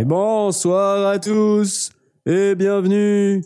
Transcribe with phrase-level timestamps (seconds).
[0.00, 1.79] Et bonsoir à tous
[2.26, 3.42] et bienvenue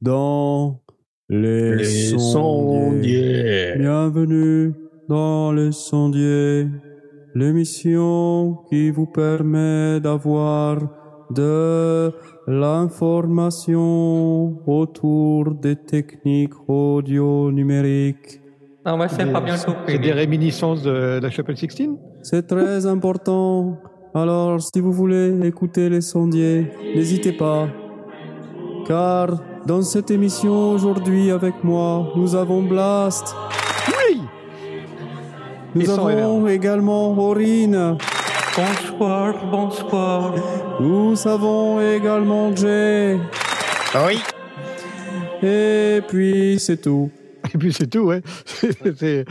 [0.00, 0.80] dans
[1.28, 2.18] les, Les sondiers.
[2.18, 3.74] sondiers.
[3.78, 4.72] Bienvenue
[5.08, 6.66] dans les sondiers,
[7.34, 10.78] l'émission qui vous permet d'avoir
[11.30, 12.12] de
[12.46, 18.40] l'information autour des techniques audio numériques.
[18.84, 21.96] Non, moi, c'est pas bien C'est des réminiscences de la chapelle Sixtine?
[22.22, 23.78] C'est très important.
[24.14, 27.68] Alors, si vous voulez écouter les sondiers, n'hésitez pas.
[28.90, 29.28] Car
[29.66, 33.36] dans cette émission aujourd'hui avec moi, nous avons Blast.
[33.88, 34.20] Oui
[35.76, 37.96] Nous Et avons également Aurine.
[38.56, 40.34] Bonsoir, bonsoir.
[40.80, 43.16] Nous avons également Jay.
[44.08, 44.18] Oui
[45.40, 47.12] Et puis, c'est tout.
[47.54, 48.22] Et puis c'est tout, ouais.
[48.44, 49.24] C'est-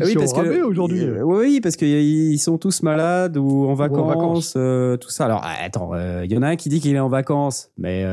[0.00, 1.02] Ah oui, parce que aujourd'hui.
[1.04, 4.54] euh, oui, parce qu'ils sont tous malades ou en vacances, vacances.
[4.56, 5.24] euh, tout ça.
[5.26, 7.70] Alors ah, attends, euh, il y en a un qui dit qu'il est en vacances,
[7.78, 8.04] mais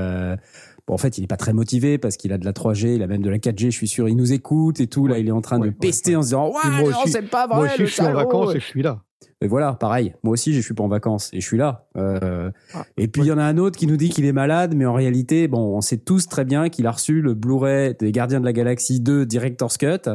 [0.87, 3.03] bon, en fait, il est pas très motivé parce qu'il a de la 3G, il
[3.03, 3.65] a même de la 4G.
[3.65, 5.07] Je suis sûr, il nous écoute et tout.
[5.07, 7.21] Là, il est en train Ouais, de ouais, pester en se disant, ouais, non, c'est
[7.29, 7.57] pas vrai.
[7.57, 9.01] Moi aussi, je suis en vacances et je suis là.
[9.41, 10.13] Et voilà, pareil.
[10.23, 11.87] Moi aussi, je suis pas en vacances et je suis là.
[11.97, 14.31] Euh, Ah, et puis il y en a un autre qui nous dit qu'il est
[14.31, 17.95] malade, mais en réalité, bon, on sait tous très bien qu'il a reçu le Blu-ray
[17.99, 20.09] des Gardiens de la Galaxie 2 Director's Cut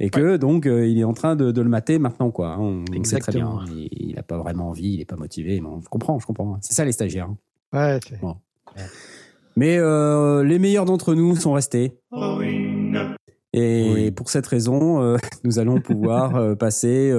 [0.00, 2.54] et que donc euh, il est en train de, de le mater maintenant, quoi.
[2.54, 2.84] hein.
[2.98, 3.60] On sait très bien.
[3.68, 5.60] Il, il a pas vraiment envie, il est pas motivé.
[5.60, 6.58] Mais je comprends, je comprends.
[6.62, 7.28] C'est ça les stagiaires.
[7.28, 7.36] hein.
[7.94, 8.18] Ouais, c'est-
[9.56, 11.98] Mais euh, les meilleurs d'entre nous sont restés.
[13.54, 14.10] Et Oui.
[14.12, 17.10] pour cette raison, euh, nous allons pouvoir euh, passer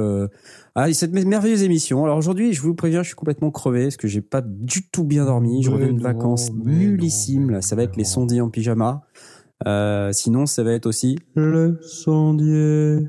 [0.76, 2.04] à cette mer- merveilleuse émission.
[2.04, 5.04] Alors aujourd'hui, je vous préviens, je suis complètement crevé parce que j'ai pas du tout
[5.04, 5.64] bien dormi.
[5.64, 6.64] Je Mais reviens de vacances non,
[7.50, 9.04] Là, ça va être les sondiers en pyjama.
[9.68, 13.08] Euh, sinon, ça va être aussi le sondier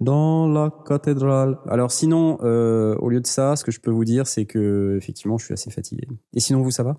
[0.00, 1.58] dans la cathédrale.
[1.68, 4.96] Alors sinon, euh, au lieu de ça, ce que je peux vous dire, c'est que
[4.96, 6.06] effectivement, je suis assez fatigué.
[6.34, 6.96] Et sinon, vous, ça va?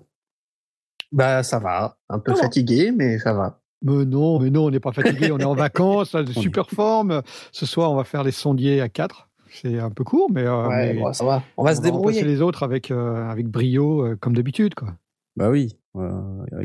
[1.10, 3.62] Bah ça va, un peu fatigué, mais ça va.
[3.80, 7.22] Mais non, mais non, on n'est pas fatigué, on est en vacances, super forme.
[7.52, 9.27] Ce soir, on va faire les sondiers à 4.
[9.50, 11.42] C'est un peu court, mais, euh, ouais, mais bon, ça va.
[11.56, 12.22] On va se débrouiller.
[12.24, 14.74] les autres avec, euh, avec brio, euh, comme d'habitude.
[14.74, 14.94] quoi.
[15.36, 15.76] Bah oui,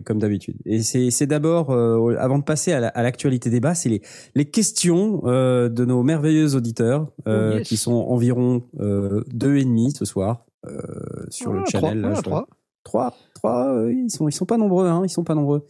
[0.05, 0.55] comme d'habitude.
[0.65, 4.01] Et c'est d'abord, avant de passer à la- à l'actualité débat, c'est les,
[4.35, 7.67] les questions de nos merveilleux auditeurs, Oh, yes.
[7.67, 10.45] qui sont environ deux et demi ce soir
[11.29, 12.13] sur le Ah, channel.
[12.15, 12.47] ah, trois.
[12.83, 15.65] Trois, trois, ils sont, ils sont pas nombreux, hein, ils sont pas nombreux.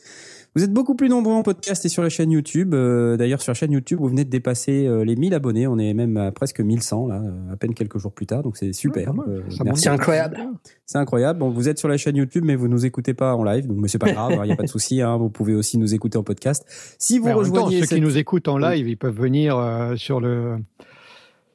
[0.55, 2.75] Vous êtes beaucoup plus nombreux en podcast et sur la chaîne YouTube.
[2.75, 5.65] Euh, D'ailleurs, sur la chaîne YouTube, vous venez de dépasser euh, les 1000 abonnés.
[5.65, 8.43] On est même à presque 1100 là, à peine quelques jours plus tard.
[8.43, 9.15] Donc c'est super.
[9.15, 9.25] Mal.
[9.27, 9.41] Euh.
[9.73, 10.37] C'est incroyable.
[10.85, 11.39] C'est incroyable.
[11.39, 13.77] Bon, vous êtes sur la chaîne YouTube, mais vous nous écoutez pas en live, donc
[13.79, 14.33] mais c'est pas grave.
[14.43, 15.01] Il n'y a pas de souci.
[15.01, 16.63] Hein, vous pouvez aussi nous écouter en podcast.
[16.99, 18.95] Si vous Mais en même temps, rejoignez, ceux cette- qui nous écoutent en live, ils
[18.97, 20.57] peuvent venir euh, sur le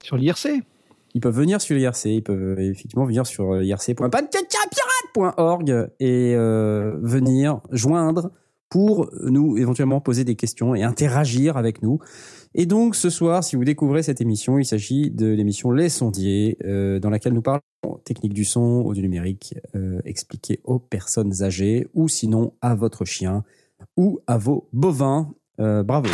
[0.03, 0.49] sur l'IRC.
[1.15, 2.07] ils peuvent venir sur l'IRC.
[2.07, 4.09] Ils peuvent effectivement venir sur irc.pirate.org
[6.01, 8.33] et euh, venir joindre
[8.69, 11.99] pour nous éventuellement poser des questions et interagir avec nous.
[12.55, 16.57] Et donc ce soir, si vous découvrez cette émission, il s'agit de l'émission Les Sondiers,
[16.65, 17.61] euh, dans laquelle nous parlons
[18.05, 23.45] technique du son, audio numérique, euh, expliqué aux personnes âgées, ou sinon à votre chien,
[23.97, 25.31] ou à vos bovins.
[25.61, 26.09] Euh, bravo.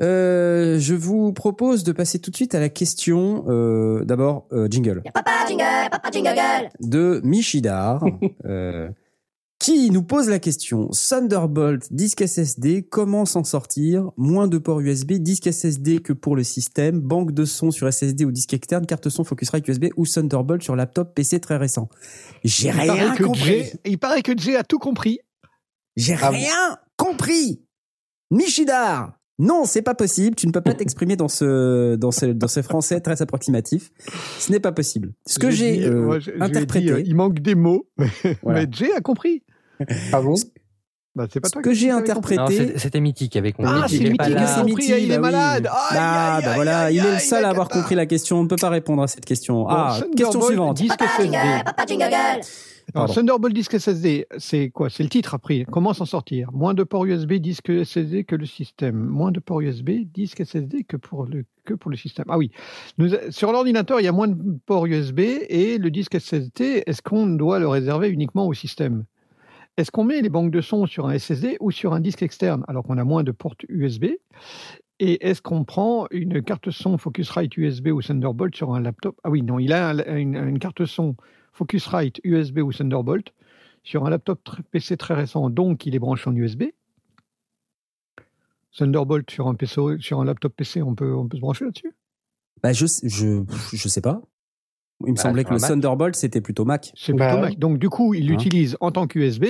[0.00, 3.44] Euh, je vous propose de passer tout de suite à la question.
[3.48, 6.68] euh, D'abord, euh, jingle Papa jingle, papa jingle.
[6.80, 8.04] de Michidar,
[9.58, 14.10] qui nous pose la question Thunderbolt, disque SSD, comment s'en sortir?
[14.16, 18.24] Moins de ports USB, disque SSD que pour le système, banque de son sur SSD
[18.24, 21.88] ou disque externe, carte son Focusrite USB ou Thunderbolt sur laptop PC très récent.
[22.44, 23.42] J'ai rien compris.
[23.64, 25.18] Jay, il paraît que Jay a tout compris.
[25.96, 27.60] J'ai Ah bon rien compris.
[28.30, 30.36] Michidar, non, c'est pas possible.
[30.36, 33.90] Tu ne peux pas t'exprimer dans ce, dans ce, dans ce français très approximatif.
[34.38, 35.14] Ce n'est pas possible.
[35.26, 37.88] Ce que j'ai euh, interprété, dit, euh, il manque des mots,
[38.42, 38.60] Voilà.
[38.60, 39.42] mais Jay a compris.
[40.12, 40.34] Ah bon
[41.14, 42.78] Bah, c'est pas ce toi que j'ai interprété.
[42.78, 43.68] C'était mythique avec moi.
[43.84, 45.20] Ah, c'est Il est pas mythique, c'est compris, il est bah oui.
[45.32, 45.66] malade.
[45.66, 48.38] Aïe, Bah, bah voilà, il est le seul à avoir compris la question.
[48.38, 49.66] On ne peut pas répondre à cette question.
[49.68, 50.76] Ah, question suivante.
[50.76, 52.38] Disque Papa.
[53.12, 55.66] Thunderbolt disque SSD, c'est quoi C'est le titre après.
[55.70, 58.96] Comment s'en sortir Moins de ports USB disque SSD que le système.
[58.96, 62.24] Moins de ports USB disque SSD que pour le, que pour le système.
[62.28, 62.50] Ah oui.
[62.96, 67.02] Nous, sur l'ordinateur, il y a moins de ports USB et le disque SSD, est-ce
[67.02, 69.04] qu'on doit le réserver uniquement au système
[69.78, 72.64] Est-ce qu'on met les banques de son sur un SSD ou sur un disque externe
[72.66, 74.06] alors qu'on a moins de ports USB
[74.98, 79.16] et est-ce qu'on prend une carte son Focusrite USB ou Thunderbolt sur un laptop?
[79.22, 81.14] Ah oui, non, il a un- une, carte son
[81.52, 83.32] Focusrite USB ou Thunderbolt
[83.84, 84.40] sur un laptop
[84.72, 86.64] PC très récent, donc il est branché en USB.
[88.76, 91.94] Thunderbolt sur un, PC, sur un laptop PC, on peut, on peut se brancher là-dessus?
[92.64, 94.20] Bah, je, je, je sais pas.
[95.06, 95.70] Il me Bah, semblait que le Mac.
[95.70, 96.90] Thunderbolt, c'était plutôt Mac.
[96.96, 97.40] C'est Bah plutôt.
[97.42, 97.58] Mac.
[97.58, 99.44] Donc du coup, il Hein l'utilise en tant qu'USB.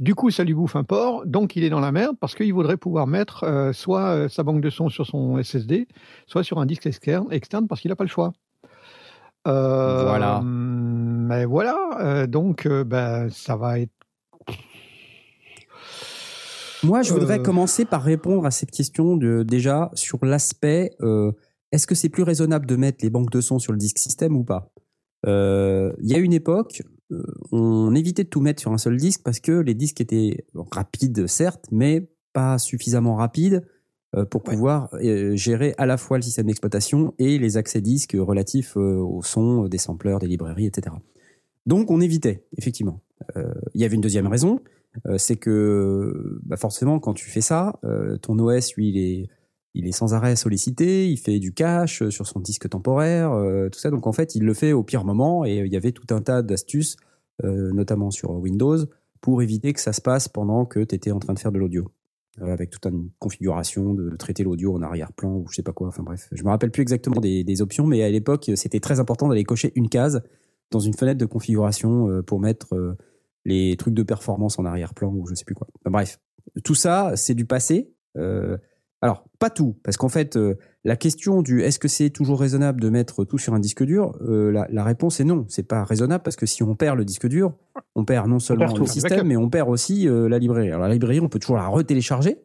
[0.00, 1.24] Du coup, ça lui bouffe un port.
[1.24, 4.42] Donc il est dans la merde parce qu'il voudrait pouvoir mettre euh, soit euh, sa
[4.42, 5.86] banque de son sur son SSD,
[6.26, 8.32] soit sur un disque externe, externe parce qu'il n'a pas le choix.
[9.46, 10.40] Euh, Voilà.
[10.42, 11.76] Mais voilà.
[12.00, 13.92] euh, donc euh, bah, ça va être.
[16.84, 17.42] Moi, je voudrais Euh.
[17.42, 21.32] commencer par répondre à cette question de, déjà sur l'aspect euh,
[21.72, 24.36] est-ce que c'est plus raisonnable de mettre les banques de son sur le disque système
[24.36, 24.70] ou pas?
[25.26, 26.82] Il y a une époque,
[27.12, 27.22] euh,
[27.52, 31.26] on évitait de tout mettre sur un seul disque parce que les disques étaient rapides,
[31.26, 33.66] certes, mais pas suffisamment rapides
[34.16, 38.16] euh, pour pouvoir euh, gérer à la fois le système d'exploitation et les accès disques
[38.18, 40.96] relatifs euh, au son, des sampleurs, des librairies, etc.
[41.66, 43.02] Donc, on évitait, effectivement.
[43.36, 44.60] Euh, Il y avait une deuxième raison,
[45.06, 49.28] euh, c'est que bah forcément quand tu fais ça, euh, ton OS lui il est
[49.74, 53.68] il est sans arrêt sollicité, il fait du cache euh, sur son disque temporaire, euh,
[53.68, 53.90] tout ça.
[53.90, 56.20] Donc en fait, il le fait au pire moment et il y avait tout un
[56.20, 56.96] tas d'astuces,
[57.44, 58.78] euh, notamment sur Windows,
[59.20, 61.58] pour éviter que ça se passe pendant que tu étais en train de faire de
[61.58, 61.90] l'audio.
[62.42, 65.88] Euh, avec toute une configuration de traiter l'audio en arrière-plan ou je sais pas quoi.
[65.88, 69.28] Enfin bref, je me rappelle plus exactement des, options, mais à l'époque, c'était très important
[69.28, 70.22] d'aller cocher une case
[70.70, 72.96] dans une fenêtre de configuration euh, pour mettre euh,
[73.44, 75.66] les trucs de performance en arrière-plan ou je sais plus quoi.
[75.80, 76.20] Enfin, bref,
[76.64, 77.92] tout ça, c'est du passé.
[78.16, 78.56] Euh,
[79.00, 82.80] alors, pas tout, parce qu'en fait, euh, la question du est-ce que c'est toujours raisonnable
[82.80, 85.44] de mettre tout sur un disque dur, euh, la, la réponse est non.
[85.48, 87.54] C'est pas raisonnable parce que si on perd le disque dur,
[87.94, 90.68] on perd non seulement perd le système, mais on perd aussi euh, la librairie.
[90.68, 92.38] Alors la librairie, on peut toujours la retélécharger,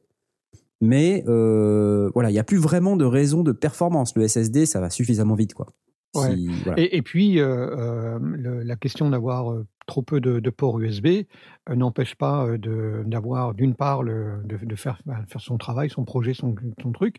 [0.79, 4.15] mais euh, voilà, il n'y a plus vraiment de raison de performance.
[4.15, 5.67] Le SSD, ça va suffisamment vite, quoi.
[6.15, 6.35] Ouais.
[6.35, 6.79] Si- voilà.
[6.81, 7.45] Et, et puis, euh,
[7.77, 11.25] euh, le- la question d'avoir euh, trop peu de, de ports USB
[11.69, 16.33] n'empêche pas d'avoir, d'une part, le- de, de faire, bah, faire son travail, son projet,
[16.33, 17.17] son, son truc,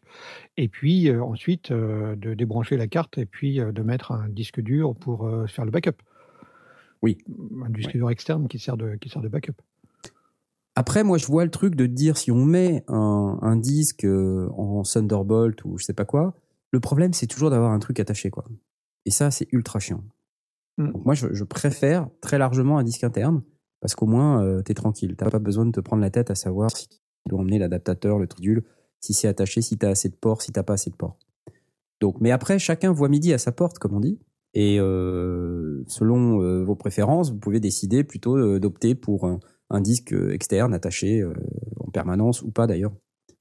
[0.56, 4.60] et puis euh, ensuite euh, de débrancher la carte et puis de mettre un disque
[4.60, 5.96] dur pour faire le backup.
[7.02, 7.18] Oui.
[7.66, 9.60] Un disque dur externe qui sert de, qui sert de backup.
[10.76, 14.82] Après, moi, je vois le truc de dire si on met un, un disque en
[14.82, 16.34] Thunderbolt ou je sais pas quoi,
[16.72, 18.44] le problème, c'est toujours d'avoir un truc attaché, quoi.
[19.06, 20.02] Et ça, c'est ultra chiant.
[20.78, 20.92] Mm.
[20.92, 23.42] Donc moi, je, je préfère très largement un disque interne
[23.80, 25.14] parce qu'au moins, euh, t'es tranquille.
[25.16, 26.98] T'as pas besoin de te prendre la tête à savoir si tu
[27.28, 28.64] dois emmener l'adaptateur, le tridule,
[29.00, 31.18] si c'est attaché, si t'as assez de ports, si t'as pas assez de ports.
[32.00, 34.18] Donc, mais après, chacun voit midi à sa porte, comme on dit.
[34.54, 39.40] Et euh, selon euh, vos préférences, vous pouvez décider plutôt d'opter pour un,
[39.70, 41.24] un disque externe attaché
[41.80, 42.92] en permanence ou pas d'ailleurs.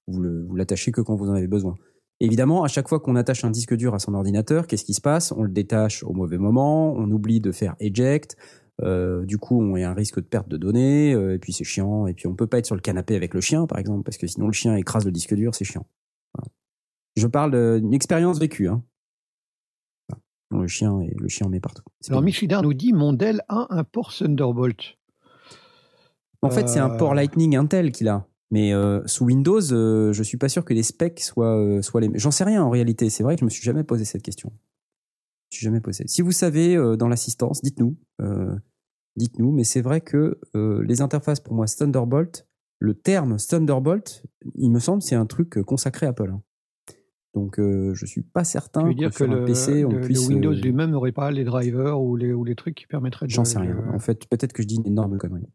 [0.07, 1.75] Vous le- vous l'attachez que quand vous en avez besoin.
[2.19, 5.01] Évidemment, à chaque fois qu'on attache un disque dur à son ordinateur, qu'est-ce qui se
[5.01, 5.31] passe?
[5.33, 8.37] On le détache au mauvais moment, on oublie de faire eject,
[8.81, 11.63] euh, du coup on a un risque de perte de données, euh, et puis c'est
[11.65, 14.03] chiant, et puis on peut pas être sur le canapé avec le chien par exemple,
[14.03, 15.85] parce que sinon le chien écrase le disque dur, c'est chiant.
[16.33, 16.49] Voilà.
[17.17, 18.69] Je parle d'une expérience vécue.
[18.69, 18.83] Hein.
[20.51, 21.83] Le chien et le chien met partout.
[22.09, 22.21] Alors.
[22.21, 24.97] Michidar nous dit mon Dell a un port Thunderbolt.
[26.43, 28.27] En fait, c'est un Euh, port Lightning Intel qu'il a.
[28.53, 32.01] Mais euh, sous Windows, euh, je suis pas sûr que les specs soient, euh, soient
[32.01, 32.19] les mêmes.
[32.19, 33.09] J'en sais rien en réalité.
[33.09, 34.53] C'est vrai que je me suis jamais posé cette question.
[35.49, 36.03] Je suis jamais posé.
[36.07, 37.95] Si vous savez euh, dans l'assistance, dites-nous.
[38.21, 38.55] Euh,
[39.15, 39.51] dites-nous.
[39.51, 42.47] Mais c'est vrai que les interfaces pour moi Thunderbolt,
[42.79, 44.23] le terme Thunderbolt,
[44.55, 46.29] il me semble, c'est un truc consacré à Apple.
[46.31, 46.41] hein.
[47.33, 49.95] Donc euh, je suis pas certain veux dire que sur un le, PC on le-
[49.97, 50.27] le puisse.
[50.29, 53.31] Windows euh, lui-même n'aurait pas les drivers ou les, ou les trucs qui permettraient de.
[53.31, 53.75] J'en sais rien.
[53.91, 55.47] En fait, peut-être que je dis une énorme connerie.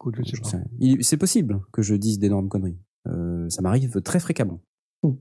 [0.00, 0.48] Écoute, je sais J'en pas.
[0.50, 0.66] sais rien.
[0.78, 2.78] Il- C'est possible que je dise d'énormes conneries.
[3.08, 4.60] Euh, ça m'arrive très fréquemment.
[5.02, 5.12] Mm.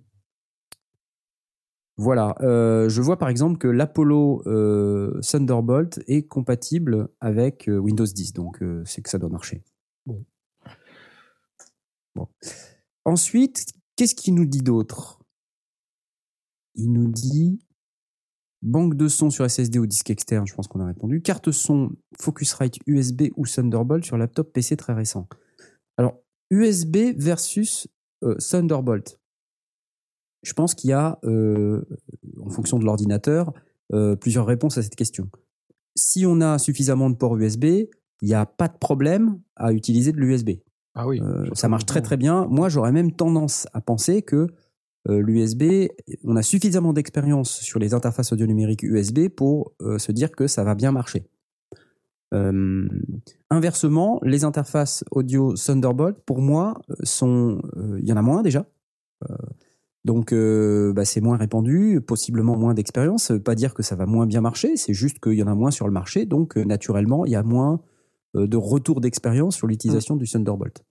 [1.98, 2.36] Voilà.
[2.42, 8.34] Euh, je vois par exemple que l'Apollo euh, Thunderbolt est compatible avec euh, Windows 10,
[8.34, 9.64] donc euh, c'est que ça doit marcher.
[10.06, 10.24] Bon.
[12.16, 12.28] Bon.
[13.06, 13.66] Ensuite,
[13.96, 15.20] qu'est-ce qu'il nous dit d'autre?
[16.76, 17.60] Il nous dit
[18.62, 21.22] banque de son sur SSD ou disque externe, je pense qu'on a répondu.
[21.22, 25.28] Carte son Focusrite USB ou Thunderbolt sur laptop PC très récent.
[25.98, 27.88] Alors, USB versus
[28.24, 29.20] euh, Thunderbolt.
[30.44, 31.82] Je pense qu'il y a, euh,
[32.40, 33.54] en fonction de l'ordinateur,
[33.94, 35.30] euh, plusieurs réponses à cette question.
[35.96, 37.66] si on a suffisamment de ports USB,
[38.22, 40.60] il n'y a pas de problème à utiliser de l'USB.
[40.94, 41.20] Ah oui.
[41.54, 42.46] Ça marche très très bien.
[42.46, 44.48] Moi, j'aurais même tendance à penser que
[45.08, 45.90] l'USB,
[46.24, 50.48] on a suffisamment d'expérience sur les interfaces audio numériques USB pour euh, se dire que
[50.48, 51.26] ça va bien marcher.
[52.34, 52.88] Euh,
[53.50, 58.42] inversement, les interfaces audio Thunderbolt, pour moi, euh, sont, euh, il y en a moins
[58.42, 58.66] déjà.
[59.30, 59.36] Euh,
[60.06, 63.24] donc, euh, bah, c'est moins répandu, possiblement moins d'expérience.
[63.24, 65.48] Ça veut pas dire que ça va moins bien marcher, c'est juste qu'il y en
[65.48, 66.26] a moins sur le marché.
[66.26, 67.82] Donc, euh, naturellement, il y a moins
[68.36, 70.84] euh, de retour d'expérience sur l'utilisation du Thunderbolt.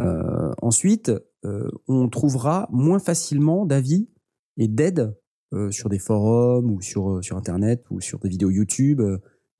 [0.00, 1.12] Euh, ensuite,
[1.44, 4.08] euh, on trouvera moins facilement d'avis
[4.56, 5.16] et d'aide
[5.52, 9.02] euh, sur des forums ou sur, euh, sur Internet ou sur des vidéos YouTube.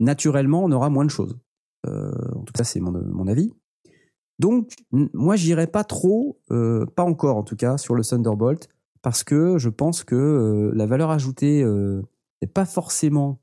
[0.01, 1.39] Naturellement, on aura moins de choses.
[1.87, 3.53] En tout cas, c'est mon, mon avis.
[4.39, 8.69] Donc, moi, j'irai pas trop, pas encore en tout cas, sur le Thunderbolt,
[9.03, 13.39] parce que je pense que la valeur ajoutée n'est pas forcément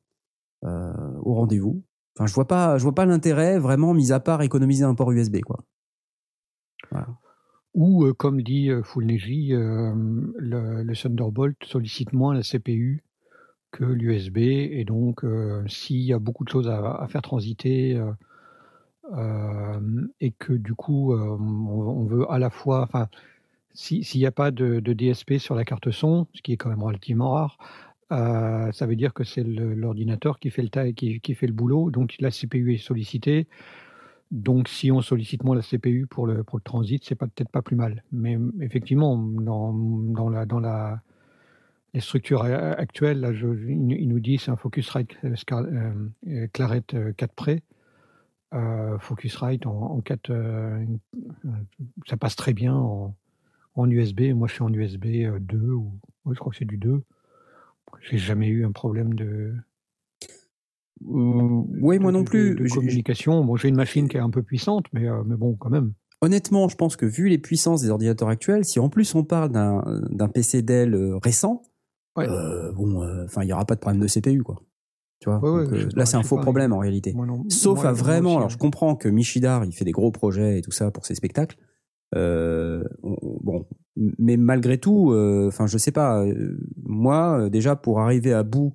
[0.63, 1.83] au rendez-vous.
[2.17, 5.41] Enfin, je vois pas, vois pas l'intérêt vraiment, mis à part économiser un port USB,
[5.41, 5.63] quoi.
[7.73, 9.93] Ou, euh, comme dit euh, Fulneji, euh,
[10.37, 13.03] le, le Thunderbolt sollicite moins la CPU
[13.71, 14.37] que l'USB.
[14.37, 15.23] Et donc,
[15.67, 18.01] s'il y a beaucoup de choses à, faire transiter
[20.19, 22.81] et que du coup, on, veut à la fois.
[22.83, 23.07] Enfin,
[23.73, 26.69] si- s'il n'y a pas de, DSP sur la carte son, ce qui est quand
[26.69, 27.57] même relativement rare,
[28.09, 31.91] ça veut dire que c'est l'ordinateur qui fait le qui fait le boulot.
[31.91, 33.47] Donc, la CPU est sollicitée.
[34.31, 37.61] Donc, si on sollicite moins la CPU pour le, pour le transit, c'est peut-être pas
[37.61, 38.03] plus mal.
[38.13, 41.01] Mais effectivement, dans, dans, la, dans la,
[41.93, 45.93] les structures actuelles, là, il, nous- dit c'est un Focusrite euh, euh,
[46.27, 47.63] euh, Claret euh, 4 Pré.
[48.53, 50.85] Euh, Focusrite en, en 4, euh,
[51.45, 51.49] euh,
[52.07, 53.15] ça passe très bien en,
[53.75, 54.33] en USB.
[54.33, 55.93] Moi, je suis en USB euh, 2, ou
[56.25, 57.03] ouais, je crois que c'est du 2.
[58.09, 59.53] J'ai jamais eu un problème de,
[61.05, 62.55] oui, moi de- non plus.
[62.55, 63.43] de communication.
[63.43, 65.93] Bon, j'ai une machine qui est un peu puissante, mais, euh, mais bon, quand même.
[66.21, 69.49] Honnêtement, je pense que vu les puissances des ordinateurs actuels, si en plus on parle
[69.51, 71.63] d'un PC Dell euh, récent,
[72.17, 72.27] Ouais.
[72.29, 74.61] euh, bon, euh, il y aura pas de problème de CPU, quoi.
[75.19, 75.39] Tu vois.
[75.39, 77.13] Ouais, ouais, euh, là, c'est un faux pas, problème en réalité.
[77.13, 78.29] Moi non- Sauf moi- à vraiment.
[78.29, 78.49] aussi, alors, hein.
[78.49, 81.57] je comprends que Michidar, il fait des gros projets et tout ça pour ses spectacles.
[82.15, 82.83] On-
[83.43, 83.65] bon,
[83.95, 85.13] mais malgré tout,
[85.47, 86.25] enfin, je sais pas.
[86.83, 88.73] moi, déjà, pour arriver à bout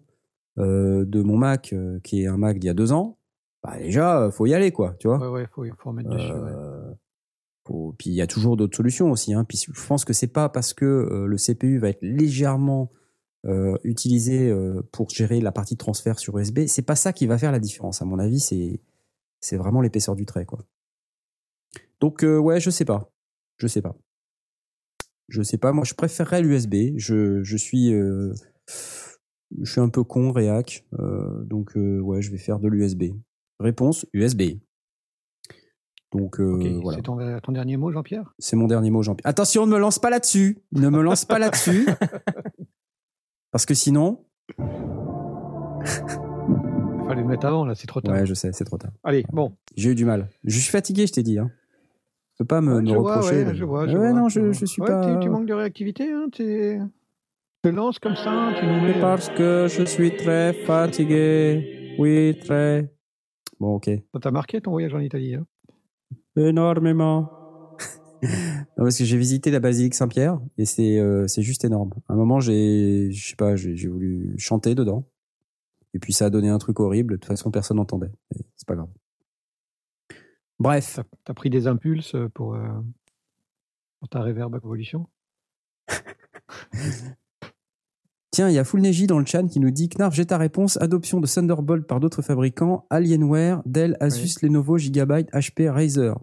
[0.57, 3.19] de mon Mac, euh, qui est un Mac d'il y a deux ans,
[3.63, 4.95] bah déjà, euh, faut y aller, quoi.
[4.99, 5.19] Tu vois.
[5.19, 6.33] Ouais, ouais, faut, faut en mettre dessus.
[6.33, 6.51] ouais.
[6.53, 6.93] Euh,
[7.67, 9.35] faut- Puis il y a toujours d'autres solutions aussi.
[9.35, 9.45] Hein.
[9.45, 12.91] Puis je pense que c'est pas parce que euh, le CPU va être légèrement
[13.45, 17.27] euh, utilisé euh, pour gérer la partie de transfert sur USB, c'est pas ça qui
[17.27, 18.03] va faire la différence.
[18.03, 18.81] À mon avis, c'est
[19.41, 20.61] c'est vraiment l'épaisseur du trait, quoi.
[22.01, 23.13] Donc euh, ouais, je sais pas,
[23.59, 23.97] je sais pas,
[25.29, 25.73] je sais pas.
[25.73, 26.97] Moi, je préférerais l'USB.
[26.99, 28.33] Je je suis euh,
[29.62, 30.85] je suis un peu con, réac.
[30.99, 33.05] euh, donc euh, ouais, je vais faire de l'USB.
[33.61, 34.43] Réponse USB.
[36.12, 36.99] Donc euh, voilà.
[36.99, 38.35] C'est ton, ton dernier mot, Jean-Pierre?
[38.38, 39.29] C'est mon dernier mot, Jean-Pierre.
[39.29, 40.59] Attention, ne me lance pas là-dessus.
[40.73, 41.87] Ne me lance pas là-dessus.
[43.50, 44.25] Parce que sinon.
[44.59, 44.65] Il
[47.09, 48.15] fallait le mettre avant, là, c'est trop tard.
[48.15, 48.91] Ouais, je sais, c'est trop tard.
[49.05, 49.53] Allez, bon.
[49.76, 50.29] J'ai eu du mal.
[50.45, 51.38] Je suis fatigué, je t'ai dit.
[51.38, 51.50] Hein.
[52.35, 53.45] Tu peux pas me, Ouais, me je vois, reprocher.
[53.45, 54.53] ouais, de- je vois, je ouais, vois, non, je je, vois.
[54.53, 55.15] je suis Ouais, pas.
[55.15, 56.26] tu, tu manques de réactivité, hein
[57.66, 59.00] te lances comme ça, tu nous mets...
[59.00, 61.96] parce que je suis très fatigué.
[61.99, 62.94] Oui, très.
[63.58, 63.90] Bon, ok.
[64.14, 65.44] Ça t'a marqué ton voyage en Italie hein
[66.37, 67.28] Énormément.
[68.23, 71.92] Non, parce que j'ai visité la basilique Saint-Pierre et c'est euh, c'est juste énorme.
[72.08, 75.08] À un moment, j'ai je sais pas, j'ai voulu chanter dedans.
[75.92, 77.14] Et puis ça a donné un truc horrible.
[77.14, 78.12] De toute façon, personne n'entendait.
[78.56, 78.90] C'est pas grave.
[80.58, 82.68] Bref, T'as as pris des impulses pour, euh,
[83.99, 85.08] pour ta reverb evolution
[88.37, 90.76] tiens, il y a Fullneji dans le chat qui nous dit Knarf, j'ai ta réponse.
[90.83, 96.14] Adoption de Thunderbolt par d'autres fabricants Alienware, Dell, Asus, Lenovo, Gigabyte, HP, Razer.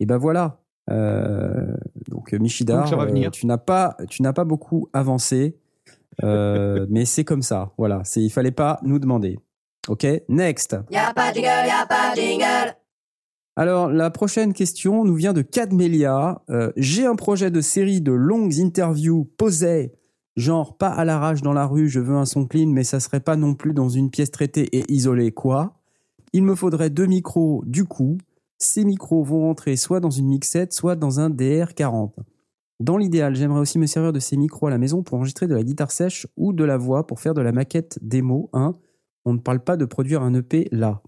[0.00, 0.62] Et ben voilà.
[0.90, 1.66] Euh,
[2.08, 5.58] donc Michidar, Donc, euh, tu n'as pas, tu n'as pas beaucoup avancé,
[6.22, 7.72] euh, mais c'est comme ça.
[7.76, 9.38] Voilà, c'est, il fallait pas nous demander.
[9.88, 10.78] Ok, next.
[10.90, 12.74] Y'a pas de jingle, y'a pas de jingle.
[13.56, 16.40] Alors, la prochaine question nous vient de Cadmelia.
[16.48, 19.92] Euh, J'ai un projet de série de longues interviews posées,
[20.36, 23.20] genre pas à l'arrache dans la rue, je veux un son clean, mais ça serait
[23.20, 25.74] pas non plus dans une pièce traitée et isolée, quoi?
[26.32, 28.18] Il me faudrait deux micros du coup.
[28.58, 32.12] Ces micros vont rentrer soit dans une mixette, soit dans un DR40.
[32.80, 35.54] Dans l'idéal, j'aimerais aussi me servir de ces micros à la maison pour enregistrer de
[35.54, 38.50] la guitare sèche ou de la voix pour faire de la maquette démo.
[38.52, 38.76] Hein.
[39.24, 41.02] On ne parle pas de produire un EP là.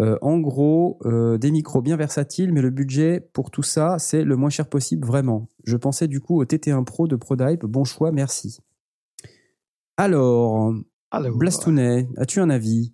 [0.00, 4.24] Euh, en gros, euh, des micros bien versatiles, mais le budget pour tout ça, c'est
[4.24, 5.48] le moins cher possible, vraiment.
[5.64, 7.64] Je pensais du coup au TT1 Pro de ProDype.
[7.64, 8.58] Bon choix, merci.
[9.96, 10.74] Alors,
[11.12, 12.92] Alors, Blastounet, as-tu un avis?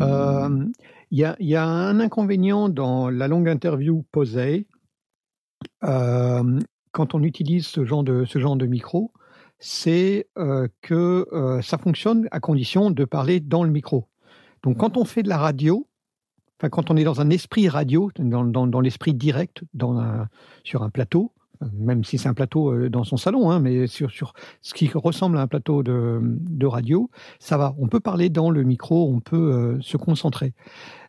[0.00, 0.66] Euh,
[1.10, 4.68] Il y, a, il y a un inconvénient dans la longue interview posée
[5.80, 9.12] quand on utilise ce genre de, ce genre de micro,
[9.58, 10.28] c'est
[10.82, 14.08] que ça fonctionne à condition de parler dans le micro.
[14.62, 15.86] Donc quand on fait de la radio,
[16.58, 19.62] enfin quand on est dans un esprit radio, dans, l'esprit direct,
[20.64, 21.32] sur un plateau,
[21.72, 24.10] même si c'est un plateau euh, dans son salon, hein, mais sur,
[24.60, 27.74] ce qui ressemble à un plateau de, radio, ça va.
[27.78, 30.54] On peut parler dans le micro, on peut euh, se concentrer.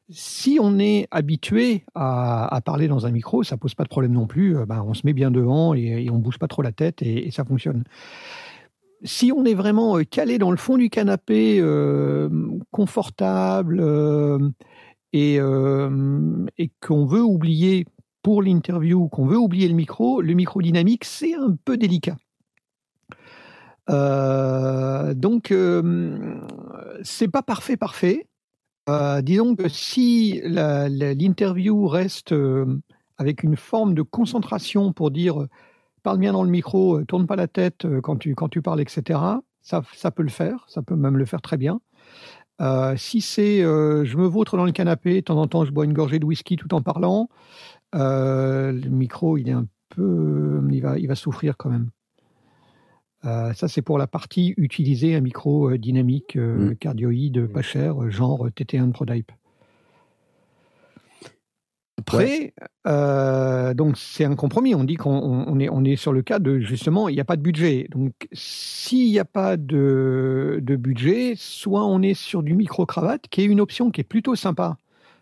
[0.10, 4.28] Si on est habitué à, parler dans un micro, ça pose pas de problème non
[4.28, 4.58] plus.
[4.58, 7.02] Euh, ben, on se met bien devant et, et on bouge pas trop la tête
[7.02, 7.84] et ça fonctionne.
[9.04, 12.30] Si on est vraiment euh, calé dans le fond du canapé, euh,
[12.72, 14.50] confortable euh,
[15.12, 15.40] et,
[16.82, 17.86] qu'on veut oublier
[18.22, 22.16] pour l'interview, qu'on veut oublier le micro, le micro dynamique, c'est un peu délicat.
[23.90, 25.54] Donc,
[27.04, 28.28] c'est pas parfait, parfait.
[29.24, 32.34] Disons que si l'interview reste
[33.18, 35.48] avec une forme de concentration pour dire
[36.04, 38.62] parle bien dans le micro, euh, tourne pas la tête euh, quand tu, quand tu
[38.62, 39.20] parles, etc.,
[39.62, 41.80] ça, ça peut le faire, ça peut même le faire très bien.
[42.62, 45.86] Euh, si c'est je me vautre dans le canapé, de temps en temps je bois
[45.86, 47.30] une gorgée de whisky tout en parlant,
[47.94, 51.90] le micro il est un peu, il va, il va souffrir quand même.
[53.26, 56.76] Euh, ça, c'est pour la partie utiliser un micro euh, dynamique euh, Mm.
[56.76, 59.32] cardioïde pas cher, genre TT1 de ProDype.
[62.06, 62.54] Après,
[62.88, 64.76] euh, donc c'est un compromis.
[64.76, 67.38] On dit qu'on on- on est, sur le cas de justement, il n'y a pas
[67.38, 67.88] de budget.
[67.92, 73.46] Donc, s'il n'y a pas de, budget, soit on est sur du micro-cravate, qui est
[73.46, 74.78] une option qui est plutôt sympa.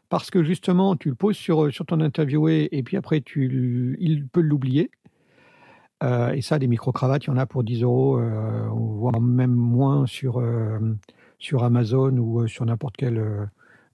[0.09, 4.27] Parce que justement, tu le poses sur, sur ton interviewé et puis après, tu, il
[4.27, 4.91] peut l'oublier.
[6.03, 9.51] Euh, et ça, des micro-cravates, il y en a pour 10 euros, euh, voire même
[9.53, 10.79] moins sur, euh,
[11.39, 13.45] sur Amazon ou euh, sur n'importe quel euh, euh,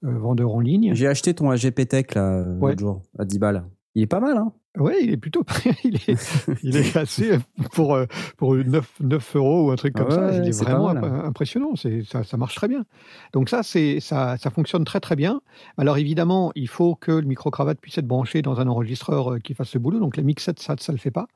[0.02, 0.92] vendeur en ligne.
[0.94, 2.72] J'ai acheté ton AGP Tech là euh, Ouais.
[2.72, 3.64] l'autre jour à 10 balles.
[3.96, 5.44] Il est pas mal, hein Ouais, il est plutôt
[5.84, 7.40] il est, il est assez
[7.74, 8.06] pour, euh,
[8.38, 10.28] pour 9, 9 euros ou un truc Ah comme ça.
[10.28, 11.04] ouais, Il est c'est vraiment mal.
[11.04, 11.76] imp- impressionnant.
[11.76, 12.86] C'est, ça, ça marche très bien.
[13.34, 15.42] Donc ça, c'est, ça, ça fonctionne très très bien.
[15.78, 19.56] Alors évidemment, il faut que le micro-cravate puisse être branché dans un enregistreur euh, qui
[19.56, 20.00] fasse le boulot.
[20.00, 21.28] Donc les mixettes, ça ne le fait pas.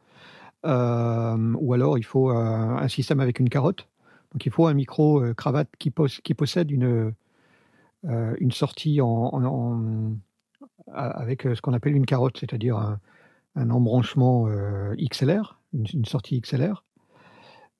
[0.65, 3.87] Euh, ou alors il faut euh, un système avec une carotte.
[4.33, 7.11] Donc il faut un micro-cravate qui, pos- qui possède une, euh,
[8.03, 10.15] une sortie en, en- en-
[10.93, 12.99] avec euh, ce qu'on appelle une carotte, c'est-à-dire un,
[13.55, 16.83] un embranchement euh, XLR, une, une sortie XLR.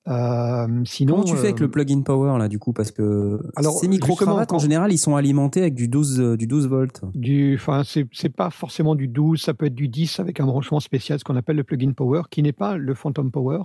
[0.07, 2.73] Euh, sinon, Comment tu fais avec euh, le plug-in power là du coup?
[2.73, 6.37] Parce que Alors, ces micro-cravates justement, en général ils sont alimentés avec du 12, euh,
[6.37, 7.01] du 12 volts.
[7.13, 10.45] du, enfin, c'est c'est pas forcément du 12, ça peut être du 10 avec un
[10.47, 13.59] branchement spécial, ce qu'on appelle le plug-in power, qui n'est pas le phantom power.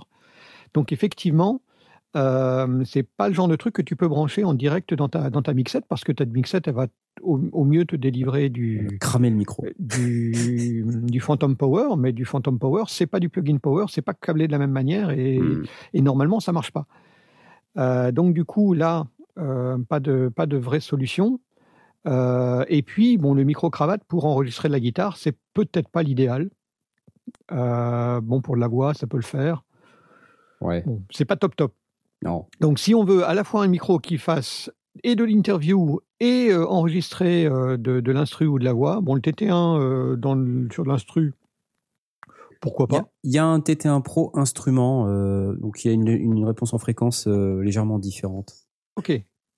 [0.75, 1.59] Donc effectivement,
[2.17, 5.29] euh, c'est pas le genre de truc que tu peux brancher en direct dans ta
[5.29, 6.87] dans ta mixette parce que ta mixette elle va
[7.21, 9.65] au, au mieux te délivrer du Cramer le micro.
[9.79, 14.13] du, du phantom power, mais du phantom power, c'est pas du plug-in power, c'est pas
[14.13, 15.63] câblé de la même manière et, Hmm.
[15.93, 16.85] et normalement ça marche pas.
[17.77, 19.05] Euh, donc du coup là,
[19.37, 21.39] euh, pas de pas de vraie solution.
[22.07, 26.03] Euh, et puis bon, le micro cravate pour enregistrer de la guitare, c'est peut-être pas
[26.03, 26.49] l'idéal.
[27.51, 29.63] Euh, bon pour de la voix, ça peut le faire.
[30.61, 30.81] Ouais.
[30.85, 31.73] Bon, c'est pas top top.
[32.23, 32.45] Non.
[32.59, 34.71] Donc, si on veut à la fois un micro qui fasse
[35.03, 39.13] et de l'interview et euh, enregistrer euh, de, de l'instru ou de la voix, bon,
[39.13, 41.33] le TT1 euh, dans le- sur l'instru,
[42.59, 46.07] pourquoi pas il y a un TT1 Pro instrument, euh, donc il y a une,
[46.07, 48.53] une réponse en fréquence légèrement différente.
[48.95, 49.11] Ok.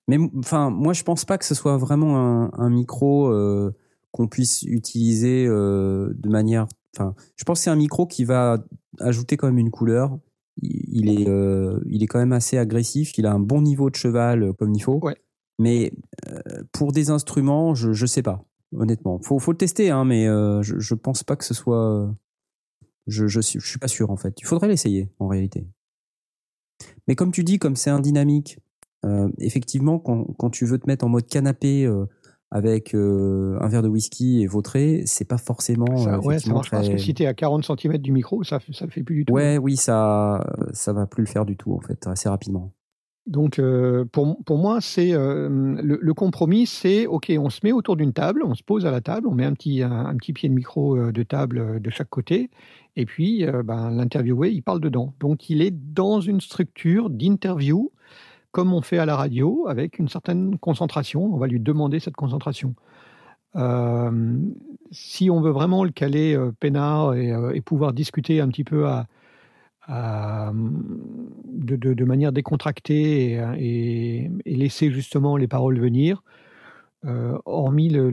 [0.06, 3.32] Mais enfin, moi je pense pas que ce soit vraiment un, un micro
[4.10, 6.66] qu'on puisse utiliser de manière.
[6.96, 8.58] Enfin, je pense que c'est un micro qui va
[8.98, 10.18] ajouter quand même une couleur.
[10.56, 13.16] Il, est, euh, il est quand même assez agressif.
[13.16, 14.98] Il a un bon niveau de cheval euh, comme il faut.
[15.02, 15.16] Ouais.
[15.58, 15.92] Mais
[16.28, 18.44] euh, pour des instruments, je je sais pas.
[18.76, 22.14] Honnêtement, faut faut le tester, hein, mais euh, je je pense pas que ce soit.
[23.06, 24.34] Je je suis je suis pas sûr en fait.
[24.40, 25.66] Il faudrait l'essayer en réalité.
[27.08, 28.58] Mais comme tu dis, comme c'est un dynamique,
[29.04, 32.06] euh, effectivement, quand, quand tu veux te mettre en mode canapé euh,
[32.50, 35.96] avec euh, un verre de whisky et vautrer, c'est pas forcément.
[35.98, 36.78] Ça, ouais, ça marche pas.
[36.78, 39.02] Parce très- que si tu es à 40 cm du micro, ça ne le fait
[39.02, 39.32] plus du tout.
[39.32, 42.72] Ouais, oui, ça, ça va plus le faire du tout en fait, assez rapidement.
[43.26, 47.70] Donc, euh, pour, pour moi, c'est euh, le, le compromis, c'est OK, on se met
[47.70, 50.16] autour d'une table, on se pose à la table, on met un petit, un, un
[50.16, 52.50] petit pied de micro de table de chaque côté,
[52.96, 55.14] et puis ben, l'interviewé, il parle dedans.
[55.20, 57.92] Donc, il est dans une structure d'interview,
[58.52, 61.24] comme on fait à la radio, avec une certaine concentration.
[61.24, 62.74] On va lui demander cette concentration.
[63.56, 64.38] Euh,
[64.92, 68.86] si on veut vraiment le caler euh, peinard et, euh, pouvoir discuter un petit peu
[69.88, 76.22] de, manière décontractée et, laisser justement les paroles venir,
[77.06, 78.10] Euh, hormis le,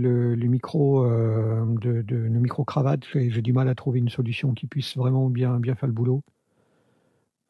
[0.47, 4.95] micro de, de- le micro cravate, j'ai du mal à trouver une solution qui puisse
[4.95, 6.23] vraiment bien, bien faire le boulot.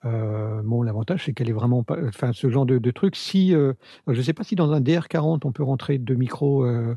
[0.06, 1.98] Euh, bon, l'avantage, c'est qu'elle est vraiment pas.
[2.08, 3.54] Enfin, ce genre de, de truc, si.
[3.56, 3.74] euh,
[4.08, 6.64] je ne sais pas si dans un DR40, on peut rentrer deux micros.
[6.66, 6.96] euh,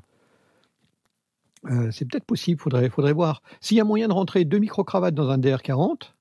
[1.66, 3.42] euh, c'est peut-être possible, faudrait, faudrait voir.
[3.60, 6.14] S'il y a moyen de rentrer deux micro-cravates dans un DR40,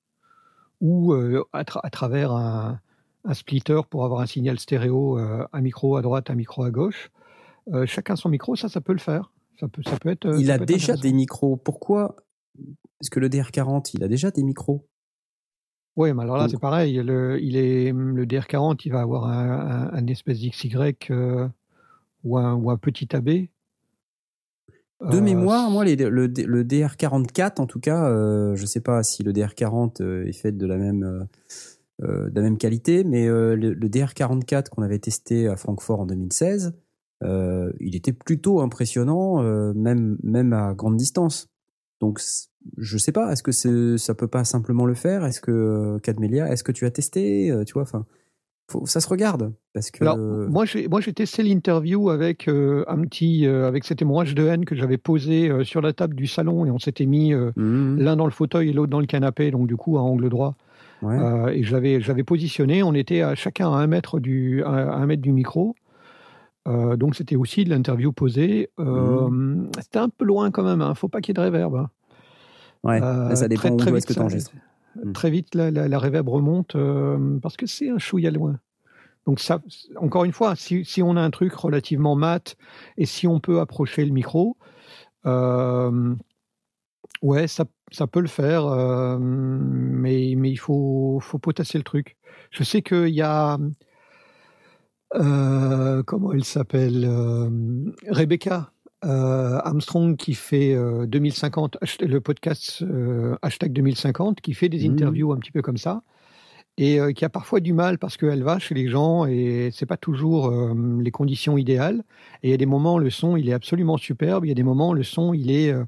[0.81, 1.13] ou
[1.51, 2.79] à, tra- à travers un,
[3.25, 7.11] un splitter pour avoir un signal stéréo, un micro à droite, un micro à gauche,
[7.85, 9.31] chacun son micro, ça, ça peut le faire.
[9.59, 10.25] Ça peut, ça peut être.
[10.39, 11.57] Il a déjà des micros.
[11.57, 12.15] Pourquoi?
[13.01, 14.88] Est-ce que le DR40, il a déjà des micros
[15.99, 16.93] Oui, mais alors là, c'est pareil.
[17.03, 21.45] Le, il est, le DR40, il va avoir un, un- un espèce d'XY euh,
[22.23, 23.25] ou, un, ou un petit AB.
[23.25, 23.47] De
[25.17, 29.23] Euh, mémoire, moi, les- le, le DR44, en tout cas, euh, je sais pas si
[29.23, 31.27] le DR40 euh, est fait de la même,
[32.01, 36.73] de la même qualité, mais le, le DR44 qu'on avait testé à Francfort en 2016,
[37.23, 41.49] euh, il était plutôt impressionnant, même, même à grande distance.
[42.01, 42.19] Donc,
[42.77, 45.25] je sais pas, est-ce que c'est- ça peut pas simplement le faire?
[45.25, 48.05] Est-ce que, euh, Cadmelia, est-ce que tu as testé Euh, Tu vois, enfin,
[48.85, 49.51] ça se regarde.
[49.73, 50.03] Parce que.
[50.03, 54.75] Alors, moi, j'ai, testé l'interview avec euh, un petit, euh, avec cet émoi H2N que
[54.75, 57.97] j'avais posé euh, sur la table du salon et on s'était mis Mhm.
[57.99, 60.55] l'un dans le fauteuil et l'autre dans le canapé, donc du coup à angle droit.
[61.01, 61.57] Ouais.
[61.57, 62.83] Et je l'avais, je l'avais positionné.
[62.83, 65.75] On était à chacun à un mètre du, à un mètre du micro.
[66.69, 68.69] Euh, donc c'était aussi de l'interview posée.
[68.79, 70.81] Euh, C'était un peu loin quand même.
[70.81, 70.93] Hein.
[70.93, 71.75] Faut pas qu'il y ait de réverb.
[71.75, 71.89] hein.
[72.83, 74.53] Ouais, Euh, ça dépend très, où est-ce vite, que tu enregistres.
[75.03, 75.11] Mm.
[75.13, 76.75] Très vite, la, la, remonte
[77.41, 78.59] parce que c'est un chouïa loin.
[79.25, 79.59] Donc ça,
[79.97, 82.55] encore une fois, si, si on a un truc relativement mat
[82.97, 84.57] et si on peut approcher le micro,
[87.21, 88.65] ouais, ça, ça peut le faire,
[89.19, 92.17] mais, mais il faut, faut potasser le truc.
[92.51, 93.57] Je sais qu'il y a,
[95.13, 97.49] comment elle s'appelle, euh,
[98.09, 98.71] Rebecca
[99.05, 104.87] euh, Armstrong qui fait euh, 2050, hasht- le podcast euh, hashtag 2050, qui fait des
[104.87, 104.93] Mhm.
[104.93, 106.01] interviews un petit peu comme ça,
[106.77, 109.85] et euh, qui a parfois du mal parce qu'elle va chez les gens et c'est
[109.85, 112.03] pas toujours euh, les conditions idéales.
[112.43, 114.55] Et il y a des moments, le son, il est absolument superbe, il y a
[114.55, 115.85] des moments, le son, il est euh,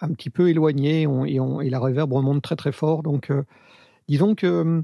[0.00, 3.02] un petit peu éloigné on- et, on- et la réverb remonte très très fort.
[3.02, 3.42] Donc, euh,
[4.08, 4.82] disons que euh,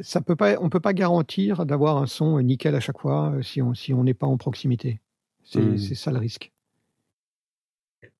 [0.00, 3.42] ça peut pas, on peut pas garantir d'avoir un son nickel à chaque fois euh,
[3.42, 5.00] si on si on n'est pas en proximité.
[5.44, 6.52] C'est c'est ça le risque.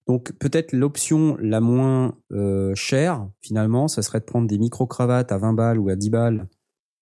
[0.07, 5.39] Donc peut-être l'option la moins euh, chère, finalement, ça serait de prendre des micro-cravates à
[5.39, 6.49] 20 balles ou à 10 balles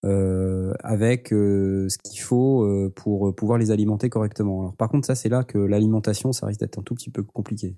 [0.05, 4.61] euh, avec euh, ce qu'il faut pour pouvoir les alimenter correctement.
[4.61, 7.23] Alors, par contre, ça c'est là que l'alimentation, ça risque d'être un tout petit peu
[7.23, 7.77] compliqué.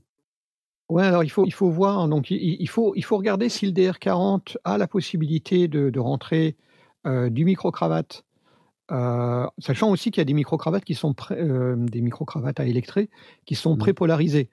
[0.88, 3.66] Ouais, alors il faut, il faut voir, donc il, il faut, il faut regarder si
[3.66, 6.56] le DR40 a la possibilité de, de rentrer
[7.04, 8.24] du micro-cravate,
[8.90, 13.08] euh, sachant aussi qu'il y a des micro-cravates qui sont euh, des micro-cravates à électrer
[13.46, 13.78] qui sont Mhm.
[13.78, 14.48] pré-polarisées.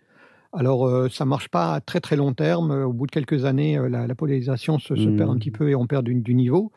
[0.51, 2.71] Alors euh, ça marche pas à très très long terme.
[2.71, 5.69] Au bout de quelques années, euh, la, la polarisation se, se perd un petit peu
[5.69, 6.71] et on perd du, du niveau.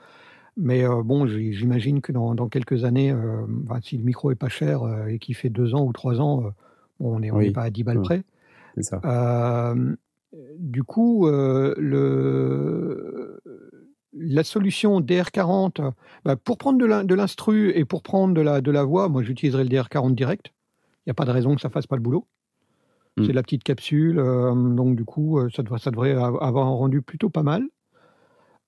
[0.59, 4.35] Mais euh, bon, j'imagine que dans, dans quelques années, euh, bah, si le micro est
[4.35, 6.51] pas cher euh, et qu'il fait deux ans ou trois ans, euh,
[7.01, 7.51] on n'est Oui.
[7.51, 8.05] pas à 10 balles Mhm.
[8.05, 8.23] près.
[8.81, 9.01] Ça.
[9.07, 9.97] Euh,
[10.59, 13.41] du coup, euh, le,
[14.15, 15.81] la solution DR40,
[16.25, 19.09] bah, pour prendre de l'in- de l'instru et pour prendre de la, de la voix,
[19.09, 20.53] moi j'utiliserai le DR40 direct.
[21.05, 22.27] Il n'y a pas de raison que ça fasse pas le boulot.
[23.17, 23.23] Mm.
[23.25, 26.39] C'est de la petite capsule, euh, donc du coup, euh, ça devrait, ça devrait av-
[26.41, 27.63] avoir un rendu plutôt pas mal.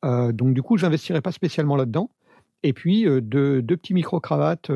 [0.04, 2.10] Euh, donc du coup, j'investirai pas spécialement là-dedans.
[2.62, 4.70] Et puis, euh, deux, deux petits micro-cravates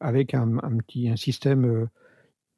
[0.00, 1.88] avec un, un petit un système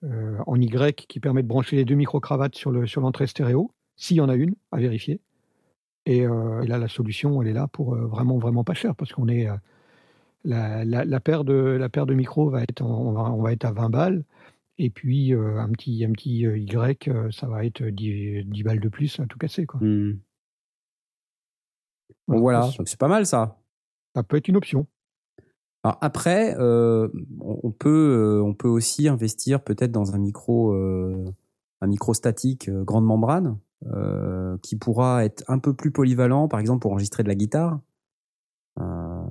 [0.02, 4.16] en Y qui permet de brancher les deux micro-cravates sur le sur l'entrée stéréo, s'il
[4.16, 5.20] y en a une, à vérifier.
[6.10, 8.96] Et, euh, et là, la solution, elle est là pour euh, vraiment, vraiment pas cher,
[8.96, 9.54] parce qu'on est euh,
[10.42, 13.40] la, la, la paire de la paire de micros va être en- on va, on
[13.40, 14.24] va être à 20 balles,
[14.76, 19.20] et puis un petit un petit Y, ça va être 10, 10 balles de plus
[19.20, 19.78] à tout casser quoi.
[19.80, 20.18] Hmm.
[22.26, 23.58] Voilà, donc c'est pas mal ça.
[24.16, 24.88] ça peut être une option.
[25.84, 32.68] Alors après, on peut, on peut aussi investir peut-être dans un micro, un micro statique
[32.70, 37.28] grande membrane, euh, qui pourra être un peu plus polyvalent, par exemple pour enregistrer de
[37.28, 37.80] la guitare.
[38.80, 39.22] Euh,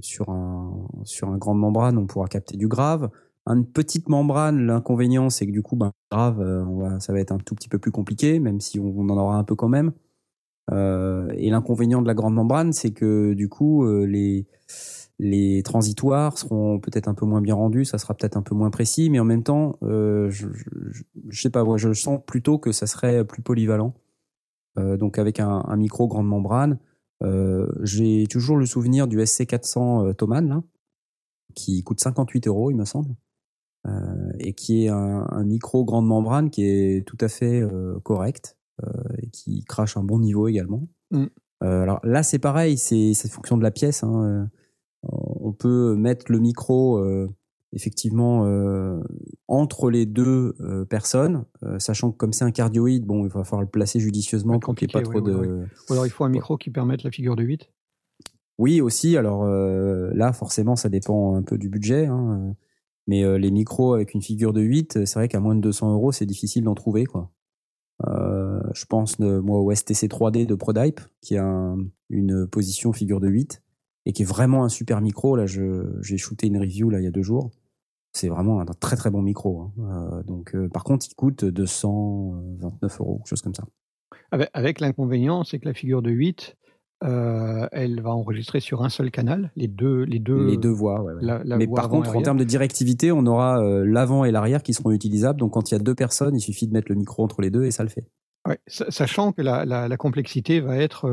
[0.00, 3.10] sur un sur un grande membrane, on pourra capter du grave.
[3.46, 7.20] Une petite membrane, l'inconvénient, c'est que du coup, ben, grave, euh, on va, ça va
[7.20, 9.54] être un tout petit peu plus compliqué, même si on, on en aura un peu
[9.54, 9.92] quand même.
[10.72, 14.46] Euh, et l'inconvénient de la grande membrane, c'est que du coup, euh, les
[15.18, 18.70] les transitoires seront peut-être un peu moins bien rendus, ça sera peut-être un peu moins
[18.70, 22.58] précis, mais en même temps, euh, je, je, je sais pas, moi, je sens plutôt
[22.58, 23.94] que ça serait plus polyvalent.
[24.78, 26.78] Euh, donc avec un, un micro grande membrane,
[27.22, 30.62] euh, j'ai toujours le souvenir du SC400 euh, Thomann, là,
[31.54, 33.14] qui coûte 58 euros, il me semble.
[33.86, 37.98] euh, et qui est un, un micro grande membrane qui est tout à fait euh,
[38.02, 38.90] correct euh,
[39.22, 40.88] et qui crache un bon niveau également.
[41.10, 41.24] Mm.
[41.62, 44.02] Euh, alors là, c'est pareil, c'est c'est fonction de la pièce.
[44.02, 44.50] Hein.
[45.10, 47.28] On peut mettre le micro euh,
[47.72, 49.00] effectivement euh,
[49.48, 53.44] entre les deux euh, personnes, euh, sachant que comme c'est un cardioïde, bon, il va
[53.44, 55.34] falloir le placer judicieusement pour qu'il n'y ait pas trop de.
[55.34, 57.70] oui, Ou alors il faut un micro qui permette la figure de 8.
[58.58, 59.16] Oui, aussi.
[59.16, 62.06] Alors euh, là, forcément, ça dépend un peu du budget.
[62.06, 62.52] hein, euh,
[63.08, 65.60] Mais euh, les micros avec une figure de 8, euh, c'est vrai qu'à moins de
[65.60, 67.04] 200 euros, c'est difficile d'en trouver.
[67.04, 67.30] quoi.
[68.06, 73.20] Euh, je pense, moi, au STC 3D de Prodype, qui a un- une position figure
[73.20, 73.60] de 8
[74.06, 75.36] et qui est vraiment un super micro.
[75.36, 77.50] Là, j'ai shooté une review là, il y a deux jours.
[78.12, 79.62] C'est vraiment un très très bon micro.
[79.62, 79.72] hein.
[79.78, 83.64] Euh, donc, euh, par contre, il coûte 229 euros, quelque chose comme ça.
[84.30, 86.54] Avec, avec l'inconvénient, c'est que la figure de 8,
[87.02, 91.02] euh, elle va enregistrer sur un seul canal, les deux, les deux, Les deux voix,
[91.02, 91.22] ouais, ouais.
[91.22, 94.62] la- la Mais voix par contre, en termes de directivité, on aura l'avant et l'arrière
[94.62, 95.38] qui seront utilisables.
[95.40, 97.50] Donc, quand il y a deux personnes, il suffit de mettre le micro entre les
[97.50, 98.06] deux et ça le fait.
[98.46, 101.08] Ouais, sa- sachant que la, complexité va être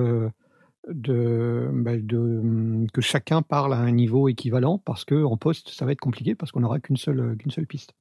[0.89, 5.69] de, bah, de, hum, que chacun parle à un niveau équivalent parce que en poste
[5.69, 7.93] ça va être compliqué parce qu'on n'aura qu'une seule qu'une seule piste.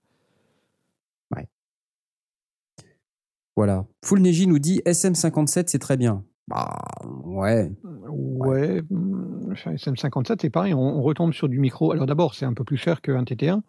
[3.56, 3.84] Voilà.
[4.04, 6.24] Full Neji nous dit SM57, c'est très bien.
[6.48, 6.78] Bah,
[7.24, 7.70] ouais.
[8.08, 11.92] Ouais, hum, enfin, SM57 c'est pareil, on, on retombe sur du micro.
[11.92, 13.60] Alors d'abord c'est un peu plus cher qu'un TT1.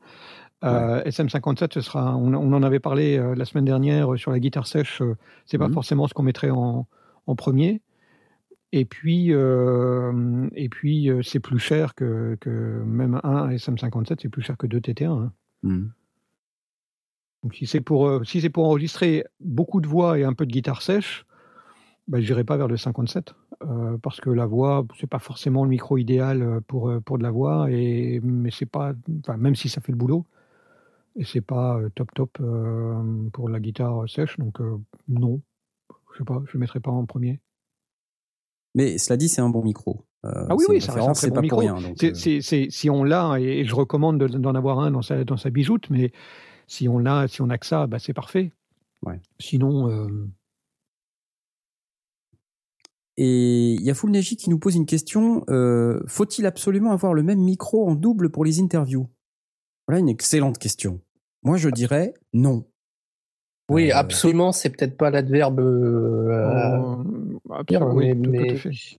[0.64, 4.32] Euh, SM57 ce sera, on, on en avait parlé euh, la semaine dernière euh, sur
[4.32, 5.02] la guitare sèche.
[5.02, 5.74] euh, c'est pas Mhm.
[5.74, 6.88] forcément ce qu'on mettrait en,
[7.28, 7.82] en premier.
[8.74, 12.50] Et puis, euh, et puis euh, c'est plus cher que, que
[12.86, 15.06] même un SM57, c'est plus cher que deux TT1.
[15.10, 15.34] hein.
[15.64, 15.90] Hmm.
[17.44, 20.46] Donc si c'est pour, euh, si c'est pour enregistrer beaucoup de voix et un peu
[20.46, 21.26] de guitare sèche,
[22.08, 25.70] bah, j'irai pas vers le 57 euh, parce que la voix, c'est pas forcément le
[25.70, 29.82] micro idéal pour pour de la voix et mais c'est pas, enfin même si ça
[29.82, 30.26] fait le boulot
[31.16, 32.42] et c'est pas top top
[33.34, 34.60] pour la guitare sèche, donc
[35.10, 35.42] non,
[36.14, 37.40] je sais pas, je le mettrai pas en premier.
[38.76, 40.06] Mais cela dit, c'est un bon micro.
[40.26, 41.58] Euh, Ah oui, oui, ça reste un très bon pas micro.
[41.58, 41.82] pour rien.
[41.82, 45.02] donc, C'est- euh, c'est- si on l'a, et, je recommande de- d'en avoir un dans
[45.02, 46.12] sa, dans sa bijoute, mais
[46.68, 48.52] si on l'a, si on a que ça, bah, c'est parfait.
[49.06, 49.20] Ouais.
[49.40, 50.28] Sinon, euh,
[53.18, 55.44] Et il y a Full Neji qui nous pose une question.
[55.50, 59.08] euh, Faut-il absolument avoir le même micro en double pour les interviews?
[59.88, 61.02] Voilà une excellente question.
[61.44, 62.66] Moi, je dirais non.
[63.72, 65.60] Oui, Euh, absolument, c'est peut-être pas l'adverbe.
[65.60, 67.04] dire,
[67.50, 68.98] absolument, oui, mais, tout- tout à fait.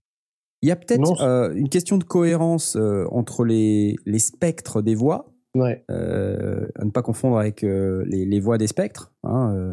[0.61, 4.95] Il y a peut-être euh, une question de cohérence euh, entre les, les spectres des
[4.95, 5.83] voix, ouais.
[5.91, 9.11] euh, à ne pas confondre avec euh, les, les voix des spectres.
[9.23, 9.71] Hein, euh,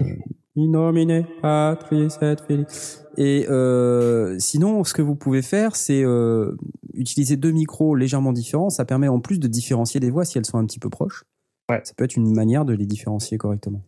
[0.57, 2.09] Innomine Patris
[3.17, 6.57] et euh, sinon, ce que vous pouvez faire, c'est euh,
[6.95, 8.69] utiliser deux micros légèrement différents.
[8.71, 11.23] Ça permet en plus de différencier les voix si elles sont un petit peu proches.
[11.71, 11.81] Ouais.
[11.85, 13.83] Ça peut être une manière de les différencier correctement.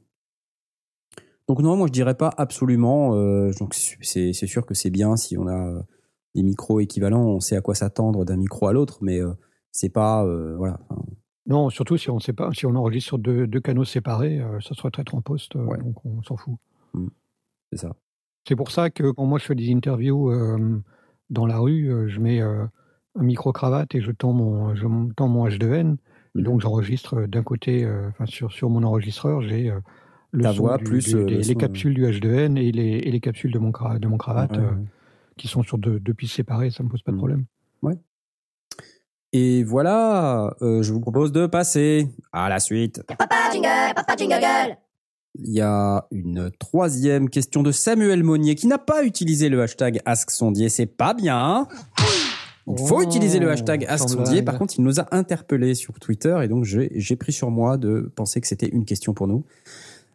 [1.49, 3.15] Donc non, moi je dirais pas absolument.
[3.17, 5.83] euh, donc c'est sûr que c'est bien si on a euh,
[6.35, 9.33] des micros équivalents, on sait à quoi s'attendre d'un micro à l'autre, mais euh,
[9.73, 10.79] c'est pas euh, voilà.
[10.89, 11.03] enfin,
[11.47, 14.75] Non, surtout si on sait pas, si on enregistre sur deux, deux canaux séparés, ça
[14.75, 15.79] se retraite en poste, euh, Ouais.
[15.79, 16.55] donc on s'en fout.
[17.73, 17.97] c'est ça.
[18.49, 20.31] C'est pour ça que quand moi je fais des interviews
[21.31, 22.71] dans la rue, je mets un
[23.17, 25.97] micro cravate et je tends mon, je tends mon H2N.
[26.35, 26.45] Et Mhm.
[26.45, 29.71] donc j'enregistre d'un côté, enfin sur, sur mon enregistreur, j'ai
[30.33, 32.57] le Ta son voix du- plus, du- euh, des- le les son, capsules du H2N
[32.59, 34.85] et les, et les capsules de mon, cra- de mon cravate Ouais, euh, ouais.
[35.37, 37.21] qui sont sur deux, deux pistes séparées, ça me pose pas de Mhm.
[37.21, 37.45] problème.
[39.35, 43.03] Et voilà, euh, je vous propose de passer à la suite.
[43.17, 44.77] Papa jingle, papa jingle gueule.
[45.39, 50.01] Il y a une troisième question de Samuel Monnier qui n'a pas utilisé le hashtag
[50.05, 50.69] AskSondier.
[50.69, 51.67] C'est pas bien.
[52.67, 54.43] Il faut Oh, utiliser le hashtag AskSondier.
[54.43, 57.79] Par contre, il nous a interpellés sur Twitter et donc j'ai j'ai pris sur moi
[57.79, 59.45] de penser que c'était une question pour nous.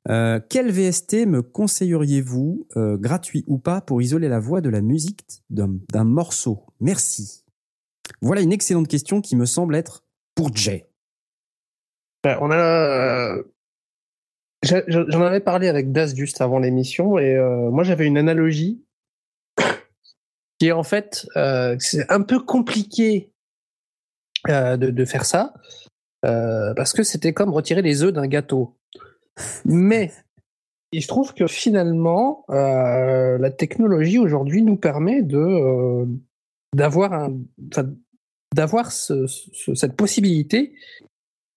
[0.09, 4.81] Euh, quel VST me conseilleriez-vous, euh, gratuit ou pas, pour isoler la voix de la
[4.81, 6.65] musique d'un morceau?
[6.79, 7.43] Merci.
[8.21, 10.85] Voilà une excellente question qui me semble être pour Jay.
[12.23, 13.43] Ben, euh,
[14.63, 17.37] J'en avais parlé avec Das juste avant l'émission et
[17.71, 18.83] moi j'avais une analogie
[20.59, 21.27] qui est en fait
[21.79, 23.31] c'est un peu compliqué
[24.45, 25.53] de, de faire ça
[26.21, 28.77] parce que c'était comme retirer les œufs d'un gâteau.
[29.65, 30.11] Mais
[30.91, 36.05] il se trouve que finalement euh, la technologie aujourd'hui nous permet de euh,
[36.75, 37.33] d'avoir un
[37.71, 37.89] enfin,
[38.55, 40.73] d'avoir ce- ce- cette possibilité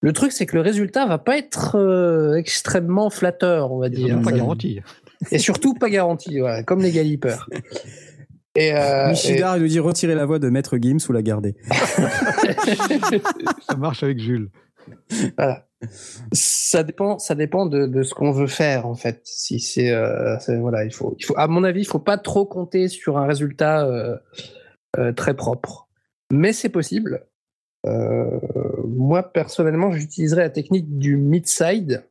[0.03, 3.90] le truc, c'est que le résultat va pas être euh, extrêmement flatteur, on va Et
[3.90, 4.07] dire.
[4.09, 4.81] surtout pas garanti.
[5.31, 7.51] Et surtout pas garanti, voilà, comme les galipeurs.
[8.57, 11.55] Et, euh, Michidar il nous dit retirer la voix de Maître Gims ou la garder.
[13.69, 14.51] ça marche avec Jules.
[15.37, 15.66] Voilà.
[16.33, 19.23] Ça dépend, ça dépend de, de ce qu'on veut faire en fait.
[19.25, 22.45] Si c'est, euh, voilà, il faut, il faut, à mon avis, il faut pas trop
[22.45, 24.16] compter sur un résultat euh,
[24.99, 25.88] euh, très propre,
[26.31, 27.27] mais c'est possible.
[27.85, 32.05] Moi personnellement, j'utiliserais la technique du mid-side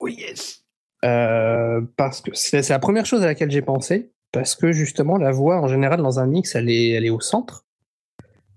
[0.00, 0.62] Oh yes
[1.00, 5.60] parce que c'est la première chose à laquelle j'ai pensé parce que justement la voix
[5.60, 7.64] en général dans un mix, elle est, elle est au centre.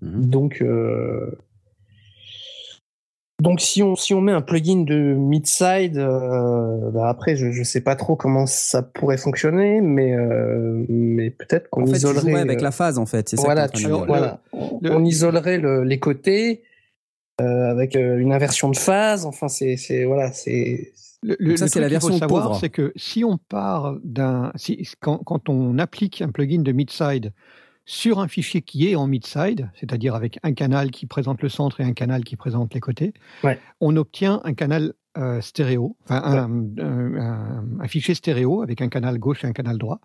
[0.02, 0.26] Mhm.
[0.28, 0.62] Donc,
[3.40, 7.62] donc si on si on met un plugin de mid-side, euh, bah après je je
[7.62, 11.96] sais pas trop comment ça pourrait fonctionner, mais euh, mais peut-être qu'on En fait, tu
[11.98, 12.20] isolerait.
[12.20, 13.28] jouerais avec euh, la phase, en fait.
[13.28, 14.40] C'est ça voilà, t'es tu- voilà.
[14.82, 16.62] le- on isolerait le- les côtés
[17.40, 19.24] euh, avec euh, une inversion de phase.
[19.26, 22.42] Enfin, c'est c'est voilà, c'est Le, ça, le c'est la truc qu'il faut version savoir,
[22.48, 22.58] pauvre.
[22.60, 27.32] c'est que si on part d'un, si, quand, quand on applique un plugin de mid-side
[27.90, 31.80] sur un fichier qui est en mid-side, c'est-à-dire avec un canal qui présente le centre
[31.80, 33.58] et un canal qui présente les côtés, Ouais.
[33.80, 38.88] on obtient un canal euh, stéréo, enfin un, un- un- un fichier stéréo avec un
[38.88, 39.98] canal gauche et un canal droit.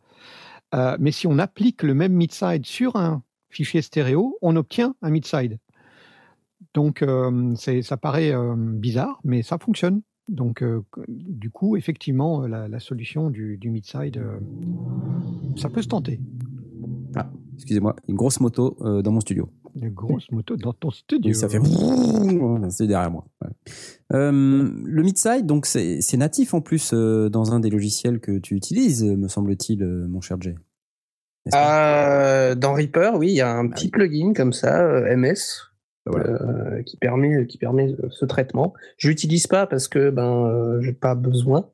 [0.74, 5.12] Euh, mais si on applique le même mid-side sur un fichier stéréo, on obtient un
[5.12, 5.60] mid-side.
[6.74, 10.02] Donc, euh, ça paraît euh, bizarre, mais ça fonctionne.
[10.28, 14.40] Donc, euh, du coup, effectivement, euh, la, la solution du, du mid-side, euh,
[15.56, 16.20] ça peut se tenter.
[17.56, 19.50] Excusez-moi, une grosse moto euh, dans mon studio.
[19.76, 21.30] Une grosse moto dans ton studio.
[21.32, 21.60] Oui, ça fait.
[22.70, 23.26] C'est derrière moi.
[23.42, 23.50] Ouais.
[24.14, 28.56] Euh, le mid-side, donc c'est natif en plus euh, dans un des logiciels que tu
[28.56, 30.56] utilises, me semble-t-il, euh, mon cher Jay.
[31.54, 35.70] Euh, dans Reaper, oui, il y a un petit plugin comme ça, euh, MS,
[36.06, 36.26] Voilà.
[36.30, 38.74] euh, qui permet qui permet ce traitement.
[38.98, 41.70] Je l'utilise pas parce que ben euh, j'ai pas besoin,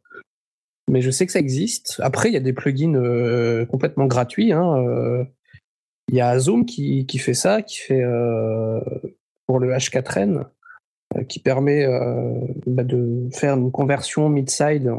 [0.91, 2.01] mais je sais que ça existe.
[2.03, 4.51] Après, il y a des plugins euh, complètement gratuits.
[4.51, 5.23] hein, euh.
[6.09, 8.81] Il y a Zoom qui, qui fait ça, qui fait euh,
[9.47, 10.47] pour le H4n,
[11.15, 11.87] euh, qui permet
[12.67, 14.91] bah, de faire une conversion mid-side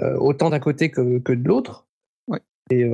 [0.00, 1.86] autant d'un côté que, que de l'autre
[2.70, 2.90] et,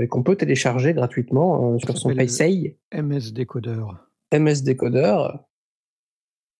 [0.00, 3.84] et qu'on peut télécharger gratuitement sur son PaySay, MS Decoder.
[4.32, 5.28] MS Decoder.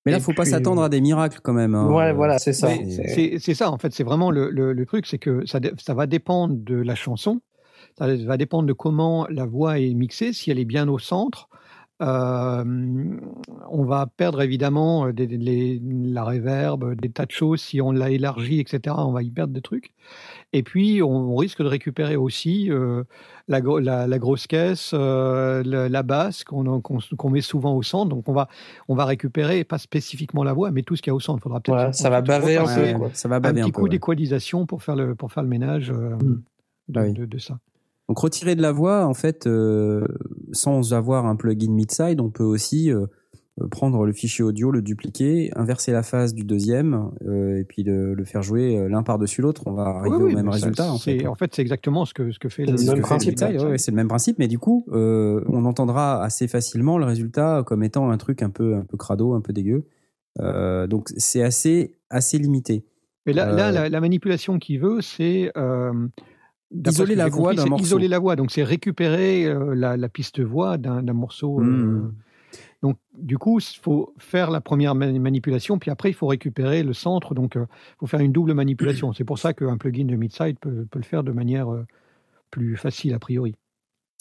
[0.05, 1.75] Mais là, et faut pas s'attendre à des miracles quand même.
[1.75, 1.89] hein.
[1.89, 3.39] ouais, voilà, c'est ça.
[3.39, 6.07] C'est- ça, en fait, c'est vraiment le, le- le truc, c'est que ça, ça va
[6.07, 7.41] dépendre de la chanson,
[7.99, 11.49] ça va dépendre de comment la voix est mixée, si elle est bien au centre.
[12.03, 12.65] euh,
[13.71, 17.61] on va perdre évidemment des- des- les- la réverb, des tas de choses.
[17.61, 19.95] Si on l'a élargi, etc., on va y perdre des trucs.
[20.57, 23.03] Et puis, on, risque de récupérer aussi euh,
[23.49, 28.09] la, gro- la- la grosse caisse, euh, la, la basse qu'on met souvent au centre.
[28.09, 28.49] Donc, on va,
[28.89, 31.43] on va récupérer, pas spécifiquement la voix, mais tout ce qu'il y a au centre.
[31.43, 33.11] Faudra peut-être ça va baver un peu, quoi.
[33.15, 33.79] ça va un baver un, petit peu.
[33.79, 33.91] coup ouais.
[33.91, 36.43] d'équalisation pour faire le pour faire le ménage euh, Mm.
[36.89, 37.13] de, Ah oui.
[37.15, 37.59] de- de ça.
[38.09, 39.49] Donc retirer de la voix, en fait,
[40.53, 42.91] sans avoir un plugin mid-side, on peut aussi
[43.71, 48.15] prendre le fichier audio, le dupliquer, inverser la phase du deuxième, euh, et puis le,
[48.15, 49.63] le faire jouer euh, l'un par-dessus l'autre.
[49.67, 50.91] On va arriver Oui, au même résultat.
[50.93, 51.27] en fait.
[51.27, 53.97] en fait, c'est exactement ce que ce que fait le, même principe, ouais, c'est le
[53.97, 58.17] même principe, mais du coup, euh, on entendra assez facilement le résultat comme étant un
[58.17, 59.85] truc un peu, un peu crado, un peu dégueu.
[60.41, 62.85] Euh, donc c'est assez, assez limité.
[63.25, 65.93] Mais là, là Euh, la, la manipulation qu'il veut, c'est euh,
[66.87, 67.85] Isoler la voix d'un c'est morceau.
[67.85, 71.61] Isoler la voix, donc c'est récupérer euh, la, la piste voix d'un morceau.
[71.61, 72.15] euh, Mm.
[72.85, 76.83] Donc du coup, il faut faire la première mani- manipulation, puis après il faut récupérer
[76.83, 77.33] le centre.
[77.35, 77.65] Donc il
[77.99, 79.15] faut faire une double manipulation.
[79.15, 81.87] C'est pour ça qu'un plugin de Midside peut, peut le faire de manière euh,
[82.51, 83.55] plus facile a priori.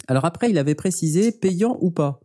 [0.08, 2.22] Alors après, il avait précisé payant ou pas.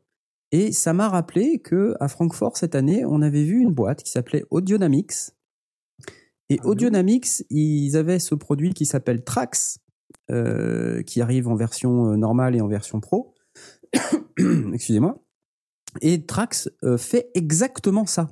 [0.52, 4.10] Et ça m'a rappelé que à Francfort cette année, on avait vu une boîte qui
[4.12, 5.32] s'appelait Audionamics.
[6.50, 6.68] Et Ah.
[6.68, 9.80] Audionamics, ils avaient ce produit qui s'appelle Trax,
[10.30, 13.34] euh, qui arrive en version euh, normale et en version pro.
[14.72, 15.20] Excusez-moi.
[16.02, 18.28] Et Trax euh, fait exactement ça.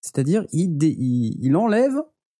[0.00, 1.94] C'est-à-dire, il, enlève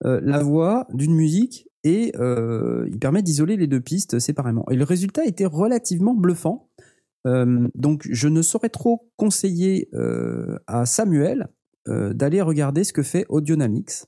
[0.05, 4.65] euh, la voix d'une musique et euh, il permet d'isoler les deux pistes séparément.
[4.71, 6.69] Et le résultat était relativement bluffant.
[7.25, 9.89] Donc, je ne saurais trop conseiller
[10.67, 11.47] à Samuel
[11.87, 14.07] d'aller regarder ce que fait Audionamics.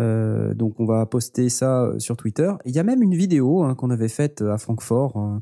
[0.00, 2.52] Donc, on va poster ça sur Twitter.
[2.64, 5.40] Il y a même une vidéo hein, qu'on avait faite à Francfort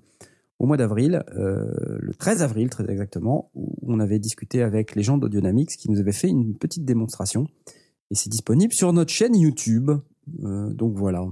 [0.59, 1.65] au mois d'avril, euh,
[2.01, 6.01] le 13 avril très exactement, où on avait discuté avec les gens d'Audionamics qui nous
[6.01, 7.47] avaient fait une petite démonstration.
[8.11, 9.91] Et c'est disponible sur notre chaîne YouTube.
[10.45, 11.27] Euh, donc voilà.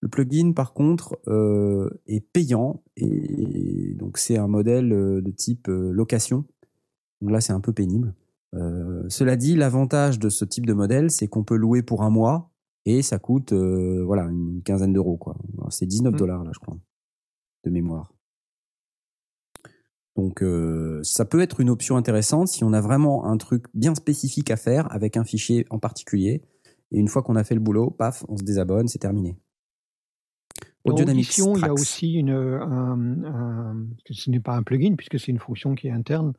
[0.00, 6.44] Le plugin, par contre, euh, est payant et donc c'est un modèle de type location.
[7.20, 8.14] Donc là, c'est un peu pénible.
[8.54, 12.10] Euh, cela dit, l'avantage de ce type de modèle, c'est qu'on peut louer pour un
[12.10, 12.50] mois
[12.84, 15.36] et ça coûte euh, voilà une quinzaine d'euros quoi.
[15.70, 16.16] C'est 19 Mm.
[16.16, 16.76] dollars là, je crois,
[17.64, 18.12] de mémoire.
[20.16, 23.94] Donc euh, ça peut être une option intéressante si on a vraiment un truc bien
[23.94, 26.42] spécifique à faire avec un fichier en particulier.
[26.90, 29.38] Et une fois qu'on a fait le boulot, paf, on se désabonne, c'est terminé.
[30.84, 34.94] Dans Audiodynamics Audition, il y a aussi une, un, un- ce n'est pas un plugin
[34.96, 36.34] puisque c'est une fonction qui est interne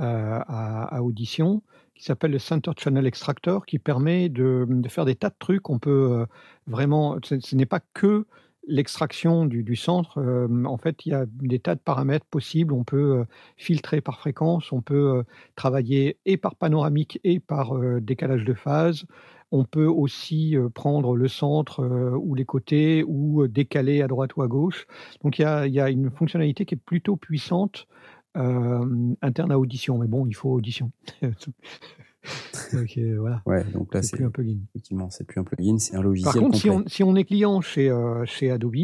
[0.00, 1.62] euh, à, à Audition
[1.94, 5.68] qui s'appelle le Center Channel Extractor qui permet de, de faire des tas de trucs.
[5.70, 6.26] On peut euh,
[6.66, 8.26] vraiment, ce, ce n'est pas que
[8.66, 10.18] l'extraction du, centre.
[10.18, 12.72] euh, en fait, il y a des tas de paramètres possibles.
[12.72, 13.24] On peut euh,
[13.56, 15.22] filtrer par fréquence, on peut euh,
[15.56, 19.04] travailler et par panoramique et par décalage de phase.
[19.52, 21.84] On peut aussi prendre le centre
[22.16, 24.86] ou les côtés ou décaler à droite ou à gauche.
[25.22, 27.86] Donc il y a, une fonctionnalité qui est plutôt puissante
[28.34, 29.98] interne à Audition.
[29.98, 30.90] Mais bon, il faut Audition.
[32.72, 34.58] Donc, euh, voilà, Ouais, donc là c'est plus un plugin.
[34.70, 37.24] effectivement c'est plus un plugin, c'est un logiciel Par contre, si on, si on est
[37.24, 38.74] client chez, euh, chez Adobe,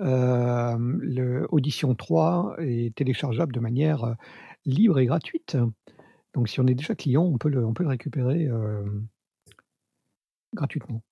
[0.00, 4.12] euh, le Audition 3 est téléchargeable de manière euh,
[4.66, 5.56] libre et gratuite.
[6.34, 8.46] Donc si on est déjà client, on peut le, on peut le récupérer
[10.52, 11.02] gratuitement.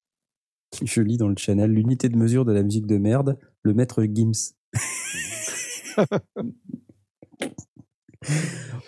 [0.83, 4.05] Je lis dans le channel l'unité de mesure de la musique de merde, le maître
[4.05, 4.53] Gims.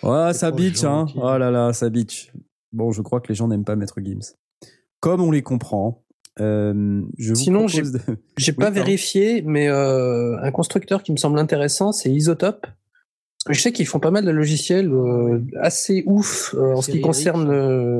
[0.03, 1.07] oh, ça bitch, hein.
[1.15, 2.31] Oh là là, ça bitch.
[2.77, 4.35] Bon, je crois que les gens n'aiment pas maître Gims.
[4.99, 6.03] Comme on les comprend,
[6.39, 7.99] euh, je vous Sinon, propose de...
[8.37, 8.75] J'ai Oui, pas pardon.
[8.75, 12.61] vérifié, mais euh, un constructeur qui me semble intéressant, c'est Isotope.
[12.61, 16.81] Parce que je sais qu'ils font pas mal de logiciels euh, assez ouf euh, en
[16.83, 17.49] ce qui concerne,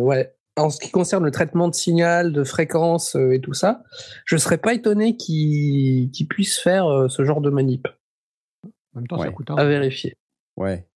[0.04, 3.84] ouais, en ce qui concerne le traitement de signal, de fréquence euh, et tout ça.
[4.26, 7.88] Je serais pas étonné qu'ils puissent faire euh, ce genre de manip.
[8.94, 10.14] En même temps, ça coûte un À vérifier.
[10.56, 10.88] Ouais,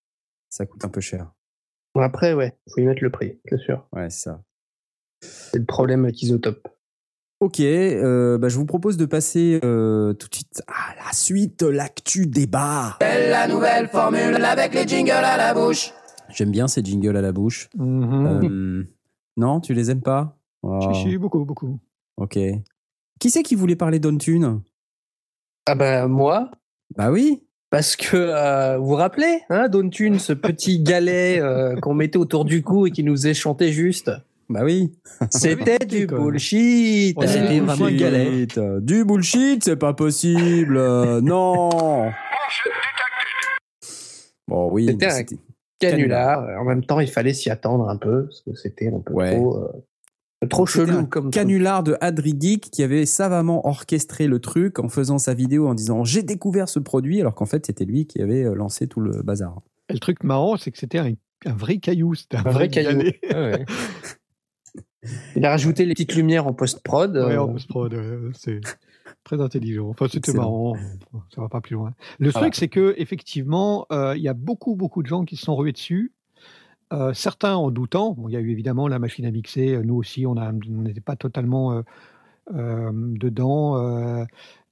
[0.48, 1.32] ça coûte un peu cher.
[1.94, 3.86] Après, ouais, faut y mettre le prix, c'est sûr.
[3.92, 4.42] Ouais, c'est ça.
[5.20, 6.66] C'est le problème avec Isotope.
[7.40, 11.62] Ok, euh, bah, je vous propose de passer euh, tout de suite à la suite,
[11.62, 12.98] l'actu débat.
[13.00, 15.92] La nouvelle formule avec les jingles à la bouche.
[16.28, 17.68] J'aime bien ces jingles à la bouche.
[17.76, 18.26] Mhm.
[18.26, 18.84] Euh,
[19.36, 20.38] non, tu les aimes pas?
[20.62, 21.80] Oh, Si, si, beaucoup, beaucoup.
[22.16, 22.38] Ok.
[23.18, 24.62] Qui c'est qui voulait parler d'Ontune?
[25.66, 26.50] Ah bah moi,
[26.96, 27.42] Bah oui.
[27.72, 32.44] Parce que euh, vous vous rappelez, hein, Dontune, ce petit galet euh, qu'on mettait autour
[32.44, 34.12] du cou et qui nous faisait chanter juste?
[34.50, 34.92] Bah oui.
[35.30, 37.16] C'était du bullshit.
[37.16, 38.46] Ouais, C'était vraiment un galet.
[38.82, 40.76] Du bullshit, c'est pas possible.
[40.76, 42.12] Euh, non.
[44.46, 44.88] Bon, oui.
[44.90, 45.22] C'était un
[45.80, 46.46] Canular.
[46.60, 49.34] En même temps, il fallait s'y attendre un peu parce que c'était un peu Ouais.
[49.34, 49.66] trop,
[50.48, 51.34] trop chelou un comme truc.
[51.34, 55.74] canular de Adri Geek qui avait savamment orchestré le truc en faisant sa vidéo en
[55.74, 59.00] disant j'ai découvert ce produit alors qu'en fait c'était lui qui avait euh, lancé tout
[59.00, 59.60] le bazar.
[59.88, 61.12] Et le truc marrant, c'est que c'était un,
[61.44, 62.14] un vrai caillou.
[62.14, 63.00] C'était un, Un vrai caillou.
[63.34, 63.64] Ouais.
[65.34, 67.16] Il a rajouté les petites lumières en post-prod.
[67.16, 68.60] Ouais, euh, en post-prod, c'est
[69.24, 69.88] très intelligent.
[69.88, 70.76] Enfin, c'était marrant.
[71.34, 71.92] Ça va pas plus loin.
[72.20, 72.46] Le Voilà.
[72.46, 75.56] truc, c'est que effectivement, euh, il y a beaucoup, beaucoup de gens qui se sont
[75.56, 76.12] rués dessus.
[76.92, 78.12] Euh, certains en doutant.
[78.12, 79.78] Bon, il y a eu évidemment la machine à mixer.
[79.82, 81.82] Nous aussi, on n'était pas totalement euh,
[82.54, 83.76] euh, dedans.
[83.76, 84.24] Euh,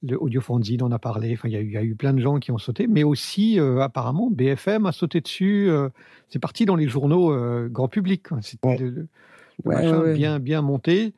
[0.03, 1.33] le Audio Fanzine en a parlé.
[1.33, 2.87] Enfin, il y, a eu- il y a eu plein de gens qui ont sauté.
[2.87, 5.69] Mais aussi, euh, apparemment, BFM a sauté dessus.
[5.69, 5.89] euh,
[6.29, 8.27] c'est parti dans les journaux euh, grand public.
[8.41, 8.67] C'était
[9.65, 10.13] ouais, ouais.
[10.13, 11.13] bien, bien monté.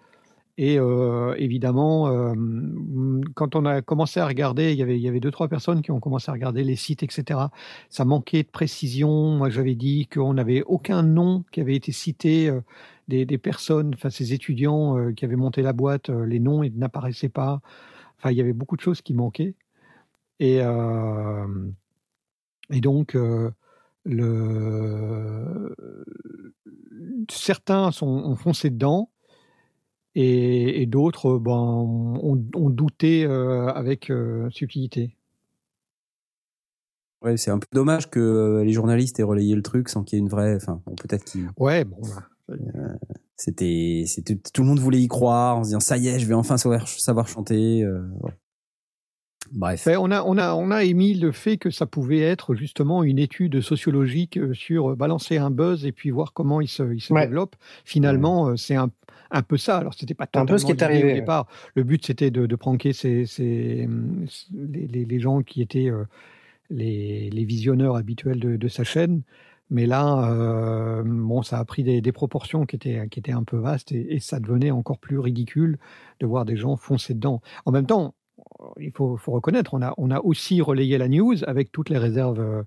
[0.57, 2.35] Et euh, évidemment, euh,
[3.33, 5.81] quand on a commencé à regarder, il y avait, il y avait deux, trois personnes
[5.81, 7.39] qui ont commencé à regarder les sites, etc.
[7.89, 9.31] Ça manquait de précision.
[9.31, 12.61] Moi, j'avais dit qu'on n'avait aucun nom qui avait été cité euh,
[13.07, 17.59] des, des personnes, enfin, ces étudiants qui avaient monté la boîte, les noms n'apparaissaient pas.
[18.17, 19.55] Enfin, il y avait beaucoup de choses qui manquaient.
[20.39, 20.59] Et,
[22.69, 23.17] et donc,
[27.29, 29.09] certains sont, ont foncé dedans
[30.16, 35.16] et, et d'autres ben, ont, ont douté euh, avec euh, subtilité.
[37.24, 40.18] Ouais, c'est un peu dommage que euh, les journalistes aient relayé le truc sans qu'il
[40.18, 40.55] y ait une vraie.
[40.55, 41.49] Enfin, bon, peut-être qu'ils.
[41.57, 42.55] Ouais, bon, bah,
[43.38, 46.26] C'était, c'était, tout le monde voulait y croire en se disant ça y est, je
[46.28, 47.84] vais enfin savoir, savoir chanter.
[47.84, 48.01] euh.
[49.51, 49.86] Bref.
[49.86, 53.03] Ben, on, a, on, a, on a émis le fait que ça pouvait être justement
[53.03, 57.14] une étude sociologique sur balancer un buzz et puis voir comment il se, il se
[57.14, 57.26] Ouais.
[57.28, 57.55] développe.
[57.86, 58.89] Finalement, c'est un,
[59.34, 59.77] un peu ça.
[59.77, 61.13] Alors, c'était pas Un peu ce qui est arrivé, au ouais.
[61.15, 61.47] départ.
[61.75, 65.89] Le but, c'était de, de pranker ces, ces, hum, les, les- les gens qui étaient
[65.89, 66.05] euh,
[66.69, 69.23] les, les visionneurs habituels de, de sa chaîne.
[69.69, 73.43] Mais là, euh, bon, ça a pris des, des proportions qui étaient, qui étaient un
[73.43, 75.77] peu vastes et, et ça devenait encore plus ridicule
[76.19, 77.41] de voir des gens foncer dedans.
[77.65, 78.13] En même temps,
[78.79, 81.97] il faut, faut reconnaître, on a, on a aussi relayé la news avec toutes les
[81.97, 82.63] réserves euh,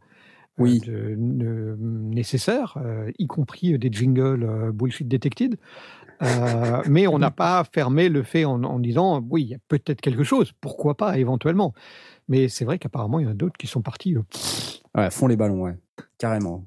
[0.59, 0.81] Oui.
[0.81, 5.57] de- de- nécessaires, euh, y compris des jingles euh, bullshit detected.
[6.23, 9.59] Euh, mais on n'a pas fermé le fait en, en disant oui, il y a
[9.69, 11.75] peut-être quelque chose, pourquoi pas éventuellement.
[12.29, 14.23] Mais c'est vrai qu'apparemment, il y en a d'autres qui sont partis euh,
[14.97, 15.77] Ouais, font les ballons, ouais.
[16.19, 16.65] Carrément.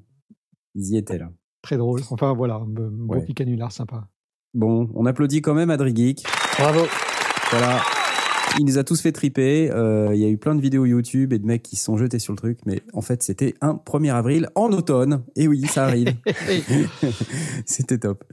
[0.74, 1.30] Ils y étaient là.
[1.62, 2.00] très drôles.
[2.10, 3.20] Enfin voilà, un beau Ouais.
[3.22, 4.06] petit canular sympa.
[4.54, 6.24] Bon, on applaudit quand même Adri Geek.
[6.58, 6.80] Bravo.
[7.50, 7.80] Voilà.
[8.58, 9.70] Il nous a tous fait triper.
[9.70, 11.96] Euh, Il y a eu plein de vidéos YouTube et de mecs qui se sont
[11.96, 15.22] jetés sur le truc, mais en fait, c'était un 1er avril en automne.
[15.36, 16.14] Et oui, ça arrive.
[17.64, 18.24] c'était top.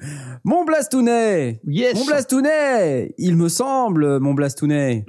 [0.43, 5.05] Mon Blastounet yes Mon Blastounet Il me semble, mon Blastounet.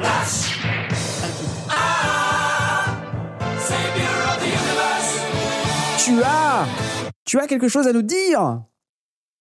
[5.99, 6.67] Tu as
[7.25, 8.63] Tu as quelque chose à nous dire?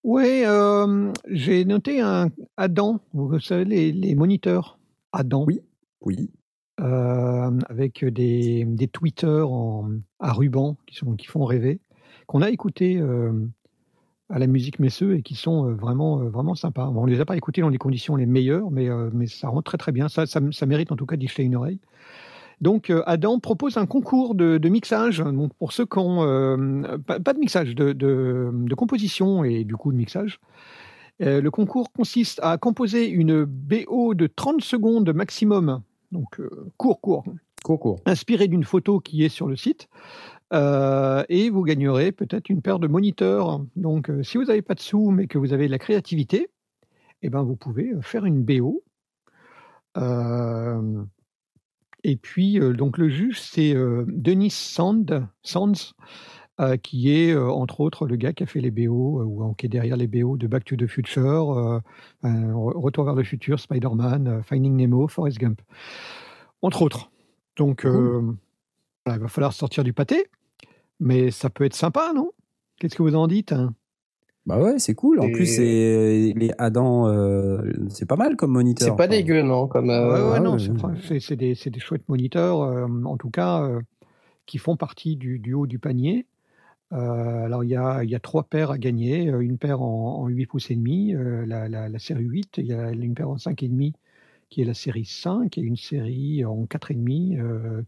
[0.04, 4.77] Oui, euh, j'ai noté un Adam, vous savez, les, les moniteurs
[5.12, 5.46] Adam.
[5.46, 5.62] Oui.
[6.02, 6.30] Oui.
[6.80, 9.90] euh, avec des, des tweeters en,
[10.20, 11.80] à ruban qui, sont, qui font rêver,
[12.28, 13.34] qu'on a écouté euh,
[14.30, 16.88] à la musique Messeux et qui sont vraiment, vraiment sympas.
[16.88, 19.28] Bon, on ne les a pas écoutés dans les conditions les meilleures, mais, euh, mais
[19.28, 20.10] ça rend très très bien.
[20.10, 21.80] Ça, ça, ça mérite en tout cas d'y jeter une oreille.
[22.60, 25.20] Donc Adam propose un concours de, de mixage.
[25.20, 26.18] Donc pour ceux qui ont
[27.06, 30.40] pas, pas de mixage, de, de, de composition et du coup de mixage.
[31.22, 37.02] Euh, le concours consiste à composer une BO de 30 secondes maximum, donc euh, court,
[37.02, 37.24] court,
[37.64, 38.00] Cours, cours.
[38.06, 39.88] inspiré d'une photo qui est sur le site.
[40.54, 43.62] Euh, et vous gagnerez peut-être une paire de moniteurs.
[43.76, 46.50] Donc, si vous n'avez pas de sous, mais que vous avez de la créativité,
[47.24, 48.84] eh ben, vous pouvez faire une BO.
[52.04, 55.94] Et puis, donc, le juge, c'est Denis Sand, Sands,
[56.82, 59.66] qui est, euh, entre autres, le gars qui a fait les BO, euh, ou qui
[59.68, 61.80] est derrière les BO de Back to the Future, euh,
[62.26, 65.62] euh, Retour vers le futur, Spider-Man, euh, Finding Nemo, Forrest Gump.
[66.62, 67.12] Entre autres.
[67.58, 68.22] Donc, euh,
[69.06, 70.26] voilà, il va falloir sortir du pâté.
[71.00, 72.32] Mais ça peut être sympa, non?
[72.80, 73.74] Qu'est-ce que vous en dites hein?
[74.48, 75.20] Bah ouais, c'est cool.
[75.20, 78.88] En Et- plus, c'est les Adam, euh, c'est pas mal comme moniteur.
[78.88, 81.70] C'est pas Enfin, dégueu, non comme, euh, Ouais, ouais, ah non, ouais, c'est des, c'est
[81.70, 83.82] des chouettes moniteurs, euh, en tout cas, euh,
[84.46, 86.26] qui font partie du, du haut du panier.
[86.94, 89.26] Euh, alors, il y a, il trois paires à gagner.
[89.26, 92.58] Une paire en, en 8 pouces et demi, la, série 8.
[92.58, 93.94] Il y a une paire en 5 et demi,
[94.50, 97.38] qui est la série 5, et une série en 4 et demi,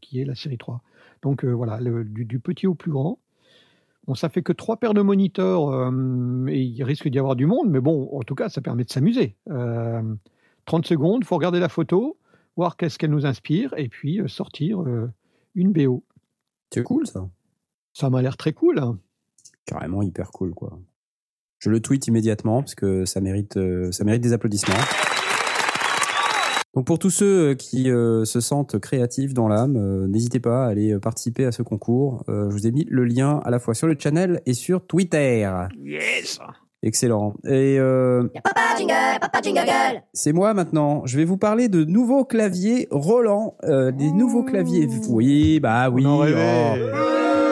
[0.01, 0.81] qui est la série 3.
[1.21, 3.19] Donc, voilà, du, petit au plus grand.
[4.07, 5.91] Bon, ça fait que trois paires de moniteurs,
[6.47, 8.89] et il risque d'y avoir du monde, mais bon, en tout cas, ça permet de
[8.89, 9.35] s'amuser.
[9.49, 10.01] Euh,
[10.65, 12.17] 30 secondes, faut regarder la photo,
[12.57, 14.83] voir qu'est-ce qu'elle nous inspire, et puis sortir
[15.55, 16.03] une BO.
[16.71, 17.27] C'est cool ça.
[17.93, 18.81] Ça m'a l'air très cool.
[19.65, 20.79] Carrément hyper cool quoi.
[21.59, 24.75] Je le tweet immédiatement parce que ça mérite, euh, ça mérite des applaudissements.
[26.75, 30.65] Donc pour tous ceux euh, qui euh, se sentent créatifs dans l'âme, euh, n'hésitez pas
[30.65, 32.23] à aller participer à ce concours.
[32.27, 35.49] Je vous ai mis le lien à la fois sur le channel et sur Twitter.
[35.77, 36.39] Yes
[36.81, 37.33] Excellent.
[37.45, 40.01] Et euh, Papa jingle, papa jingle.
[40.13, 41.05] c'est moi maintenant.
[41.05, 43.57] Je vais vous parler de nouveaux claviers Roland.
[43.65, 44.87] Euh, des nouveaux claviers.
[45.09, 46.05] Oui, bah oui.
[46.05, 46.23] On en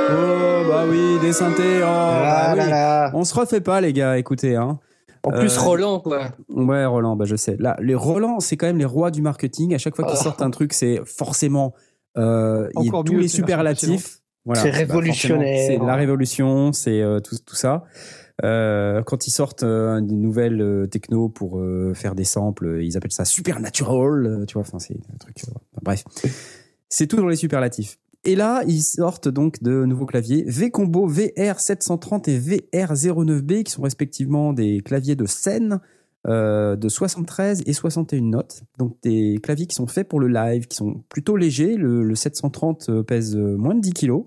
[0.10, 0.14] oh.
[0.60, 1.80] Oh, bah oui, des synthés.
[1.82, 2.70] Oh, bah Ah là oui.
[2.70, 3.12] là.
[3.14, 4.18] On se refait pas, les gars.
[4.18, 4.80] Écoutez, hein.
[5.24, 6.30] En plus, Euh, Roland, quoi.
[6.50, 7.58] Ouais, Roland, bah je sais.
[7.60, 9.74] Là, les Roland, c'est quand même les rois du marketing.
[9.76, 10.24] À chaque fois qu'ils Ah.
[10.24, 11.74] sortent un truc, c'est forcément
[12.18, 14.20] euh, il y a Encore tous les superlatifs.
[14.46, 15.64] Voilà, C'est bah, révolutionnaire.
[15.68, 17.84] c'est la révolution, c'est euh, tout, tout ça.
[18.46, 22.96] Euh, quand ils sortent euh, une nouvelle euh, techno pour euh, faire des samples, ils
[22.96, 24.62] appellent ça supernatural, tu vois.
[24.62, 25.36] Enfin, c'est un truc.
[25.48, 26.04] euh, enfin, bref,
[26.90, 27.98] c'est tout dans les superlatifs.
[28.28, 34.52] Et là, ils sortent donc de nouveaux claviers V-Combo VR730 et VR09B, qui sont respectivement
[34.52, 35.80] des claviers de scène
[36.28, 38.64] euh, de 73 et 61 notes.
[38.80, 41.78] Donc des claviers qui sont faits pour le live, qui sont plutôt légers.
[41.78, 44.26] Le, le 730 euh, pèse euh, moins de 10 kg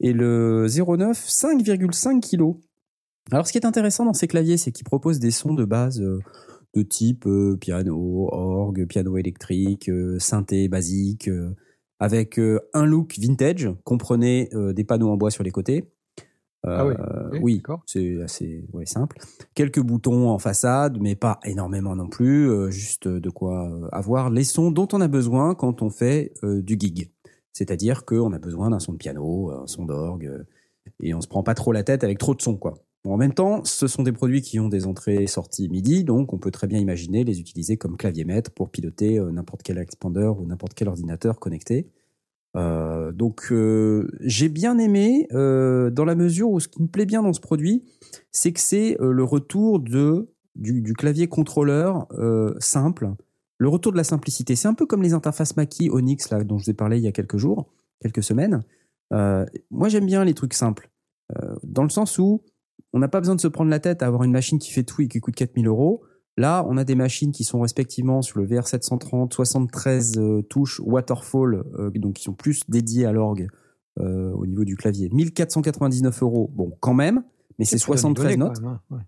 [0.00, 2.56] et le 09 5,5 kg.
[3.30, 6.00] Alors ce qui est intéressant dans ces claviers, c'est qu'ils proposent des sons de base
[6.00, 7.28] de type
[7.60, 11.28] piano, orgue, piano électrique, synthé basique,
[12.00, 15.84] avec euh, un look vintage, comprenez euh, des panneaux en bois sur les côtés.
[16.66, 17.82] Ah oui, Euh, ok, oui, d'accord.
[17.86, 19.18] c'est assez ouais, simple.
[19.54, 22.50] Quelques boutons en façade, mais pas énormément non plus.
[22.50, 26.60] euh, juste de quoi avoir les sons dont on a besoin quand on fait euh,
[26.62, 27.10] du gig.
[27.52, 30.44] C'est-à-dire qu'on a besoin d'un son de piano, un son d'orgue,
[31.00, 32.74] et on se prend pas trop la tête avec trop de sons, quoi.
[33.08, 36.34] En même temps, ce sont des produits qui ont des entrées et sorties MIDI, donc
[36.34, 39.78] on peut très bien imaginer les utiliser comme clavier maître pour piloter euh, n'importe quel
[39.78, 41.88] expander ou n'importe quel ordinateur connecté.
[42.56, 47.22] Euh, donc euh, j'ai bien aimé dans la mesure où ce qui me plaît bien
[47.22, 47.84] dans ce produit,
[48.30, 52.08] c'est que c'est le retour de du, clavier contrôleur
[52.58, 53.12] simple,
[53.58, 54.56] le retour de la simplicité.
[54.56, 57.08] C'est un peu comme les interfaces Mackie Onyx dont je vous ai parlé il y
[57.08, 58.64] a quelques jours, quelques semaines.
[59.12, 60.90] Moi, j'aime bien les trucs simples,
[61.62, 62.42] dans le sens où
[62.92, 64.82] on n'a pas besoin de se prendre la tête à avoir une machine qui fait
[64.82, 66.02] tout et qui coûte 4000 euros.
[66.36, 71.64] Là, on a des machines qui sont respectivement sur le VR730, 73 euh, touches Waterfall,
[71.78, 73.48] euh, donc qui sont plus dédiées à l'orgue
[73.98, 75.08] euh, au niveau du clavier.
[75.12, 77.24] 1499 euros, bon, quand même,
[77.58, 78.60] mais c'est Ça donne 73 donné, notes.
[78.60, 79.00] même, hein, ouais.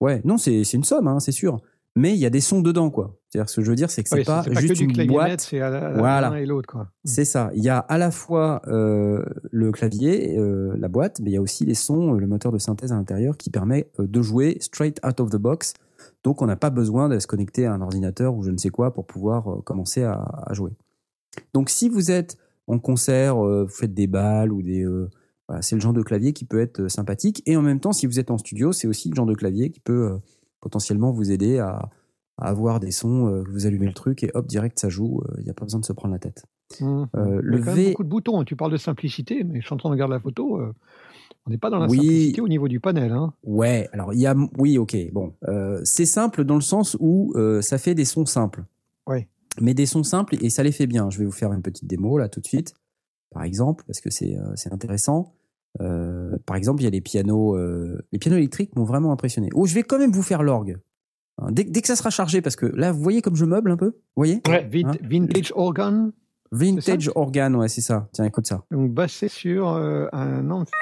[0.00, 1.56] Ouais, non, c'est c'est une somme, hein, c'est sûr.
[1.96, 3.16] Mais il y a des sons dedans, quoi.
[3.34, 5.06] C'est-à-dire, ce que je veux dire, c'est que c'est Ouais, pas juste que du une
[5.08, 5.40] boîte.
[5.40, 6.30] c'est Voilà.
[6.30, 6.86] l'un et l'autre, quoi.
[7.04, 7.50] C'est ça.
[7.56, 11.36] Il y a à la fois euh, le clavier, euh, la boîte, mais il y
[11.36, 14.56] a aussi les sons, euh, le moteur de synthèse à l'intérieur qui permet de jouer
[14.60, 15.74] straight out of the box.
[16.22, 18.70] Donc, on n'a pas besoin de se connecter à un ordinateur ou je ne sais
[18.70, 20.12] quoi pour pouvoir euh, commencer à,
[20.46, 20.70] à jouer.
[21.54, 22.36] Donc, si vous êtes
[22.68, 24.86] en concert, vous faites des balles ou des,
[25.48, 27.42] voilà, c'est le genre de clavier qui peut être sympathique.
[27.46, 29.70] Et en même temps, si vous êtes en studio, c'est aussi le genre de clavier
[29.70, 30.20] qui peut
[30.60, 31.90] potentiellement vous aider à,
[32.38, 33.28] à avoir des sons.
[33.28, 35.20] euh, vous allumez le truc et hop, direct, ça joue.
[35.28, 36.44] euh, Il n'y a pas besoin de se prendre la tête.
[36.80, 36.84] Mmh.
[36.84, 38.44] Euh, Il y a le même V, beaucoup de boutons.
[38.44, 40.60] Tu parles de simplicité, mais je suis en train de regarder la photo.
[40.60, 40.72] euh,
[41.46, 41.96] on n'est pas dans la Oui.
[41.98, 43.12] simplicité au niveau du panel.
[43.12, 43.34] Hein.
[43.44, 47.32] Ouais, alors il y a, oui, ok, bon, euh, c'est simple dans le sens où
[47.36, 48.64] euh, ça fait des sons simples.
[49.06, 49.28] Ouais.
[49.60, 51.10] Mais des sons simples et ça les fait bien.
[51.10, 52.74] Je vais vous faire une petite démo là tout de suite,
[53.30, 55.34] par exemple, parce que c'est euh, intéressant.
[55.80, 59.50] Euh, par exemple, il y a les pianos, euh, les pianos électriques m'ont vraiment impressionné.
[59.54, 60.78] Oh, je vais quand même vous faire l'orgue.
[61.38, 63.70] Hein, Dès, dès que ça sera chargé, parce que là, vous voyez comme je meuble
[63.70, 64.68] un peu, vous voyez Ouais.
[64.70, 66.12] Vin- Hein vintage organ,
[66.52, 68.08] Vintage organ, ouais, c'est ça.
[68.12, 68.62] Tiens, écoute ça.
[68.70, 70.74] donc basé sur euh, un amphibien.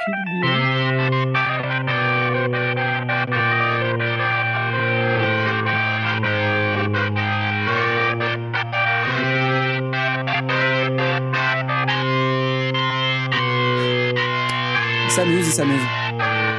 [15.04, 15.82] Il s'amuse, il s'amuse.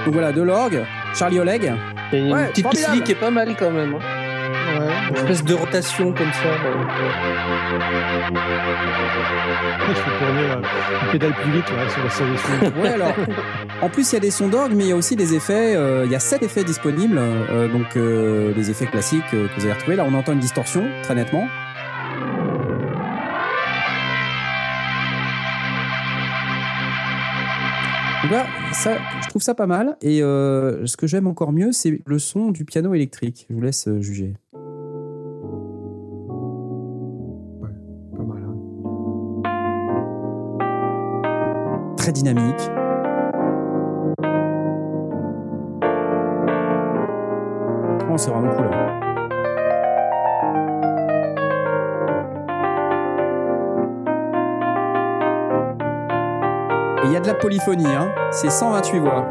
[0.06, 0.84] Donc voilà, de l'orgue,
[1.14, 1.72] Charlie Oleg.
[2.12, 2.92] Une Ouais, petite formidable.
[2.92, 3.96] musique qui est pas mal quand même.
[3.96, 4.00] hein.
[4.80, 6.50] Ouais, Une espèce de rotation comme ça.
[9.88, 12.54] Je fais tourner pédale plus vite là, sur la sélection.
[12.82, 13.14] Ouais, alors.
[13.82, 15.76] En plus, il y a des sons d'orgue, mais il y a aussi des effets.
[15.76, 17.18] euh, il y a sept effets disponibles.
[17.18, 19.96] euh, donc, euh, les effets classiques euh, que vous allez retrouver.
[19.98, 21.48] Là, on entend une distorsion, très nettement.
[28.24, 29.98] Donc là, ça, je trouve ça pas mal.
[30.02, 33.46] Et euh, ce que j'aime encore mieux, c'est le son du piano électrique.
[33.50, 34.34] Je vous laisse euh, juger.
[38.16, 38.44] pas mal.
[38.48, 38.56] Hein.
[41.98, 42.72] Très dynamique.
[48.10, 48.68] Oh, c'est vraiment cool.
[48.72, 49.13] hein.
[57.06, 58.14] Il y a de la polyphonie, hein.
[58.32, 59.26] c'est 128 voix.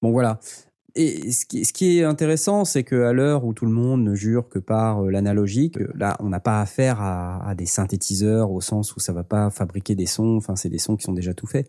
[0.00, 0.38] Bon voilà.
[0.96, 4.14] Et ce qui, ce qui est intéressant, c'est qu'à l'heure où tout le monde ne
[4.14, 8.52] jure que par euh, l'analogique, euh, là, on n'a pas affaire à, à des synthétiseurs
[8.52, 10.36] au sens où ça va pas fabriquer des sons.
[10.36, 11.68] Enfin, c'est des sons qui sont déjà tout faits.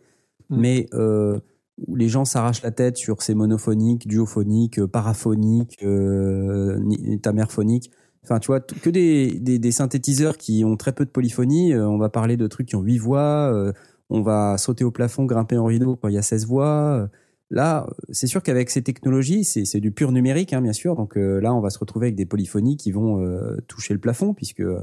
[0.50, 0.60] Mm.
[0.60, 1.40] Mais euh,
[1.78, 7.92] où les gens s'arrachent la tête sur ces monophoniques, duophoniques, euh, paraphoniques, euh, ni- tamerphoniques.
[8.24, 11.74] Enfin, tu vois, que des, des, des synthétiseurs qui ont très peu de polyphonie.
[11.74, 13.52] Euh, on va parler de trucs qui ont 8 voix.
[13.54, 13.72] euh,
[14.10, 16.98] on va sauter au plafond, grimper en rideau quand il y a 16 voix.
[17.02, 17.08] Euh,
[17.52, 20.96] Là, c'est sûr qu'avec ces technologies, c'est du pur numérique, hein, bien sûr.
[20.96, 24.00] Donc euh, là, on va se retrouver avec des polyphonies qui vont euh, toucher le
[24.00, 24.80] plafond, puisque euh,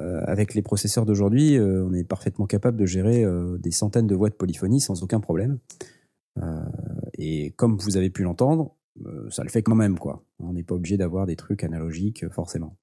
[0.00, 4.16] avec les processeurs d'aujourd'hui, euh, on est parfaitement capable de gérer euh, des centaines de
[4.16, 5.58] voix de polyphonie sans aucun problème.
[6.40, 6.64] Euh,
[7.14, 8.76] et comme vous avez pu l'entendre,
[9.06, 10.24] euh, ça le fait quand même, quoi.
[10.38, 12.76] On n'est pas obligé d'avoir des trucs analogiques, euh, forcément.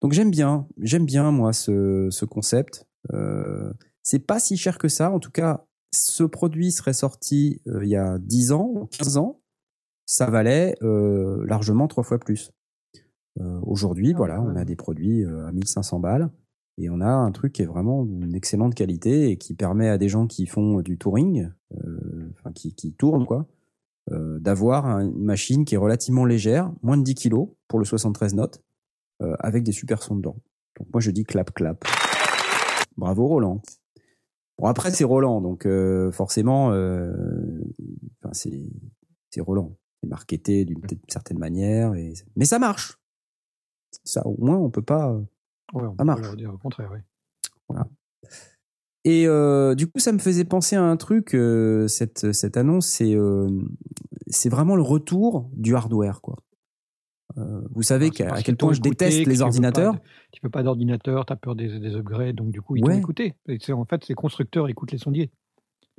[0.00, 2.86] Donc j'aime bien, j'aime bien moi ce, ce concept.
[3.12, 5.64] Euh, c'est pas si cher que ça, en tout cas
[5.94, 9.40] ce produit serait sorti euh, il y a 10 ans ou 15 ans,
[10.06, 12.50] ça valait euh, largement trois fois plus.
[13.40, 16.30] Euh, Aujourd'hui, Ah, voilà, on a des produits euh, à 1500 balles
[16.78, 19.98] et on a un truc qui est vraiment d'une excellente qualité et qui permet à
[19.98, 23.46] des gens qui font du touring, euh, enfin qui, qui tournent quoi,
[24.10, 27.84] euh, d'avoir un- une machine qui est relativement légère, moins de 10 kilos pour le
[27.84, 28.62] 73 notes,
[29.22, 30.36] euh, avec des super sons dedans.
[30.78, 31.84] Donc moi je dis clap clap.
[32.96, 33.60] Bravo Roland.
[34.58, 37.12] Bon après c'est Roland, donc euh, forcément, euh,
[38.22, 38.70] enfin, c'est
[39.30, 42.98] c'est Roland, c'est marketé d'une peut-être certaine manière, et, mais ça marche.
[44.04, 45.18] Ça au moins on peut pas.
[45.72, 46.36] Ouais, on Ça marche.
[46.36, 46.90] dire au contraire.
[47.70, 47.76] Oui.
[49.04, 51.34] Et euh, du coup ça me faisait penser à un truc.
[51.34, 53.48] euh, cette cette annonce, c'est euh,
[54.28, 56.36] c'est vraiment le retour du hardware quoi.
[57.74, 59.96] Vous savez parce à quel point je déteste que les ordinateurs.
[60.32, 62.92] Tu peux pas d'ordinateur, tu as peur des, des upgrades, donc du coup, ils Ouais.
[62.92, 63.34] t'ont écouté.
[63.48, 65.30] Et en fait, ces constructeurs écoutent les sondiers.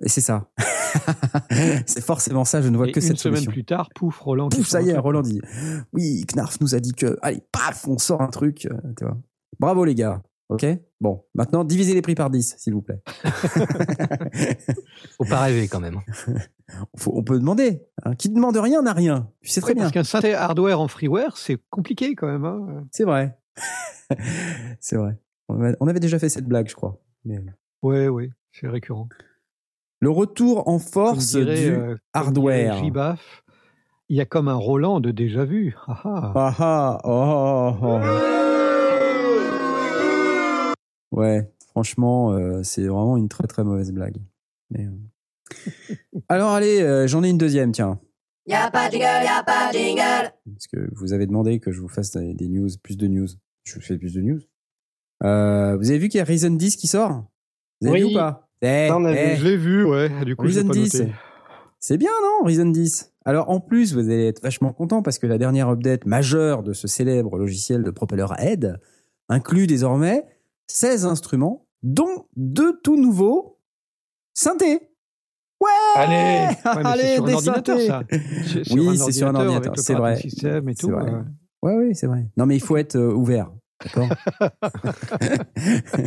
[0.06, 0.48] C'est ça.
[1.88, 3.52] c'est forcément ça, je ne vois Et que une cette semaine solution.
[3.52, 4.50] plus tard, pouf, Roland.
[4.50, 4.98] Pouf, ça y est.
[4.98, 5.42] Roland dit
[5.92, 7.18] Oui, Knarf nous a dit que.
[7.24, 8.68] Allez, paf, on sort un truc.
[8.98, 9.18] Tu vois.
[9.60, 10.22] Bravo, les gars.
[10.50, 10.66] Ok
[11.00, 13.02] Bon, maintenant, divisez les prix par 10, s'il vous plaît.
[15.18, 16.00] Faut pas rêver quand même.
[16.98, 17.82] Faut- on peut demander.
[18.04, 18.16] hein.
[18.16, 19.30] Qui demande rien n'a rien.
[19.42, 19.84] Tu sais très Ouais, bien.
[19.84, 22.46] Parce qu'un synthé hardware en freeware, c'est compliqué quand même.
[22.46, 22.86] hein.
[22.92, 23.38] C'est vrai.
[24.80, 25.18] c'est vrai.
[25.50, 27.00] On avait déjà fait cette blague, je crois.
[27.26, 27.40] Mais-
[27.82, 29.10] Ouais, ouais, c'est récurrent.
[30.00, 32.82] Le retour en force dirait, du euh, hardware.
[34.10, 35.76] il y a comme un Roland de déjà vu.
[35.88, 36.34] Ah, ah.
[36.36, 38.00] Ah ah, oh, oh.
[41.14, 44.18] Ouais, franchement, euh, c'est vraiment une très très mauvaise blague.
[44.72, 45.96] Mais, euh.
[46.30, 48.00] Alors allez, euh, j'en ai une deuxième, tiens.
[48.48, 50.34] Y'a pas de jingle, y'a pas de jingle.
[50.54, 53.28] Parce que vous avez demandé que je vous fasse des, des news, plus de news.
[53.64, 54.40] Je vous fais plus de news.
[55.24, 57.24] Euh, vous avez vu qu'il y a Reason 10 qui sort?
[57.80, 58.10] Vous avez Oui.
[58.10, 58.50] vu ou pas?
[58.62, 60.10] Eh, on a eh, Je l'ai vu, ouais.
[60.26, 60.94] Du coup, Reason pas 10.
[61.00, 61.14] noté.
[61.80, 65.28] C'est bien, non, Reason 10 Alors, en plus, vous allez être vachement content parce que
[65.28, 68.80] la dernière update majeure de ce célèbre logiciel de Propeller Head
[69.30, 70.26] inclut désormais
[70.74, 73.60] 16 instruments, dont deux tout nouveaux
[74.34, 74.90] synthés.
[75.62, 77.88] Ouais Allez Ouais, Allez, sur un des ordinateur, synthés.
[77.88, 78.04] ça.
[78.64, 80.20] C'est Oui, c'est sur un ordinateur, c'est vrai.
[80.20, 80.90] et C'est tout.
[80.90, 81.12] vrai.
[81.12, 81.22] euh.
[81.62, 82.28] Ouais, oui, c'est vrai.
[82.38, 83.52] Non, mais il faut être euh, ouvert.
[83.84, 84.10] D'accord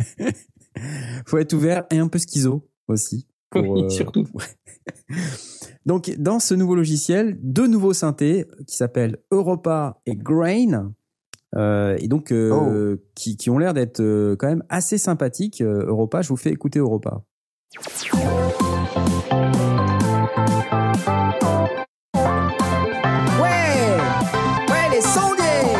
[1.25, 3.25] faut être ouvert et un peu schizo aussi.
[3.49, 4.25] pour, Oui, euh, surtout.
[5.85, 10.93] Donc, dans ce nouveau logiciel, deux nouveaux synthés qui s'appellent Europa et Grain.
[11.57, 15.61] Euh, et donc, euh, qui, qui ont l'air d'être euh, quand même assez sympathiques.
[15.61, 17.21] Euh, Europa, je vous fais écouter Europa.
[23.39, 23.97] Ouais
[24.69, 25.73] Ouais, les sondiers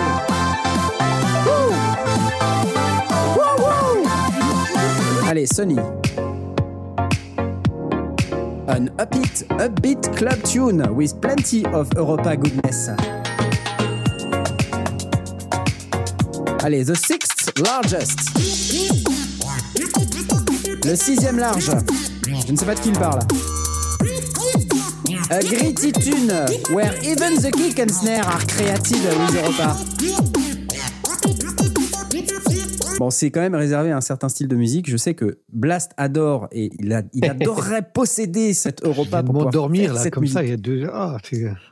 [1.45, 1.73] Wouh
[3.36, 5.78] Wouh, wouh Allez, Sony.
[8.67, 12.89] An upbeat, upbeat club tune with plenty of Europa goodness.
[16.64, 18.20] Allez, the sixth largest.
[20.84, 21.72] Le sixième large.
[22.45, 23.20] Je ne sais pas de qui il parle.
[25.30, 26.32] A gritty tune
[26.72, 30.36] where even the kick and snare are created with Europa.
[33.08, 34.89] Bon, c'est quand même réservé à un certain style de musique.
[34.89, 39.45] Je sais que Blast adore et il, a, il adorerait posséder cette Europa pour pouvoir
[39.45, 40.88] m'endormir faire là, cette comme ça, il y a deux.
[40.91, 41.18] Ah,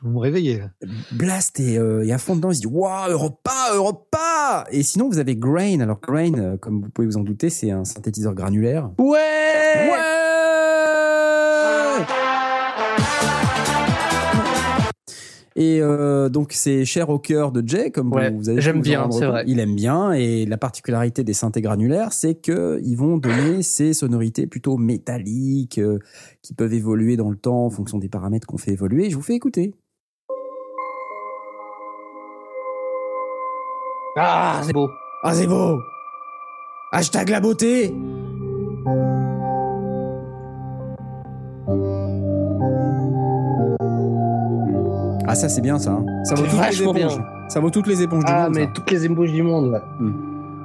[0.03, 0.63] vous me réveillez.
[1.11, 5.09] Blast est, euh, est à fond dedans, il se dit Waouh, Europa, Europa Et sinon,
[5.09, 5.79] vous avez Grain.
[5.79, 8.91] Alors, Grain, euh, comme vous pouvez vous en douter, c'est un synthétiseur granulaire.
[8.99, 9.15] Ouais
[9.91, 10.24] Ouais
[15.57, 18.61] Et euh, donc c'est cher au cœur de Jay, comme vous- Ouais, vous avez pu
[18.61, 19.45] j'aime bien, c'est vrai.
[19.47, 23.93] Il aime bien et la particularité des synthés granulaires, c'est que ils vont donner ces
[23.93, 25.99] sonorités plutôt métalliques euh,
[26.41, 29.09] qui peuvent évoluer dans le temps en fonction des paramètres qu'on fait évoluer.
[29.09, 29.73] Je vous fais écouter.
[34.17, 34.89] Ah, c'est beau.
[35.23, 35.79] Ah c'est beau
[36.91, 37.93] Hashtag la beauté
[45.27, 45.91] Ah ça c'est bien ça.
[45.91, 46.05] hein.
[46.23, 47.19] Ça vaut toutes les éponges.
[47.47, 48.53] Ça vaut toutes les éponges du Ah, monde.
[48.55, 48.71] mais ça.
[48.73, 49.81] toutes les ébauches du monde, là.
[49.99, 50.13] Hmm.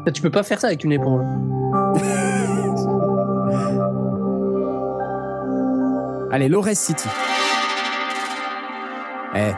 [0.06, 1.22] Ça, Tu peux pas faire ça avec une éponge.
[6.32, 7.08] Allez, Lores City.
[9.34, 9.52] Eh.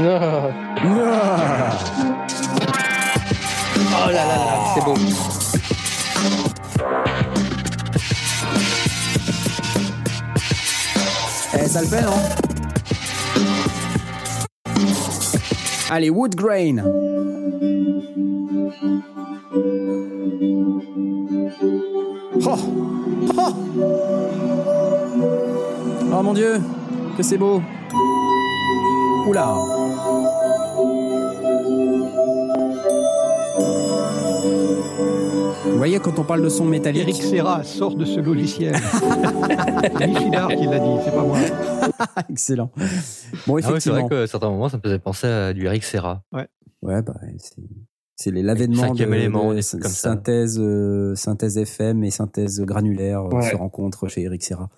[0.00, 0.08] Ah.
[4.00, 4.94] Oh là là là, c'est beau.
[11.68, 12.14] Ça non
[15.90, 16.82] Allez, Wood Grain.
[22.46, 22.58] Oh.
[23.36, 23.54] Oh.
[26.10, 26.60] Oh, mon Dieu,
[27.16, 27.62] que c'est beau.
[29.26, 29.54] Oula.
[35.78, 38.74] Vous voyez, quand on parle de son métallique, Eric Serra sort de ce logiciel.
[38.76, 41.38] c'est Michidar qui l'a dit, c'est pas moi.
[42.28, 42.72] excellent.
[42.76, 44.08] Bon, Ah ouais, c'est effectivement.
[44.08, 46.24] vrai qu'à certains moments, ça me faisait penser à du Eric Serra.
[46.32, 46.48] Ouais,
[47.02, 47.54] bah, c'est,
[48.16, 49.88] c'est les l'avènement de, élément, de comme ça.
[49.88, 53.48] synthèse, euh, synthèse FM et synthèse granulaire euh, Ouais.
[53.48, 54.68] se rencontrent chez Eric Serra.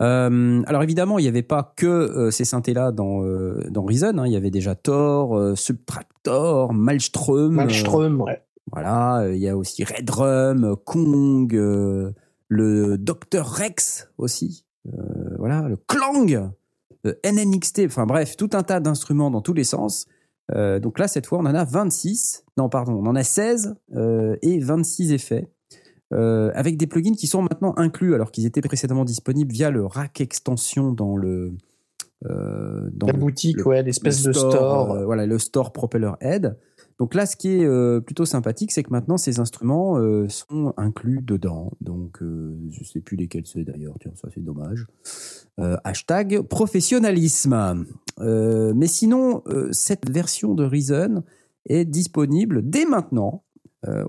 [0.00, 4.16] Euh, alors évidemment, il n'y avait pas que euh, ces synthés-là dans, euh, dans Reason.
[4.18, 4.26] hein.
[4.26, 7.46] Il y avait déjà Thor, euh, Subtractor, Malmström.
[7.46, 8.42] euh, Malmström, ouais.
[8.72, 12.12] Voilà, euh, il y a aussi Red Drum, euh, Kong, euh,
[12.48, 14.64] le Dr Rex aussi.
[14.88, 16.50] Euh, voilà, le Clang,
[17.04, 20.06] le NNXT, enfin bref, tout un tas d'instruments dans tous les sens.
[20.54, 22.44] Euh, donc là, cette fois, on en a 26.
[22.56, 25.50] Non, pardon, on en a 16 euh, et 26 effets.
[26.12, 29.84] euh, avec des plugins qui sont maintenant inclus, alors qu'ils étaient précédemment disponibles via le
[29.84, 31.54] rack extension dans le
[32.22, 35.04] dans La le- boutique, le- ouais, l'espèce le de store.
[35.04, 36.56] voilà, le store Propeller Head.
[36.98, 40.72] Donc là, ce qui est euh, plutôt sympathique, c'est que maintenant ces instruments euh, sont
[40.78, 41.72] inclus dedans.
[41.82, 43.96] Donc euh, je sais plus lesquels c'est d'ailleurs.
[44.00, 44.86] Tiens, ça c'est dommage.
[45.60, 47.84] Euh, hashtag professionnalisme.
[48.20, 51.22] Euh, mais sinon, euh, cette version de Reason
[51.66, 53.42] est disponible dès maintenant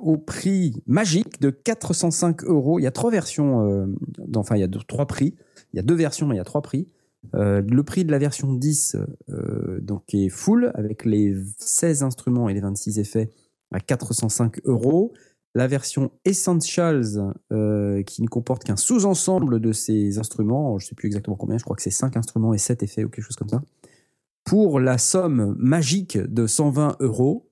[0.02, 2.80] au prix magique de 405 euros.
[2.80, 3.88] Il y a trois versions,
[4.36, 5.36] enfin il y a deux- trois prix.
[5.72, 6.88] Il y a deux versions, mais il y a trois prix.
[7.36, 8.96] Euh, le prix de la version 10
[9.30, 13.30] euh, donc est full avec les 16 instruments et les 26 effets
[13.72, 15.14] à 405 euros.
[15.56, 20.96] La version Essentials euh, qui ne comporte qu'un sous-ensemble de ces instruments, je ne sais
[20.96, 23.36] plus exactement combien, je crois que c'est 5 instruments et 7 effets ou quelque chose
[23.36, 23.64] comme ça,
[24.44, 27.50] pour la somme magique de 120 euros.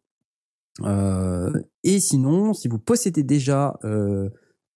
[1.83, 3.79] Et sinon, si vous possédez déjà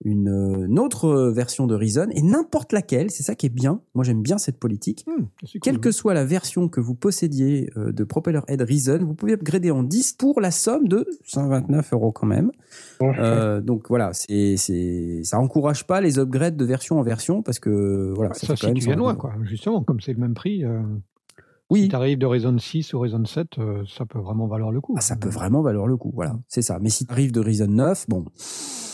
[0.06, 4.04] une, une autre version de Reason, et n'importe laquelle, c'est ça qui est bien, moi
[4.04, 7.92] j'aime bien cette politique, Hmm, c'est quelle que soit la version que vous possédiez euh,
[7.92, 12.12] de Propeller Head Reason, vous pouvez upgrader en 10 pour la somme de 129 euros
[12.12, 12.52] quand même.
[13.02, 17.60] Euh, donc voilà, c'est, c'est, ça encourage pas les upgrades de version en version parce
[17.60, 19.20] que voilà, ça, viens 129 loin, euros.
[19.20, 19.34] quoi.
[19.44, 20.82] Justement, comme c'est le même prix, euh,
[21.70, 24.72] Oui, si tu arrives de Raison 6 ou Raison 7, euh, ça peut vraiment valoir
[24.72, 24.96] le coup.
[24.98, 26.12] ah, ça peut vraiment valoir le coup.
[26.16, 26.80] Voilà, c'est ça.
[26.80, 28.26] Mais si tu arrives de Reason 9, bon,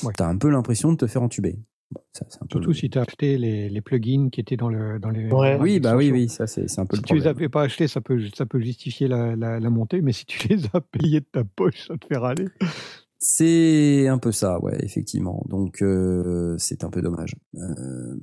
[0.04, 0.14] Ouais.
[0.18, 1.58] t'as un peu l'impression de te faire entuber.
[1.92, 4.58] Bon, ça, c'est un peu Surtout si tu as acheté les, les plugins qui étaient
[4.58, 5.32] dans, le, dans les.
[5.32, 5.58] Ouais.
[5.62, 7.38] Oui, bah oui, oui, ça c'est, c'est un peu Si le tu les problème.
[7.38, 10.48] avais pas achetés, ça peut, ça peut justifier la, la, la montée, mais si tu
[10.50, 12.48] les as payés de ta poche, ça te fait râler.
[13.20, 15.44] C'est un peu ça, ouais, effectivement.
[15.48, 17.36] Donc euh, c'est un peu dommage.
[17.56, 18.20] Euh,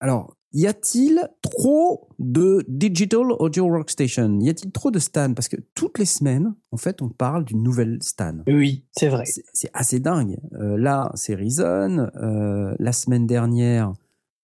[0.00, 4.40] alors, y a-t-il trop de digital audio workstation?
[4.40, 7.62] Y a-t-il trop de Stan Parce que toutes les semaines, en fait, on parle d'une
[7.62, 8.38] nouvelle Stan.
[8.46, 9.24] Oui, c'est vrai.
[9.26, 10.38] C'est assez dingue.
[10.54, 12.10] Euh, là, c'est Reason.
[12.16, 13.92] Euh, la semaine dernière,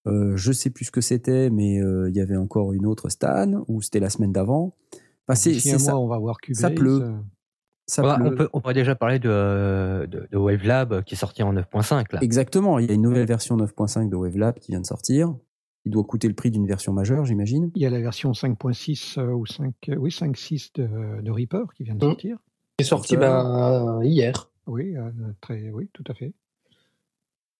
[0.06, 3.08] euh, je sais plus ce que c'était, mais euh, il y avait encore une autre
[3.08, 4.76] Stan, ou c'était la semaine d'avant.
[5.26, 5.96] Enfin, c'est ça.
[5.96, 6.60] on va voir Cubase.
[6.60, 7.10] ça pleut.
[7.86, 8.32] ça Voilà, pleut.
[8.32, 12.12] on, peut, on pourrait déjà parler de, de, de Wavelab qui est sorti en 9.5
[12.12, 12.18] là.
[12.20, 12.78] Exactement.
[12.78, 15.34] Il y a une nouvelle version 9.5 de Wavelab qui vient de sortir.
[15.84, 17.70] Il doit coûter le prix d'une version majeure, j'imagine.
[17.74, 21.64] Il y a la version 5.6 euh, ou 5, euh, oui, 5.6 de, de Reaper
[21.74, 22.08] qui vient de Mm.
[22.10, 22.38] sortir.
[22.78, 23.44] C'est sorti D'accord.
[23.44, 24.50] ben, euh, hier.
[24.66, 25.10] Oui, euh,
[25.40, 26.34] très, oui, tout à fait.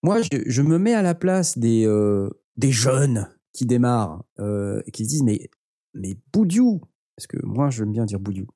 [0.03, 4.81] Moi, je, je me mets à la place des, euh, des jeunes qui démarrent euh,
[4.85, 5.49] et qui se disent mais,
[5.93, 6.81] mais Boudiou,
[7.15, 8.47] parce que moi, j'aime bien dire Boudiou.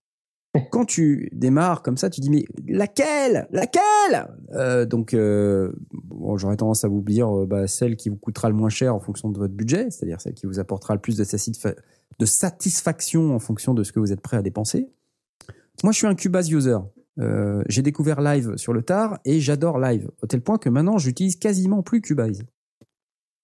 [0.72, 3.48] Quand tu démarres comme ça, tu dis mais laquelle?
[3.52, 4.28] Laquelle?
[4.54, 5.72] Euh, Donc, euh,
[6.36, 9.00] j'aurais tendance à vous dire euh, bah, celle qui vous coûtera le moins cher en
[9.00, 11.76] fonction de votre budget, c'est-à-dire celle qui vous apportera le plus de, satisfa-
[12.18, 14.90] de satisfaction en fonction de ce que vous êtes prêt à dépenser.
[15.84, 16.78] Moi, je suis un Cubase user.
[17.68, 21.36] J'ai découvert Live sur le tard et j'adore Live, au tel point que maintenant j'utilise
[21.36, 22.44] quasiment plus Cubase.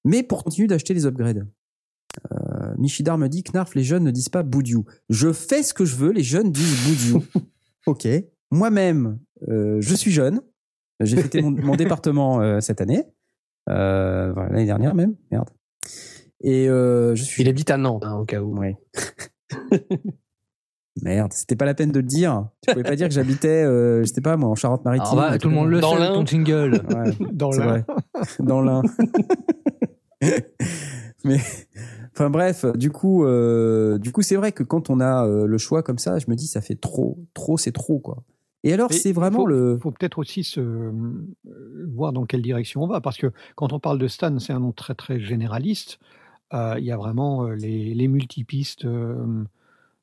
[0.06, 1.48] Mais pour continuer d'acheter des upgrades.
[2.78, 4.86] Michidar me dit Knarf, les jeunes ne disent pas Boudiou.
[5.10, 7.24] Je fais ce que je veux, les jeunes disent Boudiou.
[7.86, 8.08] ok.
[8.52, 9.20] Moi-même,
[9.50, 10.42] euh, je suis jeune.
[11.00, 13.04] J'ai fêté mon, mon département euh, cette année.
[13.70, 15.16] Euh, voilà, L'année dernière même.
[15.32, 15.50] Merde.
[16.42, 17.44] Et euh, je suis.
[17.44, 18.58] Il habite à Nantes, hein, au cas où.
[18.58, 18.78] Ouais.
[21.02, 22.48] Merde, c'était pas la peine de le dire.
[22.62, 25.18] Tu pouvais pas dire que j'habitais, euh, je sais pas moi, en Charente-Maritime.
[25.18, 26.14] Alors, bah, tout le monde le Dans sait, l'Ain.
[26.14, 26.82] ton jingle.
[26.94, 27.84] Ouais, Dans vrai.
[28.40, 28.84] Dans l'un.
[31.24, 31.38] Mais
[32.14, 35.58] enfin bref, du coup, euh, du coup, c'est vrai que quand on a euh, le
[35.58, 38.24] choix comme ça, je me dis ça fait trop, trop, c'est trop quoi.
[38.64, 39.78] Et alors c'est il vraiment faut, le.
[39.82, 40.92] faut peut-être aussi se euh,
[41.94, 44.60] voir dans quelle direction on va, parce que quand on parle de Stan, c'est un
[44.62, 46.00] nom très très généraliste.
[46.54, 48.86] Il y a vraiment les, les multipistes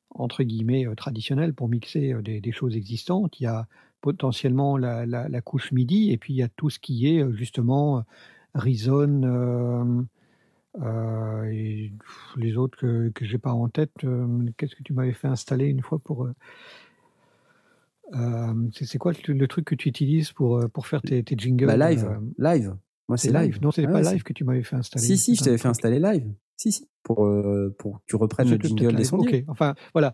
[0.09, 3.39] entre guillemets traditionnelles pour mixer des, des choses existantes.
[3.39, 3.67] Il y a
[4.01, 7.25] potentiellement la, la- la couche MIDI, et puis il y a tout ce qui est
[7.33, 8.03] justement
[8.53, 10.05] Reason.
[10.79, 11.91] Euh, et
[12.37, 15.65] les autres que, que j'ai pas en tête, euh, qu'est-ce que tu m'avais fait installer
[15.65, 16.25] une fois pour
[18.13, 21.65] euh, c'est quoi le, le truc que tu utilises pour, pour faire tes, tes jingles
[21.67, 22.75] Bah, live, live.
[23.07, 23.53] Moi C'est live.
[23.53, 23.59] live.
[23.61, 25.05] Non, c'était Ah pas live que tu m'avais fait installer.
[25.05, 26.27] Si si, je t'avais fait installer live.
[26.57, 27.27] Si si, pour
[27.77, 29.39] pour que tu reprennes le jingle des sondiers.
[29.39, 29.45] Ok.
[29.49, 30.13] Enfin, voilà.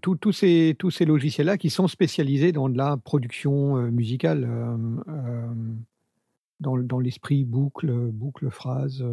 [0.00, 4.48] Tous- tous ces, tous ces logiciels-là qui sont spécialisés dans de la production musicale,
[6.60, 9.04] dans, dans l'esprit boucle, boucle, phrase.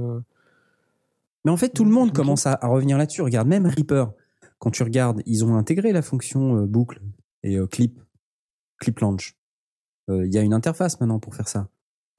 [1.46, 3.22] Mais en fait, tout le monde commence à, à revenir là-dessus.
[3.22, 4.08] Regarde, même Reaper,
[4.60, 7.02] quand tu regardes, ils ont intégré la fonction euh, boucle
[7.44, 8.00] et euh, clip,
[8.80, 9.36] clip launch.
[10.10, 11.70] Euh, Il y a une interface maintenant pour faire ça.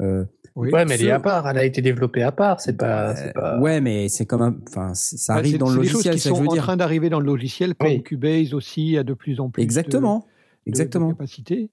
[0.01, 0.71] Euh, Oui.
[0.71, 1.49] Ouais, mais elle est à part.
[1.49, 2.61] Elle a été développée à part.
[2.61, 3.15] C'est pas.
[3.35, 3.59] pas...
[3.59, 6.21] Ouais, mais c'est comme un, enfin, ça arrive dans le c'est des choses logiciel, qui
[6.21, 6.63] ça sont en dire.
[6.63, 8.03] train d'arriver dans le logiciel, comme Oui.
[8.03, 10.19] Cubase aussi a de plus en plus de- Exactement,
[10.67, 11.09] de, exactement.
[11.09, 11.71] de capacité.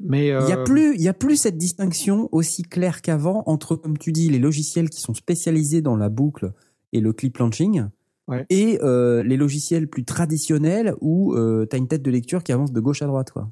[0.00, 3.42] Mais Il y a euh, plus, il y a plus cette distinction aussi claire qu'avant
[3.46, 6.52] entre, comme tu dis, les logiciels qui sont spécialisés dans la boucle
[6.92, 7.84] et le clip launching,
[8.28, 8.44] Ouais.
[8.50, 12.52] et euh, les logiciels plus traditionnels où euh, tu as une tête de lecture qui
[12.52, 13.50] avance de gauche à droite, quoi.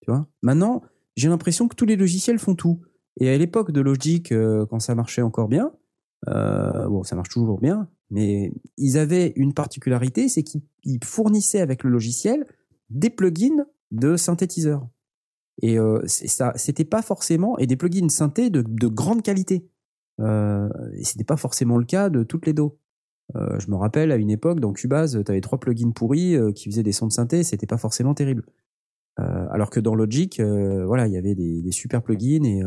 [0.00, 0.26] Tu vois?
[0.42, 0.82] Maintenant,
[1.16, 2.80] j'ai l'impression que tous les logiciels font tout.
[3.20, 5.70] Et à l'époque de Logic, euh, quand ça marchait encore bien,
[6.28, 11.60] euh, bon, ça marche toujours bien, mais ils avaient une particularité, c'est qu'ils ils fournissaient
[11.60, 12.44] avec le logiciel
[12.90, 14.88] des plugins de synthétiseurs.
[15.62, 19.68] Et euh, ça, c'était pas forcément et des plugins synthé de, de grande qualité.
[20.20, 20.68] Euh,
[21.02, 22.78] c'était pas forcément le cas de toutes les dos.
[23.36, 26.52] Euh, je me rappelle à une époque dans Cubase, tu avais trois plugins pourris euh,
[26.52, 28.44] qui faisaient des sons de synthé, c'était pas forcément terrible.
[29.20, 32.60] Euh, alors que dans Logic, euh, voilà, il y avait des, des super plugins et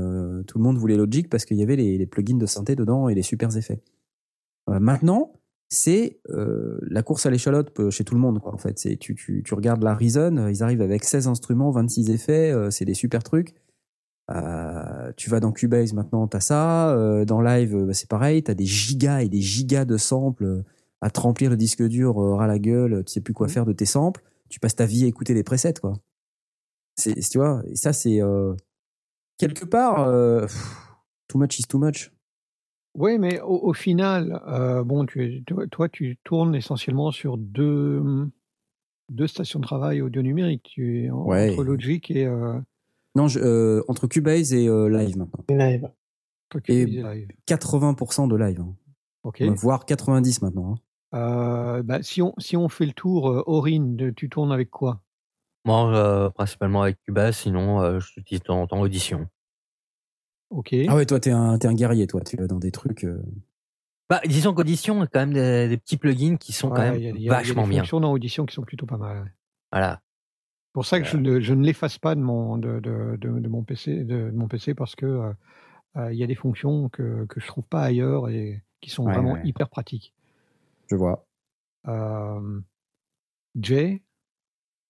[0.48, 3.10] tout le monde voulait Logic parce qu'il y avait les, les plugins de synthé dedans
[3.10, 3.82] et les super effets.
[4.68, 5.37] Maintenant,
[5.70, 8.39] c'est euh, la course à l'échalote chez tout le monde.
[8.39, 11.72] Quoi, en fait, c'est tu, tu, tu regardes la Reason, ils arrivent avec 16 instruments,
[11.72, 13.55] 26 effets, euh, c'est des super trucs.
[14.30, 16.91] Euh, tu vas dans Cubase maintenant, t'as ça.
[16.91, 20.63] Euh, dans Live, euh, bah, c'est pareil, t'as des gigas et des gigas de samples
[21.01, 23.03] à te remplir le disque dur ras la gueule.
[23.05, 24.22] Tu sais plus quoi faire de tes samples.
[24.49, 25.93] Tu passes ta vie à écouter les presets, quoi.
[26.95, 28.55] C'est, tu vois, et ça c'est euh,
[29.38, 30.88] quelque part euh, pff,
[31.28, 32.11] too much is too much.
[32.98, 37.38] Oui, mais au, au final, euh, bon, tu, es- toi, toi, tu tournes essentiellement sur
[37.38, 38.02] deux,
[39.10, 40.64] deux stations de travail audio numérique.
[40.74, 41.52] Tu es en- Ouais.
[41.52, 42.60] entre Logic et euh,
[43.16, 45.45] Non, je- euh, entre Cubase et euh, Live maintenant.
[45.50, 45.89] Live.
[46.70, 47.28] Et- live.
[47.45, 48.74] 80% de Live, hein.
[49.56, 50.74] Voire 90 maintenant.
[50.74, 50.78] hein.
[51.14, 55.02] Euh, bah, si, on, si on fait le tour, Aurine, tu tournes avec quoi?
[55.66, 59.28] Moi, euh, principalement avec Cubase, sinon, euh, j'utilise en temps Audition.
[60.50, 60.74] Ok.
[60.88, 62.22] Ah ouais, toi t'es un, t'es un guerrier, toi.
[62.22, 63.04] Tu vas dans des trucs.
[63.04, 63.22] euh,
[64.10, 67.04] Bah, disons qu'Audition a quand même des, des petits plugins qui sont quand même il
[67.04, 67.80] y a- il y a- y a des bien.
[67.82, 69.34] fonctions dans Audition qui sont plutôt pas mal.
[69.72, 70.02] Voilà.
[70.68, 73.39] C'est pour ça que je ne, je ne l'efface pas de mon, de, de, de,
[73.39, 75.34] de mon PC, de, de mon PC parce que euh,
[75.98, 79.06] euh, il y a des fonctions que, que je trouve pas ailleurs et qui sont
[79.06, 79.41] Ouais, vraiment ouais.
[79.43, 80.14] hyper pratiques.
[80.89, 81.26] Je vois.
[81.88, 82.62] Euh,
[83.60, 84.04] Jay,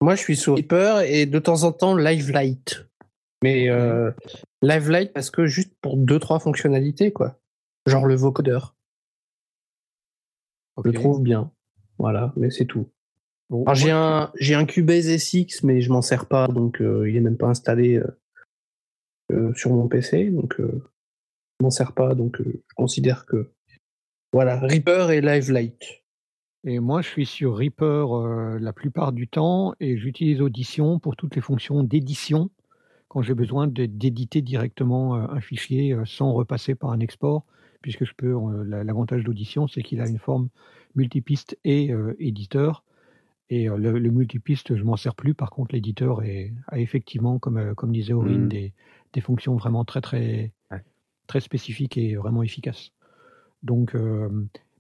[0.02, 2.86] Moi, je suis sur Reaper et de temps en temps Live Light.
[3.44, 4.12] Mais euh,
[4.62, 7.40] Live Light parce que juste pour deux trois fonctionnalités quoi.
[7.86, 8.76] Genre le vocodeur.
[10.84, 11.52] Je le trouve bien.
[11.98, 12.90] Voilà, mais c'est tout.
[13.50, 17.16] Bon, j'ai un j'ai un Cubase SX mais je m'en sers pas donc euh, il
[17.16, 18.20] est même pas installé euh,
[19.32, 20.66] euh, sur mon PC donc je
[21.64, 23.50] m'en sers pas donc je considère que
[24.34, 26.04] voilà Reaper et Live Light.
[26.64, 31.16] Et moi, je suis sur Reaper euh, la plupart du temps et j'utilise Audition pour
[31.16, 32.50] toutes les fonctions d'édition
[33.10, 37.46] quand j'ai besoin d'éditer directement euh, un fichier euh, sans repasser par un export,
[37.82, 38.36] puisque je peux.
[38.36, 40.50] euh, la- L'avantage d'Audition, c'est qu'il a une forme
[40.96, 42.84] multipiste et euh, éditeur.
[43.50, 45.34] Et euh, le, le multipiste, je m'en sers plus.
[45.34, 46.22] Par contre, l'éditeur
[46.68, 48.50] a effectivement, comme, euh, comme disait Aurine, Mhm.
[48.50, 48.74] des,
[49.14, 50.84] des fonctions vraiment très très Ouais.
[51.28, 52.92] très spécifiques et vraiment efficaces.
[53.64, 53.96] Donc,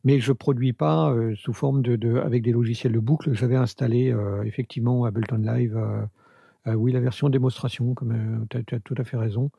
[0.03, 3.33] mais je produis pas sous forme de, de- avec des logiciels de boucle.
[3.33, 4.15] J'avais installé
[4.45, 5.77] effectivement Ableton Live,
[6.75, 9.51] oui la version démonstration, comme tu as, tout à fait raison.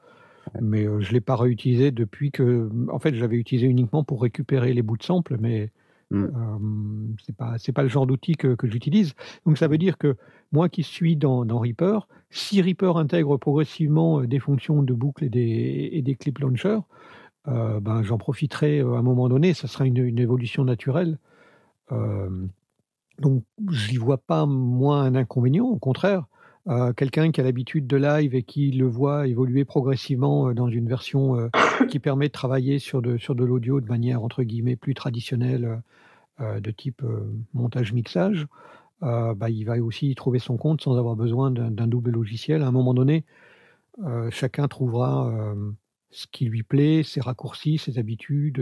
[0.60, 4.22] Mais euh, je l'ai pas réutilisé depuis que, en fait, je l'avais utilisé uniquement pour
[4.22, 5.70] récupérer les bouts de sample, mais
[6.10, 6.24] Mm.
[6.24, 9.14] euh, c'est pas c'est pas le genre d'outil que, que j'utilise.
[9.44, 10.16] Donc ça veut dire que
[10.52, 15.24] moi qui suis dans, dans Reaper, si Reaper intègre progressivement euh, des fonctions de boucle
[15.24, 16.80] et des, et des clip launchers,
[17.48, 19.52] euh, ben, j'en profiterai euh, à un moment donné.
[19.52, 21.18] Ça sera une, une évolution naturelle.
[21.92, 22.46] Euh,
[23.18, 25.66] donc, j'y vois pas moi un inconvénient.
[25.66, 26.26] Au contraire,
[26.68, 30.68] euh, quelqu'un qui a l'habitude de live et qui le voit évoluer progressivement euh, dans
[30.68, 31.48] une version euh,
[31.88, 35.82] qui permet de travailler sur de, sur de l'audio de manière entre guillemets plus traditionnelle,
[36.40, 37.02] euh, de type
[37.54, 38.46] montage-mixage,
[39.00, 42.62] bah, il va aussi y trouver son compte sans avoir besoin d'un double logiciel.
[42.62, 43.24] À un moment donné,
[44.30, 45.32] chacun trouvera
[46.10, 48.58] ce qui lui plaît, ses raccourcis, ses habitudes.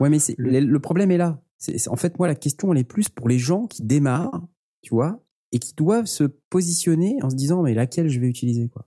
[0.00, 0.80] Ouais, mais Le- le...
[0.80, 1.40] problème est là.
[1.88, 4.42] En fait, moi, la question, elle est plus pour les gens qui démarrent,
[4.82, 5.20] tu vois,
[5.54, 8.86] et qui doivent se positionner en se disant, mais laquelle je vais utiliser, quoi.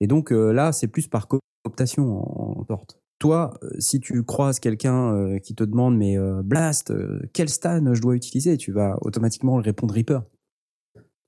[0.00, 3.00] Et donc, euh, là, c'est plus par cooptation en, sorte.
[3.18, 6.92] Toi, euh, si tu croises quelqu'un euh, qui te demande, mais Blast,
[7.32, 10.20] quel stan je dois utiliser, tu vas automatiquement répondre Reaper.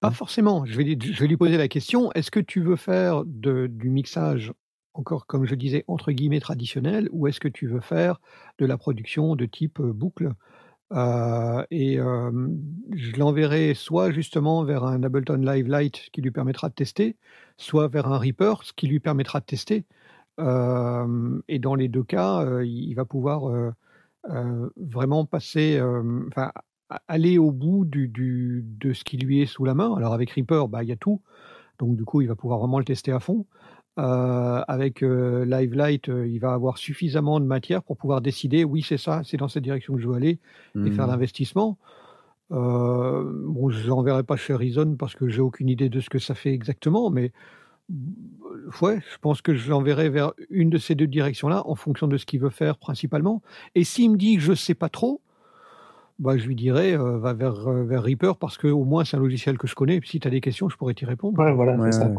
[0.01, 0.67] Pas forcément.
[0.67, 3.69] Je vais, lui- je vais lui poser la question est-ce que tu veux faire de-
[3.69, 4.53] du mixage,
[4.93, 8.21] encore comme je disais, entre guillemets traditionnel, ou est-ce que tu veux faire
[8.59, 10.35] de la production de type boucle?
[10.93, 16.75] Euh, Et je l'enverrai soit justement vers un Ableton Live Lite qui lui permettra de
[16.75, 17.17] tester,
[17.57, 19.85] soit vers un Reaper, ce qui lui permettra de tester.
[20.39, 23.73] Et dans les deux cas, il va pouvoir
[24.77, 25.81] vraiment passer,
[26.29, 26.53] enfin,
[27.07, 29.95] aller au bout de ce qui lui est sous la main.
[29.95, 31.21] Alors avec Reaper, bah, il y a tout.
[31.79, 33.47] Donc du coup, il va pouvoir vraiment le tester à fond.
[33.99, 38.63] Euh, avec euh, Live Light, euh, il va avoir suffisamment de matière pour pouvoir décider,
[38.63, 40.39] oui, c'est ça, c'est dans cette direction que je veux aller
[40.87, 41.11] et faire Hmm.
[41.11, 41.79] l'investissement.
[42.53, 46.19] Euh, bon, je l'enverrai pas chez Reason parce que j'ai aucune idée de ce que
[46.21, 47.33] ça fait exactement, mais
[48.83, 52.17] ouais, je pense que je l'enverrai vers une de ces deux directions-là en fonction de
[52.19, 53.43] ce qu'il veut faire principalement.
[53.75, 55.21] Et s'il me dit que je sais pas trop,
[56.21, 59.21] bah, je lui dirais euh, va vers, vers Reaper parce que au moins c'est un
[59.21, 59.97] logiciel que je connais.
[59.97, 61.39] Et puis si tu as des questions, je pourrais t'y répondre.
[61.39, 62.07] Ouais, voilà, Ouais, c'est ça.
[62.09, 62.15] ouais.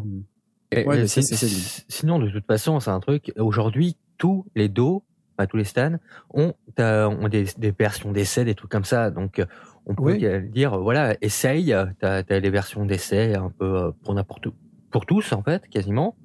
[0.72, 1.64] Et- Ouais, et mais ça, si- c'est Céline.
[1.88, 3.32] sinon, de toute façon, c'est un truc.
[3.38, 5.04] Aujourd'hui, tous les dos,
[5.38, 5.98] pas tous les stands,
[6.34, 9.10] ont, euh, ont des, des versions d'essai, des trucs comme ça.
[9.10, 9.46] Donc, euh,
[9.86, 10.50] on peut Oui.
[10.52, 11.74] dire, voilà, essaye.
[12.00, 14.52] T'as as les versions d'essai un peu euh, pour n'importe où,
[14.92, 16.16] pour tous en fait, quasiment.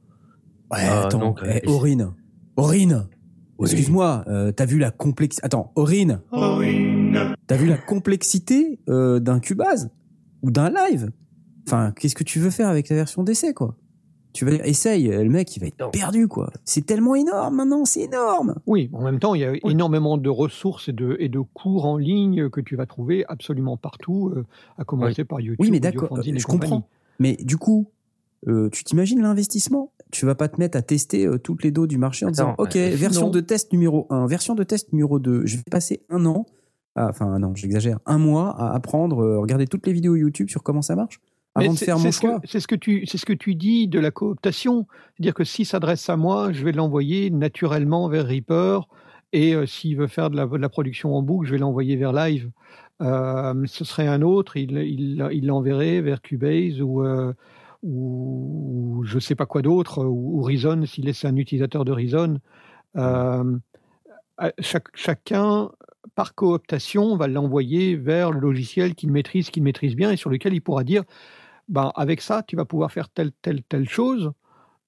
[0.71, 2.13] Ouais, Euh, attends, donc, eh, euh, Aurine.
[2.57, 3.07] Aurine.
[3.59, 3.67] Oui.
[3.71, 5.47] Excuse-moi, euh, t'as vu la complexité.
[5.47, 6.21] Attends, Aurine.
[7.47, 9.91] T'as vu la complexité euh, d'un Cubase
[10.43, 11.11] ou d'un live?
[11.67, 13.77] Enfin, qu'est-ce que tu veux faire avec la version d'essai, quoi?
[14.35, 15.91] Tu vas dire, essaye, le mec, il va être Non.
[15.91, 16.51] perdu, quoi.
[16.65, 18.57] C'est tellement énorme maintenant, c'est énorme.
[18.67, 21.87] Oui, en même temps, il y a énormément de ressources et de, et de cours
[21.87, 24.45] en ligne que tu vas trouver absolument partout, euh,
[24.77, 25.61] à commencer par YouTube.
[25.61, 26.71] Oui, mais d'accord, euh, je compagnie.
[26.73, 26.89] comprends.
[27.21, 27.87] Mais du coup,
[28.49, 29.93] euh, tu t'imagines l'investissement?
[30.11, 32.55] Tu vas pas te mettre à tester euh, toutes les dos du marché en disant,
[32.59, 36.03] OK, euh, version de test numéro 1, version de test numéro 2, je vais passer
[36.11, 36.45] un an,
[36.97, 40.51] à- enfin un an, j'exagère, un mois à apprendre, euh, regarder toutes les vidéos YouTube
[40.51, 41.21] sur comment ça marche
[41.55, 42.41] avant de c'est- faire c'est mon ce que- choix.
[42.45, 45.67] C'est ce que tu, c'est ce que tu dis de la cooptation, c'est-à-dire que s'il
[45.67, 48.81] s'adresse à moi, je vais l'envoyer naturellement vers Reaper,
[49.33, 51.97] et euh, s'il veut faire de la, de la production en boucle, je vais l'envoyer
[51.97, 52.51] vers Live.
[53.03, 57.33] Euh, ce serait un autre, il, l'enverrait vers Cubase ou, euh,
[57.83, 62.39] ou je sais pas quoi d'autre, ou, ou Reason s'il est un utilisateur de Reason.
[62.97, 63.59] Euh,
[64.61, 65.71] chaque- chacun,
[66.15, 70.55] par cooptation, va l'envoyer vers le logiciel qu'il maîtrise, qu'il maîtrise bien, et sur lequel
[70.55, 71.03] il pourra dire
[71.69, 74.33] ben, avec ça, tu vas pouvoir faire telle, telle, telle chose.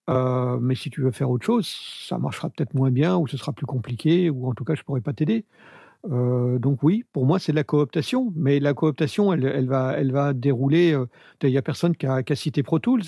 [0.09, 3.37] Euh, mais si tu veux faire autre chose, ça marchera peut-être moins bien, ou ce
[3.37, 5.45] sera plus compliqué, ou en tout cas, je pourrais pas t'aider.
[6.11, 8.33] Euh, donc oui, pour moi, c'est de la cooptation.
[8.37, 10.93] Mais la cooptation, elle, elle va, elle va dérouler.
[10.93, 11.07] euh,
[11.43, 13.03] Il n'y a personne qui a, qui a cité Pro Tools.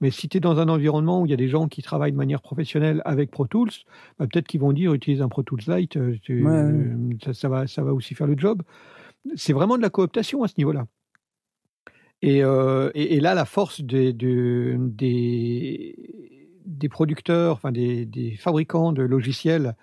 [0.00, 2.12] Mais si tu es dans un environnement où il y a des gens qui travaillent
[2.12, 3.70] de manière professionnelle avec Pro Tools,
[4.18, 6.56] bah, peut-être qu'ils vont dire utilise un Pro Tools Lite, euh, tu- Ouais, ouais.
[6.60, 8.62] euh, ça, ça va, ça va aussi faire le job.
[9.36, 10.86] C'est vraiment de la cooptation à ce niveau-là.
[12.24, 15.94] Et, euh, et, là, la force des, de- des,
[16.88, 19.76] producteurs, enfin des, fabricants de logiciels,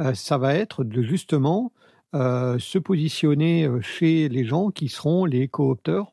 [0.00, 1.72] euh, ça va être de justement
[2.14, 6.12] euh, se positionner chez les gens qui seront les coopteurs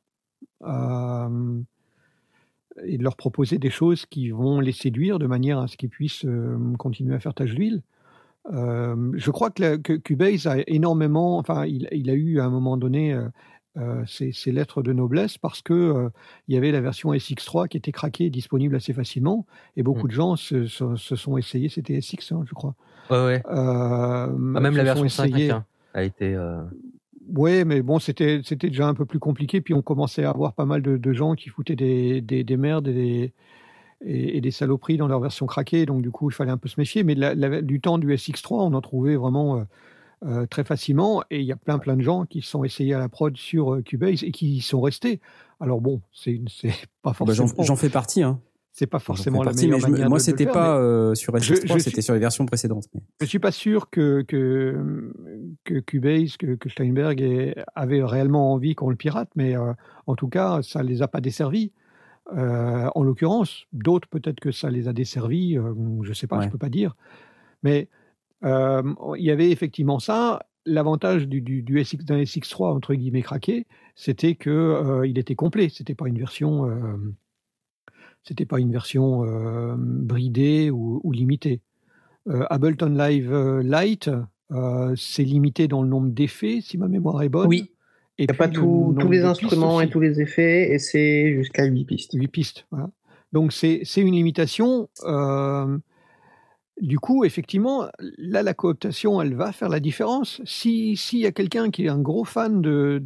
[2.85, 5.89] et de leur proposer des choses qui vont les séduire de manière à ce qu'ils
[5.89, 6.25] puissent
[6.79, 7.81] continuer à faire tâche d'huile.
[8.49, 13.13] Je crois que, que Cubase a énormément, enfin, il a eu à un moment donné
[13.77, 16.09] euh, ses lettres de noblesse parce que euh,
[16.47, 19.45] il y avait la version SX3 qui était craquée et disponible assez facilement,
[19.77, 20.09] et beaucoup Mm.
[20.09, 21.69] de gens se, se- se sont essayés.
[21.69, 22.75] C'était SX, hein, je crois.
[23.09, 23.43] Ouais, ouais.
[23.47, 25.51] Euh, Ah, même la version 5 essayés.
[25.51, 26.37] hein, a été.
[27.35, 29.61] Oui, mais bon, c'était c'était déjà un peu plus compliqué.
[29.61, 32.57] Puis on commençait à avoir pas mal de, de gens qui foutaient des, des, des
[32.57, 33.33] merdes et des,
[34.05, 35.85] et, et des saloperies dans leur version craquée.
[35.85, 37.03] Donc du coup, il fallait un peu se méfier.
[37.03, 39.65] Mais la- la- du temps du SX3, on en trouvait vraiment
[40.25, 41.23] euh, très facilement.
[41.29, 43.35] Et il y a plein plein de gens qui se sont essayés à la prod
[43.37, 45.19] sur euh, Cubase et qui y sont restés.
[45.59, 46.39] Alors bon, c'est
[47.01, 48.23] pas Bah, J'en forcément, j'en fais partie.
[48.23, 48.39] Hein.
[48.71, 51.53] c'est pas fais forcément la meilleure mais je manière moi, c'était pas euh, sur Je-
[51.53, 52.85] SX3, je c'était sur les versions précédentes.
[52.93, 55.11] mais- Je suis pas sûr que, que,
[55.63, 59.73] que Cubase, que, que Steinberg ait- avait réellement envie qu'on le pirate, mais euh,
[60.07, 61.71] en tout cas, ça les a pas desservis.
[62.35, 65.57] En l'occurrence, d'autres peut-être que ça les a desservis,
[66.03, 66.45] je sais pas, Ouais.
[66.45, 66.95] je peux pas dire.
[67.63, 67.89] Mais
[68.43, 68.81] euh,
[69.17, 70.45] il y avait effectivement ça.
[70.65, 73.65] L'avantage du, du, du SX, d'un SX3 entre guillemets craqué,
[73.95, 75.67] c'était que euh, il était complet.
[75.69, 76.95] C'était pas une version, euh,
[78.23, 81.61] c'était pas une version euh, bridée ou, ou limitée.
[82.29, 84.09] Euh, Ableton Live Lite,
[84.51, 87.47] euh, c'est limité dans le nombre d'effets, si ma mémoire est bonne.
[87.47, 87.71] Oui.
[88.17, 91.33] Et Il n'y a pas tout- tous les instruments et tous les effets, et c'est
[91.33, 92.11] jusqu'à 8 pistes.
[92.13, 92.65] 8 pistes.
[92.71, 92.89] Voilà.
[93.33, 94.87] Donc c'est c'est une limitation.
[95.03, 95.77] Euh,
[96.81, 97.87] du coup, effectivement,
[98.17, 100.41] là, la cooptation, elle va faire la différence.
[100.43, 102.99] Si s'il y a quelqu'un qui est un gros fan de,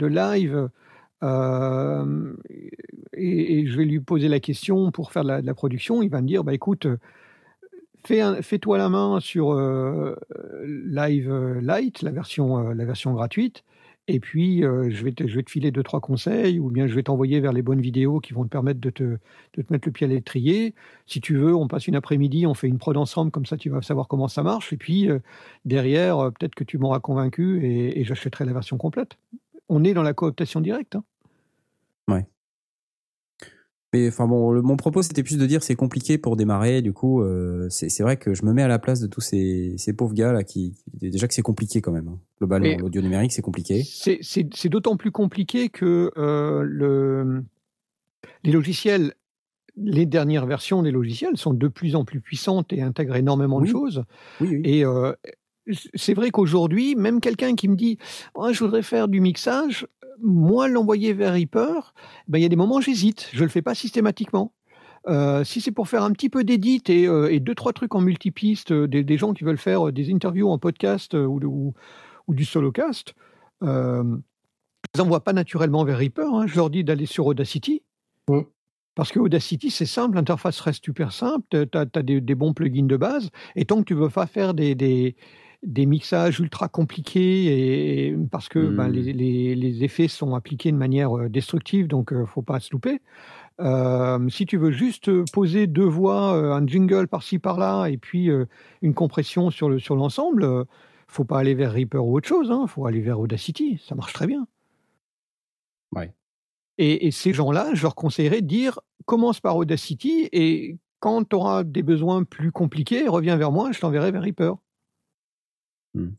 [0.00, 0.68] live,
[1.22, 2.34] euh,
[3.14, 6.26] et, je vais lui poser la question pour faire de la, production, il va me
[6.26, 6.86] dire, bah écoute,
[8.04, 10.14] fais-toi la main sur euh,
[10.64, 11.32] Live
[11.62, 13.64] Lite, la version, euh, la version gratuite,
[14.08, 17.40] et puis euh, je, vais te, filer deux, trois conseils, ou bien je vais t'envoyer
[17.40, 19.18] vers les bonnes vidéos qui vont te permettre de te,
[19.70, 20.74] mettre le pied à l'étrier.
[21.06, 23.70] Si tu veux, on passe une après-midi, on fait une prod ensemble, comme ça tu
[23.70, 25.20] vas savoir comment ça marche, et puis euh,
[25.64, 29.16] derrière, euh, peut-être que tu m'auras convaincu et, j'achèterai la version complète.
[29.68, 30.96] On est dans la cooptation directe.
[32.08, 32.26] hein.
[33.92, 36.80] Mais enfin bon, le- mon propos c'était plus de dire c'est compliqué pour démarrer.
[36.82, 39.74] Du coup, euh, c'est vrai que je me mets à la place de tous ces,
[39.78, 42.08] ces pauvres gars là qui déjà que c'est compliqué quand même.
[42.08, 42.18] hein.
[42.38, 43.82] Globalement, l'audio numérique c'est compliqué.
[43.84, 47.42] C'est- d'autant plus compliqué que euh, le,
[48.44, 49.14] les logiciels,
[49.76, 53.66] les dernières versions des logiciels sont de plus en plus puissantes et intègrent énormément Oui.
[53.66, 54.04] de choses.
[54.40, 54.60] Oui, oui.
[54.64, 55.12] Et euh,
[55.94, 57.98] c'est vrai qu'aujourd'hui, même quelqu'un qui me dit
[58.38, 59.86] Ah, je voudrais faire du mixage,
[60.22, 61.94] moi l'envoyer vers Reaper,
[62.28, 64.52] ben, il y a des moments j'hésite, je le fais pas systématiquement.
[65.08, 67.94] Euh, si c'est pour faire un petit peu d'édit et, euh, et deux trois trucs
[67.94, 71.24] en multipiste, euh, des, des gens qui veulent faire euh, des interviews en podcast euh,
[71.24, 71.74] ou, ou,
[72.28, 73.14] ou du solocast,
[73.62, 74.02] je
[74.94, 76.34] les envoie pas naturellement vers Reaper.
[76.34, 76.46] hein.
[76.46, 77.82] Je leur dis d'aller sur Audacity.
[78.28, 78.40] Mm.
[78.94, 82.86] Parce que Audacity, c'est simple, l'interface reste super simple, tu as, des, des bons plugins
[82.86, 85.16] de base, et tant que tu veux pas faire des, des,
[85.62, 90.76] des mixages ultra compliqués, et, parce que ben, les, les- les effets sont appliqués de
[90.76, 93.00] manière euh, destructive, donc euh, faut pas se louper.
[93.60, 98.46] Euh, si tu veux juste poser deux voix, un jingle par-ci par-là, et puis euh,
[98.80, 100.64] une compression sur le sur l'ensemble, euh,
[101.08, 104.14] faut pas aller vers Reaper ou autre chose, il faut aller vers Audacity, ça marche
[104.14, 104.46] très bien.
[105.94, 106.14] Ouais.
[106.78, 111.36] Et, et ces gens-là, je leur conseillerais de dire commence par Audacity et quand tu
[111.36, 114.52] auras des besoins plus compliqués, reviens vers moi, je t'enverrai vers Reaper.
[115.94, 116.10] Hmm.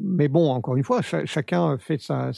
[0.00, 2.32] Mais bon, encore une fois, cha- chacun fait sa,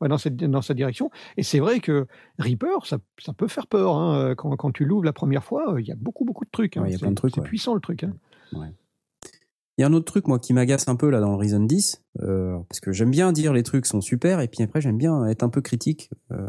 [0.00, 1.10] dans, cette, dans sa direction.
[1.36, 2.06] Et c'est vrai que
[2.38, 3.94] Reaper, ça, ça peut faire peur.
[3.96, 4.34] hein.
[4.34, 6.78] Quand, quand tu l'ouvres la première fois, il y a beaucoup, beaucoup de trucs.
[6.78, 6.82] hein.
[6.84, 7.42] Ouais, C'est- ouais.
[7.42, 8.04] puissant le truc.
[8.04, 8.14] hein.
[9.76, 11.58] Il y a un autre truc moi qui m'agace un peu là dans le Reason
[11.60, 14.96] 10 euh, parce que j'aime bien dire les trucs sont super et puis après j'aime
[14.96, 16.48] bien être un peu critique euh,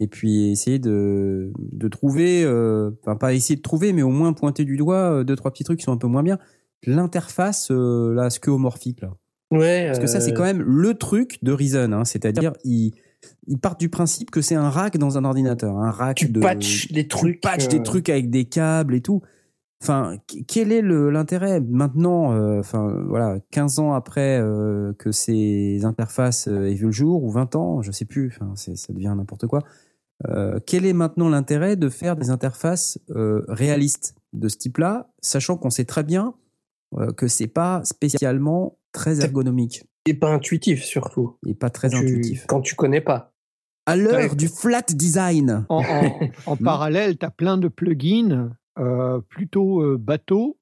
[0.00, 4.34] et puis essayer de de trouver euh, enfin pas essayer de trouver mais au moins
[4.34, 6.38] pointer du doigt deux trois petits trucs qui sont un peu moins bien
[6.86, 9.10] l'interface euh, là skeuomorphique là
[9.50, 9.86] Ouais.
[9.86, 12.92] parce que ça c'est euh, quand même le truc de Reason hein, c'est-à-dire ils
[13.46, 16.40] ils partent du principe que c'est un rack dans un ordinateur un rack Tu de
[16.40, 17.40] patches des tu trucs.
[17.40, 19.22] patches euh, des trucs avec des câbles et tout.
[19.82, 25.12] Enfin, qu- quel est le- l'intérêt maintenant, euh, enfin voilà, 15 ans après euh, que
[25.12, 28.92] ces interfaces euh, aient vu le jour, ou 20 ans, je sais plus, enfin ça
[28.92, 29.62] devient n'importe quoi.
[30.28, 35.56] Euh, quel est maintenant l'intérêt de faire des interfaces euh, réalistes de ce type-là, sachant
[35.56, 36.32] qu'on sait très bien euh,
[37.16, 41.36] que c'est pas spécialement très ergonomique Et pas intuitif surtout.
[41.46, 42.46] et pas très Tu- intuitif.
[42.46, 43.32] Quand tu connais pas.
[43.86, 44.36] À l'heure Ouais.
[44.36, 49.96] du flat design, En, en- en parallèle, tu as plein de plugins euh, plutôt euh,
[49.98, 50.57] bateaux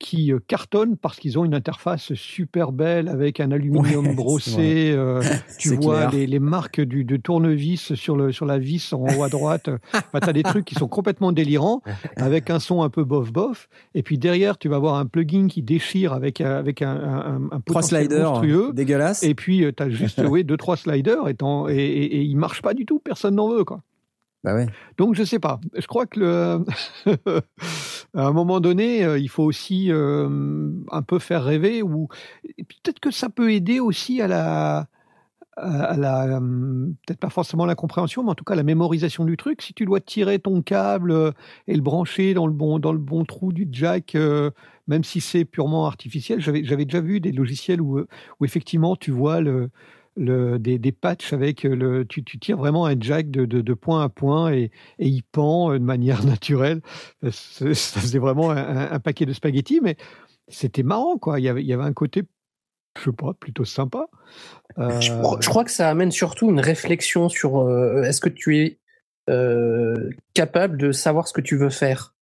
[0.00, 4.90] qui euh, cartonnent parce qu'ils ont une interface super belle avec un aluminium Ouais, brossé.
[4.96, 5.22] euh,
[5.58, 9.22] tu vois les, les marques du, de tournevis sur, le, sur la vis en haut
[9.22, 9.68] à droite.
[9.92, 11.82] Enfin, tu as des trucs qui sont complètement délirants
[12.16, 13.68] avec un son un peu bof-bof.
[13.94, 17.40] Et puis derrière, tu vas avoir un plugin qui déchire avec, euh, avec un, un,
[17.52, 18.72] un trois sliders monstrueux.
[18.72, 19.22] dégueulasses.
[19.22, 21.36] Et puis, tu as juste oui, deux, trois sliders et,
[21.68, 22.98] et, et, et ils marchent pas du tout.
[22.98, 23.64] Personne n'en veut.
[23.64, 23.82] quoi.
[24.42, 24.66] Bah ouais.
[24.96, 25.60] Donc je sais pas.
[25.76, 26.64] Je crois que le...
[28.14, 32.08] à un moment donné, euh, il faut aussi euh, un peu faire rêver ou
[32.56, 34.86] peut-être que ça peut aider aussi à la
[35.56, 39.36] à la euh, peut-être pas forcément la compréhension, mais en tout cas la mémorisation du
[39.36, 39.62] truc.
[39.62, 41.34] Si tu dois tirer ton câble
[41.66, 44.16] et le brancher dans le bon dans le bon trou du jack,
[44.88, 48.06] même si c'est purement artificiel, j'avais déjà vu des logiciels où
[48.42, 49.70] effectivement tu vois le
[50.20, 53.74] le, des, des patchs avec le, tu, tu tires vraiment un jack de, de, de
[53.74, 56.80] point à point et, et il pend euh, de manière naturelle.
[57.24, 59.96] Euh, Ça ça faisait vraiment un, un paquet de spaghettis, mais
[60.48, 61.40] c'était marrant, quoi.
[61.40, 62.22] Il y avait, il y avait un côté,
[62.98, 64.06] je sais pas, plutôt sympa.
[64.78, 68.28] Euh, Je, crois- je crois que ça amène surtout une réflexion sur euh, est-ce que
[68.28, 68.78] tu es
[69.28, 72.14] euh, capable de savoir ce que tu veux faire?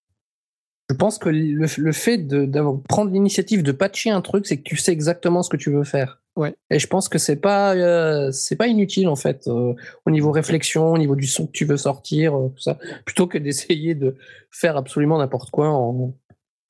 [0.91, 2.49] Je pense que le, le fait de
[2.89, 5.85] prendre l'initiative de patcher un truc, c'est que tu sais exactement ce que tu veux
[5.85, 6.21] faire.
[6.37, 6.55] Ouais.
[6.71, 9.75] Et je pense que c'est pas euh, c'est pas inutile en fait euh,
[10.07, 13.27] au niveau réflexion, au niveau du son que tu veux sortir, euh, tout ça, plutôt
[13.27, 14.17] que d'essayer de
[14.51, 16.15] faire absolument n'importe quoi en,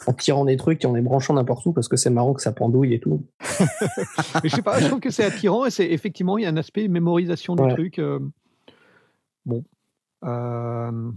[0.06, 2.40] en tirant des trucs et en les branchant n'importe où parce que c'est marrant que
[2.42, 3.26] ça pendouille et tout.
[4.42, 6.50] mais je sais pas, je trouve que c'est attirant et c'est effectivement, il y a
[6.50, 7.74] un aspect mémorisation du Ouais.
[7.74, 8.00] truc.
[9.44, 9.64] bon.
[10.24, 11.10] Euh,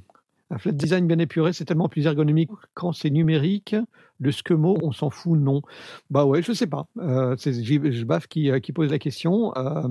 [0.52, 3.76] un flat design bien épuré, c'est tellement plus ergonomique quand c'est numérique.
[4.20, 5.62] Le Skemo, on s'en fout, non.
[6.10, 6.88] Bah ouais, je sais pas.
[7.00, 9.56] Euh, c'est Jbaf qui, euh, qui pose la question.
[9.58, 9.88] Euh,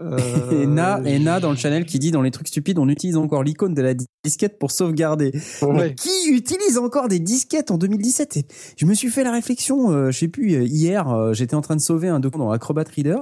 [0.00, 2.88] euh, Et Na, et Na dans le channel qui dit dans les trucs stupides, on
[2.88, 3.94] utilise encore l'icône de la
[4.24, 5.32] disquette pour sauvegarder.
[5.62, 5.94] Ouais.
[5.94, 8.46] Qui utilise encore des disquettes en 2017 Et
[8.76, 11.60] Je me suis fait la réflexion, euh, je sais plus, euh, hier, euh, j'étais en
[11.60, 13.20] train de sauver un document dans Acrobat Reader.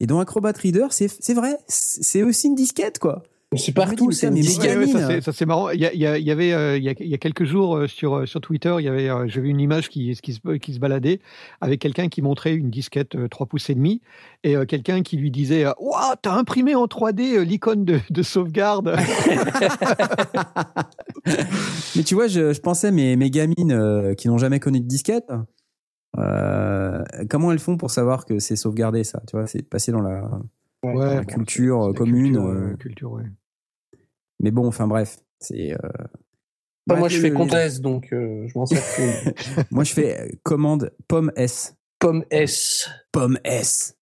[0.00, 3.22] Et dans Acrobat Reader, c'est vrai, c'est aussi une disquette, quoi.
[3.56, 4.86] C'est partout, c'est mais Ouais,
[5.22, 5.70] ça, c'est- marrant.
[5.70, 8.14] Il y, il avait euh, il y, a, il y a quelques jours euh, sur
[8.18, 10.74] euh, sur Twitter, il y avait euh, j'ai vu une image qui qui se, qui
[10.74, 11.20] se baladait
[11.62, 14.02] avec quelqu'un qui montrait une disquette euh, 3 pouces et demi
[14.44, 18.94] et quelqu'un qui lui disait "Waouh, t'as imprimé en 3D euh, l'icône de, de sauvegarde."
[21.96, 24.86] Mais tu vois, je, je pensais mes, mes gamines euh, qui n'ont jamais connu de
[24.86, 25.30] disquette,
[26.18, 29.22] euh, comment elles font pour savoir que c'est sauvegardé ça?
[29.26, 30.28] Tu vois, c'est passé dans la,
[30.84, 32.34] Ouais, culture euh, commune.
[32.34, 33.24] culture, euh, culture, ouais.
[34.40, 35.72] mais bon, enfin bref, c'est.
[35.72, 35.88] euh,
[36.86, 39.64] Bah, moi, je fais le- comtesse, donc euh, je m'en sers plus.
[39.72, 42.88] Moi, je fais commande pomme S, Pomme S.
[43.12, 43.96] pomme S,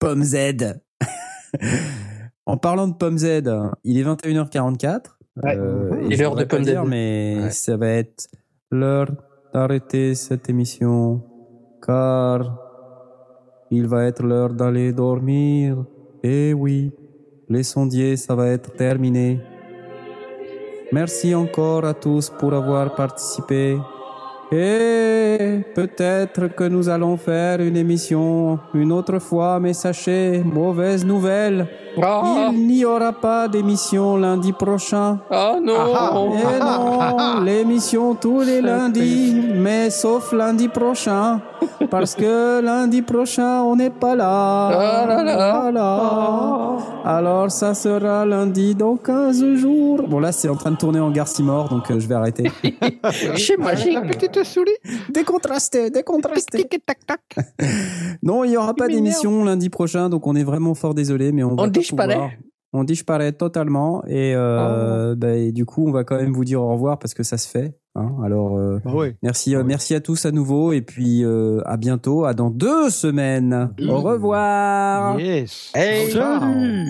[0.00, 0.80] pomme Z.
[2.46, 3.44] en parlant de pomme Z,
[3.84, 5.16] il est 21h44.
[5.42, 5.56] Ouais.
[5.56, 6.88] euh, Et je l'heure de pomme dire, Z.
[6.88, 7.50] mais Ouais.
[7.50, 8.26] ça va être
[8.72, 9.10] l'heure
[9.54, 11.22] d'arrêter cette émission,
[11.86, 12.58] car
[13.70, 15.84] il va être l'heure d'aller dormir.
[16.22, 16.90] Et oui,
[17.48, 19.40] les sondiers, ça va être terminé.
[20.92, 23.78] Merci encore à tous pour avoir participé.
[24.50, 31.66] Et peut-être que nous allons faire une émission une autre fois, mais sachez, mauvaise nouvelle,
[32.02, 35.18] Ah, il n'y aura pas d'émission lundi prochain.
[35.30, 41.40] ah non Eh non, l'émission tous les lundis, mais sauf lundi prochain,
[41.90, 44.68] parce que lundi prochain on n'est pas là.
[44.68, 45.60] Ah là là.
[45.60, 46.76] Voilà.
[47.04, 50.02] Alors ça sera lundi dans 15 jours.
[50.08, 52.50] Bon là c'est en train de tourner en Garcimore, donc euh, je vais arrêter.
[53.58, 53.98] Magique.
[54.44, 54.70] Souris.
[55.10, 56.58] décontrasté, décontrasté.
[56.64, 57.20] Tic tac tac.
[58.22, 61.42] Non, il y aura pas d'émission lundi prochain, donc on est vraiment fort désolé, mais
[61.44, 62.14] on va On pas disparaît.
[62.14, 62.30] pouvoir.
[62.74, 66.60] On disparaît totalement et, euh, bah, et du coup on va quand même vous dire
[66.60, 67.72] au revoir parce que ça se fait.
[67.94, 68.12] hein.
[68.22, 69.16] Alors euh, Bah ouais.
[69.22, 72.90] merci, euh, merci à tous à nouveau et puis euh, à bientôt, à dans deux
[72.90, 73.70] semaines.
[73.88, 75.18] Au revoir.
[75.18, 75.72] Yes.
[75.74, 76.84] Hey, salut.